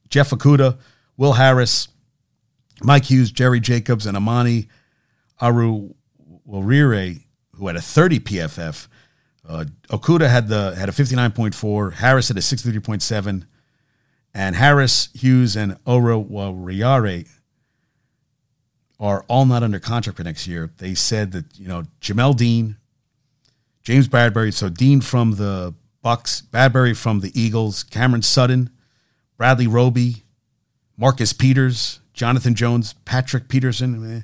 Jeff 0.09 0.31
Okudah, 0.31 0.79
Will 1.17 1.35
Harris, 1.35 1.89
Mike 2.83 3.05
Hughes, 3.05 3.31
Jerry 3.31 3.61
Jacobs, 3.61 4.07
and 4.07 4.17
Amani 4.17 4.69
Aru 5.41 5.95
Warire, 6.49 7.23
who 7.57 7.67
had 7.67 7.77
a 7.77 7.81
30 7.81 8.21
PFF, 8.21 8.89
uh, 9.49 9.65
Okudah 9.89 10.29
had 10.29 10.49
the 10.49 10.75
had 10.77 10.89
a 10.89 10.93
59.4, 10.93 11.95
Harris 11.95 12.29
had 12.29 12.37
a 12.37 12.41
63.7, 12.41 13.47
and 14.35 14.57
Harris, 14.57 15.09
Hughes, 15.15 15.57
and 15.57 15.83
Oruwariye 15.85 17.29
are 18.99 19.25
all 19.29 19.45
not 19.47 19.63
under 19.63 19.79
contract 19.79 20.17
for 20.17 20.25
next 20.25 20.47
year. 20.47 20.71
They 20.79 20.95
said 20.95 21.33
that, 21.33 21.59
you 21.59 21.69
know, 21.69 21.85
Jamel 22.01 22.37
Dean, 22.37 22.77
James 23.83 24.09
Bradberry, 24.09 24.53
so 24.53 24.69
Dean 24.69 25.01
from 25.01 25.33
the 25.33 25.75
Bucks, 26.03 26.43
Bradberry 26.51 26.97
from 26.97 27.21
the 27.21 27.31
Eagles, 27.41 27.83
Cameron 27.83 28.23
Sutton, 28.23 28.71
Bradley 29.37 29.67
Roby, 29.67 30.25
Marcus 30.97 31.33
Peters, 31.33 32.01
Jonathan 32.15 32.55
Jones, 32.55 32.95
Patrick 33.05 33.49
Peterson, 33.49 34.19
eh, 34.19 34.21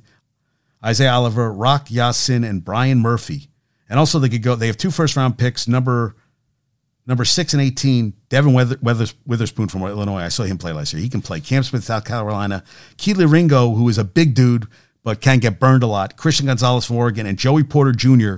Isaiah 0.85 1.12
Oliver, 1.12 1.53
Rock 1.53 1.91
Ya-Sin, 1.91 2.45
and 2.45 2.64
Brian 2.64 2.99
Murphy 2.99 3.53
and 3.93 3.99
also 3.99 4.18
they 4.18 4.30
could 4.30 4.43
go. 4.43 4.55
They 4.55 4.68
have 4.68 4.78
two 4.78 4.91
first 4.91 5.16
round 5.16 5.37
picks. 5.37 5.68
Number 5.68 6.16
number 7.07 7.26
six 7.26 7.53
and 7.53 7.61
eighteen, 7.61 8.14
Devon 8.30 8.55
Witherspoon 8.55 9.68
from 9.68 9.83
Illinois. 9.83 10.22
I 10.22 10.28
saw 10.28 10.45
him 10.45 10.57
play 10.57 10.72
last 10.72 10.95
year. 10.95 11.03
He 11.03 11.11
can 11.11 11.20
play. 11.20 11.41
Cam 11.41 11.62
Smith, 11.62 11.85
South 11.85 12.07
Carolina. 12.07 12.64
Kelee 12.97 13.30
Ringo, 13.30 13.74
who 13.74 13.87
is 13.91 13.99
a 13.99 14.05
big 14.05 14.35
dude 14.35 14.66
but 15.05 15.20
can 15.20 15.41
get 15.41 15.61
burned 15.61 15.83
a 15.83 15.87
lot. 15.87 16.16
Christian 16.16 16.47
Gonzalez 16.47 16.87
from 16.87 16.97
Oregon 16.97 17.26
and 17.26 17.37
Joey 17.37 17.64
Porter 17.64 17.93
Jr. 17.93 18.37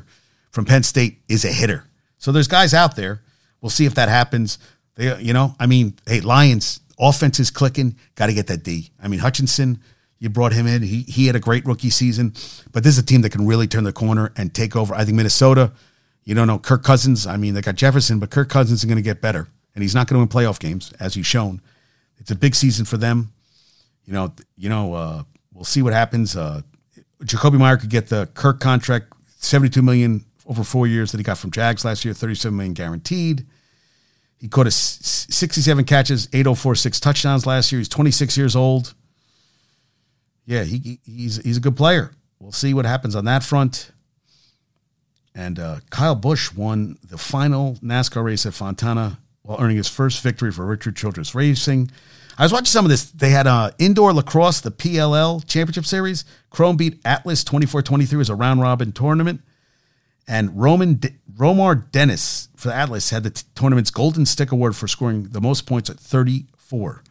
from 0.51 0.65
Penn 0.65 0.83
State 0.83 1.21
is 1.29 1.45
a 1.45 1.53
hitter. 1.53 1.85
So 2.19 2.33
there's 2.33 2.49
guys 2.49 2.75
out 2.75 2.97
there. 2.97 3.23
We'll 3.61 3.71
see 3.71 3.85
if 3.87 3.95
that 3.95 4.09
happens. 4.09 4.59
They, 4.97 5.21
you 5.21 5.35
know, 5.35 5.55
I 5.61 5.67
mean, 5.67 5.95
hey, 6.05 6.21
Lions 6.21 6.81
offense 6.99 7.39
is 7.39 7.53
clicking. 7.53 7.97
Got 8.17 8.27
to 8.27 8.35
get 8.35 8.49
that 8.49 8.65
D. 8.65 8.91
I 9.01 9.07
mean, 9.07 9.21
Hutchinson 9.21 9.81
you 10.25 10.31
brought 10.31 10.55
him 10.55 10.67
in. 10.67 10.81
He 10.81 11.03
he 11.03 11.27
had 11.27 11.37
a 11.37 11.41
great 11.41 11.67
rookie 11.67 11.91
season, 11.91 12.33
but 12.73 12.83
this 12.83 12.95
is 12.95 12.99
a 12.99 13.05
team 13.05 13.21
that 13.21 13.31
can 13.31 13.47
really 13.47 13.67
turn 13.67 13.85
the 13.85 13.93
corner 13.93 14.33
and 14.39 14.53
take 14.55 14.75
over. 14.75 14.95
I 14.95 15.05
think 15.05 15.17
Minnesota. 15.17 15.73
You 16.25 16.35
don't 16.35 16.47
know 16.47 16.59
Kirk 16.59 16.83
Cousins. 16.83 17.27
I 17.27 17.37
mean, 17.37 17.53
they 17.53 17.61
got 17.61 17.75
Jefferson, 17.75 18.19
but 18.19 18.31
Kirk 18.31 18.49
Cousins 18.49 18.79
is 18.79 18.87
going 18.87 18.97
to 18.97 19.03
get 19.03 19.21
better, 19.21 19.49
and 19.75 19.83
he's 19.83 19.95
not 19.95 20.09
going 20.09 20.15
to 20.15 20.21
win 20.21 20.29
playoff 20.29 20.59
games 20.59 20.91
as 20.99 21.13
he's 21.13 21.27
shown. 21.27 21.61
It's 22.17 22.31
a 22.31 22.35
big 22.35 22.55
season 22.55 22.87
for 22.87 22.97
them. 22.97 23.35
You 24.07 24.15
know, 24.15 24.33
you 24.57 24.71
know, 24.71 24.95
uh, 24.95 25.23
we'll 25.53 25.65
see 25.65 25.83
what 25.83 25.93
happens. 25.93 26.35
Uh, 26.35 26.63
Jakobi 27.23 27.59
Meyer 27.59 27.77
could 27.77 27.91
get 27.91 28.09
the 28.09 28.27
Kirk 28.33 28.61
contract, 28.61 29.13
seventy-two 29.37 29.83
million 29.83 30.25
over 30.47 30.65
four 30.65 30.87
years 30.87 31.13
that 31.13 31.19
he 31.19 31.25
got 31.25 31.37
from 31.37 31.51
Jags 31.51 31.85
last 31.85 32.03
year, 32.07 32.15
thirty-seven 32.15 32.57
million 32.57 32.73
guaranteed. 32.73 33.45
He 34.39 34.49
caught 34.49 34.67
a 34.67 34.71
67 34.71 35.85
catches, 35.85 36.29
8046 36.33 37.01
touchdowns 37.01 37.47
last 37.47 37.73
year. 37.73 37.79
He's 37.79 37.89
26 37.89 38.37
years 38.37 38.57
old 38.57 38.95
yeah, 40.47 40.65
he 40.65 41.01
he's 41.05 41.37
he's 41.39 41.57
a 41.57 41.61
good 41.61 41.77
player. 41.77 42.13
We'll 42.39 42.53
see 42.53 42.75
what 42.75 42.85
happens 42.85 43.15
on 43.17 43.25
that 43.25 43.43
front. 43.43 43.91
And 45.35 45.59
uh, 45.59 45.81
Kyle 45.91 46.15
Busch 46.15 46.53
won 46.55 46.99
the 47.03 47.19
final 47.19 47.75
NASCAR 47.77 48.23
race 48.23 48.47
at 48.47 48.55
Fontana 48.55 49.19
while 49.43 49.61
earning 49.61 49.77
his 49.77 49.89
first 49.89 50.23
victory 50.23 50.53
for 50.53 50.65
Richard 50.65 50.97
Childress 50.97 51.35
Racing. 51.35 51.91
I 52.37 52.43
was 52.43 52.53
watching 52.53 52.67
some 52.67 52.85
of 52.85 52.91
this. 52.91 53.11
They 53.11 53.31
had 53.31 53.47
uh, 53.47 53.71
indoor 53.79 54.13
lacrosse, 54.13 54.61
the 54.61 54.71
PLL 54.71 55.47
Championship 55.47 55.87
Series. 55.87 56.25
Chrome 56.51 56.77
beat 56.77 57.01
Atlas 57.05 57.45
24 57.45 57.83
23 57.83 58.21
as 58.21 58.31
a 58.31 58.35
round 58.35 58.61
robin 58.61 58.93
tournament. 58.93 59.41
And 60.27 60.59
Roman 60.61 60.95
De- 60.95 61.15
Romar 61.37 61.91
Dennis 61.91 62.49
for 62.57 62.69
the 62.69 62.75
Atlas 62.75 63.11
had 63.11 63.25
the 63.25 63.31
t- 63.31 63.43
tournament's 63.55 63.91
Golden 63.91 64.25
Stick 64.25 64.53
Award 64.53 64.75
for 64.75 64.89
scoring 64.89 65.29
the 65.31 65.41
most 65.41 65.67
points 65.67 65.91
at 65.91 65.99
34. 65.99 67.03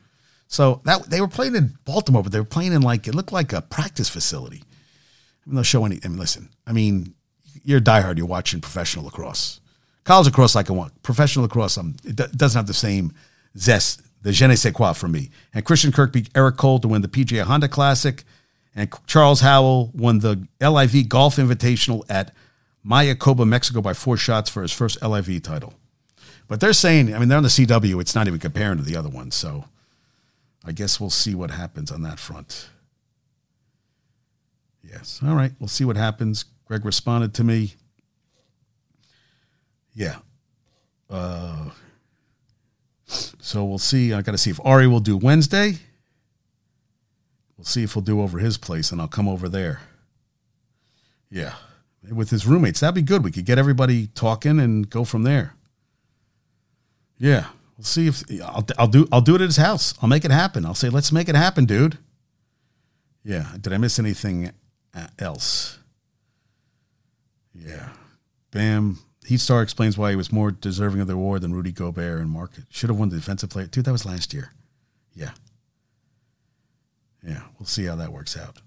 So 0.54 0.82
that 0.84 1.10
they 1.10 1.20
were 1.20 1.28
playing 1.28 1.56
in 1.56 1.76
Baltimore, 1.84 2.22
but 2.22 2.32
they 2.32 2.38
were 2.38 2.46
playing 2.46 2.74
in 2.74 2.84
like 2.84 3.08
it 3.08 3.16
looked 3.16 3.32
like 3.32 3.54
a 3.54 3.62
practice 3.64 4.08
facility. 4.08 4.62
I 4.62 5.50
mean, 5.50 5.56
they'll 5.56 5.64
show 5.64 5.84
any. 5.84 6.00
I 6.06 6.10
mean, 6.10 6.20
listen. 6.20 6.50
I 6.68 6.74
mean, 6.74 7.16
you're 7.64 7.80
a 7.80 7.82
diehard. 7.82 8.18
You're 8.18 8.28
watching 8.28 8.62
professional 8.62 9.06
lacrosse. 9.06 9.62
College 10.04 10.28
lacrosse, 10.28 10.56
I 10.56 10.62
want. 10.72 11.02
Professional 11.02 11.46
lacrosse, 11.46 11.80
um, 11.80 11.96
it 12.06 12.18
d- 12.18 12.26
doesn't 12.36 12.60
have 12.60 12.68
the 12.68 12.74
same 12.76 13.14
zest, 13.58 14.04
the 14.22 14.32
je 14.32 14.46
ne 14.46 14.56
sais 14.56 14.72
quoi 14.72 14.94
for 14.94 15.08
me. 15.08 15.32
And 15.56 15.66
Christian 15.66 15.92
Kirk 15.92 16.14
beat 16.14 16.30
Eric 16.36 16.58
Cole 16.58 16.78
to 16.82 16.88
win 16.88 17.02
the 17.02 17.08
PGA 17.08 17.42
Honda 17.42 17.68
Classic, 17.68 18.24
and 18.76 18.94
Charles 19.08 19.42
Howell 19.42 19.90
won 19.96 20.20
the 20.20 20.48
LIV 20.62 21.10
Golf 21.10 21.38
Invitational 21.38 22.04
at 22.10 22.32
Mayakoba, 22.86 23.48
Mexico, 23.48 23.82
by 23.82 23.96
four 23.96 24.18
shots 24.18 24.52
for 24.52 24.62
his 24.62 24.72
first 24.72 25.02
LIV 25.02 25.42
title. 25.42 25.74
But 26.48 26.60
they're 26.60 26.74
saying, 26.74 27.16
I 27.16 27.18
mean, 27.18 27.28
they're 27.28 27.38
on 27.38 27.44
the 27.44 27.50
CW. 27.50 28.00
It's 28.02 28.14
not 28.14 28.28
even 28.28 28.40
comparing 28.40 28.78
to 28.78 28.84
the 28.84 28.98
other 28.98 29.10
ones. 29.10 29.34
So 29.34 29.66
I 30.66 30.72
guess 30.72 31.00
we'll 31.00 31.10
see 31.10 31.36
what 31.36 31.52
happens 31.52 31.92
on 31.92 32.02
that 32.04 32.20
front. 32.20 32.70
Yes. 34.82 35.20
All 35.26 35.36
right. 35.36 35.52
We'll 35.60 35.68
see 35.68 35.86
what 35.86 35.98
happens. 35.98 36.46
Greg 36.66 36.86
responded 36.86 37.34
to 37.36 37.44
me. 37.44 37.76
Yeah. 39.94 40.18
Uh, 41.10 41.70
so 43.06 43.66
we'll 43.66 43.78
see. 43.78 44.14
I 44.14 44.22
got 44.22 44.32
to 44.32 44.38
see 44.38 44.50
if 44.50 44.60
Ari 44.64 44.88
will 44.88 45.00
do 45.00 45.18
Wednesday. 45.18 45.80
We'll 47.58 47.66
see 47.66 47.84
if 47.84 47.94
he'll 47.94 48.02
do 48.02 48.22
over 48.22 48.40
his 48.40 48.58
place, 48.58 48.92
and 48.92 49.00
I'll 49.00 49.08
come 49.08 49.28
over 49.28 49.48
there. 49.48 49.82
Yeah. 51.30 51.56
With 52.12 52.30
his 52.30 52.46
roommates. 52.46 52.80
That'd 52.80 52.96
be 52.96 53.02
good. 53.02 53.24
We 53.24 53.32
could 53.32 53.46
get 53.46 53.58
everybody 53.58 54.08
talking 54.08 54.60
and 54.60 54.90
go 54.90 55.04
from 55.04 55.24
there. 55.24 55.56
Yeah. 57.18 57.48
See 57.84 58.08
if 58.08 58.24
I'll, 58.42 58.66
I'll 58.78 58.88
do 58.88 59.08
I'll 59.12 59.22
do 59.22 59.36
it 59.36 59.42
at 59.42 59.48
his 59.48 59.58
house. 59.58 59.94
I'll 60.02 60.08
make 60.10 60.24
it 60.24 60.32
happen. 60.32 60.66
I'll 60.66 60.74
say, 60.74 60.90
let's 60.90 61.12
make 61.12 61.28
it 61.28 61.36
happen, 61.36 61.66
dude. 61.66 61.98
Yeah. 63.24 63.48
Did 63.60 63.74
I 63.74 63.78
miss 63.78 64.00
anything 64.00 64.52
uh, 64.94 65.08
else? 65.20 65.80
Yeah. 67.54 67.90
Bam. 68.52 69.00
Heat 69.26 69.40
Star 69.40 69.62
explains 69.62 69.98
why 69.98 70.12
he 70.12 70.16
was 70.16 70.32
more 70.32 70.52
deserving 70.52 71.02
of 71.02 71.08
the 71.08 71.14
award 71.14 71.42
than 71.42 71.54
Rudy 71.54 71.72
Gobert 71.72 72.20
and 72.20 72.30
Mark 72.30 72.52
should 72.70 72.90
have 72.90 73.00
won 73.00 73.10
the 73.10 73.16
defensive 73.16 73.50
player. 73.50 73.68
Dude, 73.68 73.86
that 73.86 73.92
was 73.92 74.06
last 74.06 74.34
year. 74.34 74.52
Yeah. 75.14 75.32
Yeah. 77.26 77.44
We'll 77.60 77.68
see 77.68 77.86
how 77.86 77.96
that 77.98 78.12
works 78.12 78.38
out. 78.38 78.58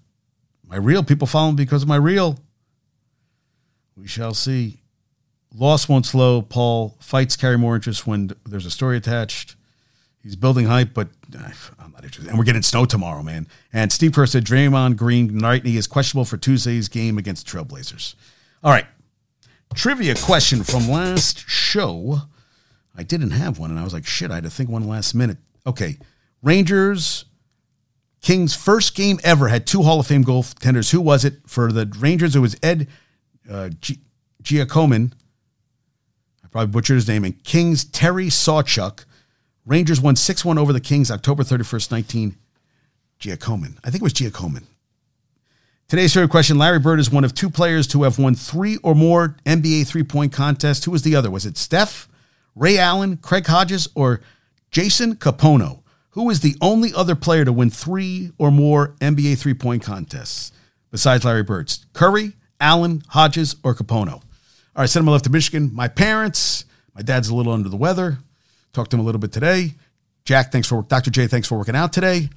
My 0.63 0.77
real 0.77 1.03
people 1.03 1.27
follow 1.27 1.49
him 1.49 1.55
because 1.55 1.83
of 1.83 1.89
my 1.89 1.95
real. 1.95 2.37
We 3.95 4.07
shall 4.07 4.33
see. 4.33 4.81
Loss 5.57 5.89
won't 5.89 6.05
slow. 6.05 6.41
Paul 6.41 6.97
fights 6.99 7.35
carry 7.35 7.57
more 7.57 7.75
interest 7.75 8.05
when 8.05 8.31
there's 8.45 8.65
a 8.65 8.71
story 8.71 8.97
attached. 8.97 9.55
He's 10.21 10.35
building 10.35 10.65
hype, 10.65 10.93
but 10.93 11.07
uh, 11.37 11.49
I'm 11.79 11.91
not 11.93 12.03
interested. 12.03 12.27
And 12.27 12.37
we're 12.37 12.43
getting 12.43 12.61
snow 12.61 12.85
tomorrow, 12.85 13.23
man. 13.23 13.47
And 13.71 13.91
Steve 13.91 14.13
Kerr 14.13 14.25
said 14.25 14.45
Draymond 14.45 14.97
Green 14.97 15.37
Knightney 15.37 15.77
is 15.77 15.87
questionable 15.87 16.25
for 16.25 16.37
Tuesday's 16.37 16.89
game 16.89 17.17
against 17.17 17.47
Trailblazers. 17.47 18.15
All 18.63 18.71
right. 18.71 18.85
Trivia 19.73 20.15
question 20.15 20.63
from 20.63 20.89
last 20.89 21.47
show. 21.47 22.21
I 22.95 23.03
didn't 23.03 23.31
have 23.31 23.59
one, 23.59 23.69
and 23.69 23.79
I 23.79 23.83
was 23.83 23.93
like, 23.93 24.05
shit, 24.05 24.31
I 24.31 24.35
had 24.35 24.43
to 24.43 24.49
think 24.49 24.69
one 24.69 24.87
last 24.87 25.13
minute. 25.13 25.37
Okay. 25.65 25.97
Rangers, 26.41 27.25
Kings' 28.21 28.55
first 28.55 28.95
game 28.95 29.19
ever 29.23 29.47
had 29.47 29.67
two 29.67 29.83
Hall 29.83 29.99
of 29.99 30.07
Fame 30.07 30.23
goaltenders. 30.23 30.91
Who 30.91 31.01
was 31.01 31.23
it? 31.23 31.35
For 31.45 31.71
the 31.71 31.91
Rangers, 31.99 32.35
it 32.35 32.39
was 32.39 32.55
Ed 32.63 32.87
uh, 33.49 33.69
G- 33.81 33.99
Giacomin. 34.43 35.13
Probably 36.57 36.71
butchered 36.71 36.95
his 36.95 37.07
name. 37.07 37.23
And 37.23 37.43
Kings, 37.43 37.85
Terry 37.85 38.29
Sawchuk. 38.29 39.05
Rangers 39.67 40.01
won 40.01 40.15
6 40.15 40.43
1 40.43 40.57
over 40.57 40.73
the 40.73 40.79
Kings 40.79 41.11
October 41.11 41.43
31st, 41.43 41.91
19. 41.91 42.35
Giacomin. 43.19 43.77
I 43.83 43.91
think 43.91 44.01
it 44.01 44.01
was 44.01 44.13
Giacomin. 44.13 44.63
Today's 45.87 46.15
favorite 46.15 46.31
question 46.31 46.57
Larry 46.57 46.79
Bird 46.79 46.99
is 46.99 47.11
one 47.11 47.23
of 47.23 47.35
two 47.35 47.51
players 47.51 47.85
to 47.89 48.01
have 48.01 48.17
won 48.17 48.33
three 48.33 48.77
or 48.77 48.95
more 48.95 49.35
NBA 49.45 49.85
three 49.85 50.01
point 50.01 50.33
contests. 50.33 50.83
Who 50.85 50.89
was 50.89 51.03
the 51.03 51.15
other? 51.15 51.29
Was 51.29 51.45
it 51.45 51.57
Steph, 51.57 52.09
Ray 52.55 52.79
Allen, 52.79 53.17
Craig 53.17 53.45
Hodges, 53.45 53.87
or 53.93 54.21
Jason 54.71 55.13
Kapono? 55.13 55.83
Who 56.11 56.27
is 56.31 56.39
the 56.39 56.55
only 56.59 56.91
other 56.91 57.13
player 57.13 57.45
to 57.45 57.53
win 57.53 57.69
three 57.69 58.31
or 58.39 58.49
more 58.49 58.95
NBA 58.99 59.37
three 59.37 59.53
point 59.53 59.83
contests 59.83 60.51
besides 60.89 61.23
Larry 61.23 61.43
Bird? 61.43 61.71
Curry, 61.93 62.33
Allen, 62.59 63.03
Hodges, 63.09 63.57
or 63.63 63.75
Kapono? 63.75 64.23
All 64.77 64.83
right, 64.83 64.89
send 64.91 65.07
him 65.07 65.11
left 65.11 65.23
to 65.23 65.31
Michigan. 65.31 65.71
My 65.73 65.87
parents, 65.87 66.63
my 66.93 67.01
dad's 67.01 67.29
a 67.29 67.35
little 67.35 67.51
under 67.51 67.67
the 67.67 67.75
weather. 67.75 68.19
Talked 68.73 68.91
to 68.91 68.97
him 68.97 69.01
a 69.01 69.03
little 69.03 69.17
bit 69.17 69.31
today. 69.31 69.73
Jack, 70.23 70.51
thanks 70.51 70.67
for 70.67 70.83
Dr. 70.83 71.09
J, 71.09 71.25
thanks 71.25 71.47
for 71.47 71.57
working 71.57 71.75
out 71.75 71.91
today. 71.91 72.29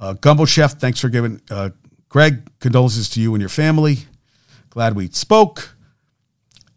Uh, 0.00 0.14
Gumbo 0.14 0.46
Chef, 0.46 0.80
thanks 0.80 0.98
for 0.98 1.08
giving. 1.08 1.40
Uh, 1.48 1.70
Greg, 2.08 2.42
condolences 2.58 3.08
to 3.10 3.20
you 3.20 3.34
and 3.34 3.40
your 3.40 3.48
family. 3.48 3.98
Glad 4.70 4.96
we 4.96 5.10
spoke. 5.10 5.76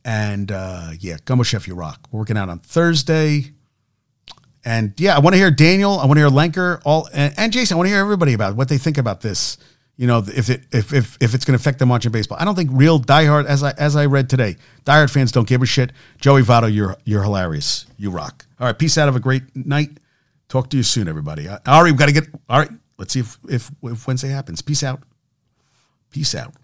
And 0.05 0.51
uh, 0.51 0.91
yeah, 0.99 1.17
Gumbo 1.25 1.41
Chef, 1.41 1.67
you 1.67 1.73
rock. 1.73 2.07
We're 2.11 2.19
working 2.19 2.37
out 2.37 2.49
on 2.49 2.59
Thursday. 2.59 3.53
And 4.63 4.93
yeah, 4.99 5.15
I 5.15 5.21
want 5.21 5.33
to 5.33 5.39
hear 5.39 5.49
Daniel. 5.49 5.99
I 5.99 6.05
want 6.05 6.19
to 6.19 6.21
hear 6.21 6.29
Lenker, 6.29 6.83
all 6.85 7.09
and, 7.11 7.33
and 7.35 7.51
Jason. 7.51 7.73
I 7.73 7.77
want 7.77 7.87
to 7.87 7.91
hear 7.91 8.01
everybody 8.01 8.33
about 8.33 8.55
what 8.55 8.69
they 8.69 8.77
think 8.77 8.99
about 8.99 9.21
this. 9.21 9.57
You 10.01 10.07
know, 10.07 10.17
if 10.17 10.49
it 10.49 10.63
if 10.71 10.93
if, 10.93 11.15
if 11.21 11.35
it's 11.35 11.45
going 11.45 11.55
to 11.55 11.61
affect 11.61 11.77
them 11.77 11.89
watching 11.89 12.11
baseball. 12.11 12.39
I 12.41 12.43
don't 12.43 12.55
think 12.55 12.71
real 12.73 12.99
diehard 12.99 13.45
as 13.45 13.61
I 13.61 13.69
as 13.77 13.95
I 13.95 14.07
read 14.07 14.31
today, 14.31 14.57
diehard 14.83 15.11
fans 15.11 15.31
don't 15.31 15.47
give 15.47 15.61
a 15.61 15.67
shit. 15.67 15.91
Joey 16.19 16.41
Votto, 16.41 16.73
you're 16.73 16.97
you're 17.05 17.21
hilarious. 17.21 17.85
You 17.97 18.09
rock. 18.09 18.47
All 18.59 18.65
right, 18.65 18.75
peace 18.75 18.97
out. 18.97 19.05
Have 19.05 19.15
a 19.15 19.19
great 19.19 19.55
night. 19.55 19.91
Talk 20.49 20.71
to 20.71 20.77
you 20.77 20.81
soon, 20.81 21.07
everybody. 21.07 21.47
Uh, 21.47 21.59
all 21.67 21.83
right, 21.83 21.91
we've 21.91 21.99
got 21.99 22.07
to 22.07 22.13
get. 22.13 22.23
All 22.49 22.57
right, 22.57 22.71
let's 22.97 23.13
see 23.13 23.19
if 23.19 23.37
if, 23.47 23.69
if 23.83 24.07
Wednesday 24.07 24.29
happens. 24.29 24.63
Peace 24.63 24.83
out. 24.83 25.03
Peace 26.09 26.33
out. 26.33 26.55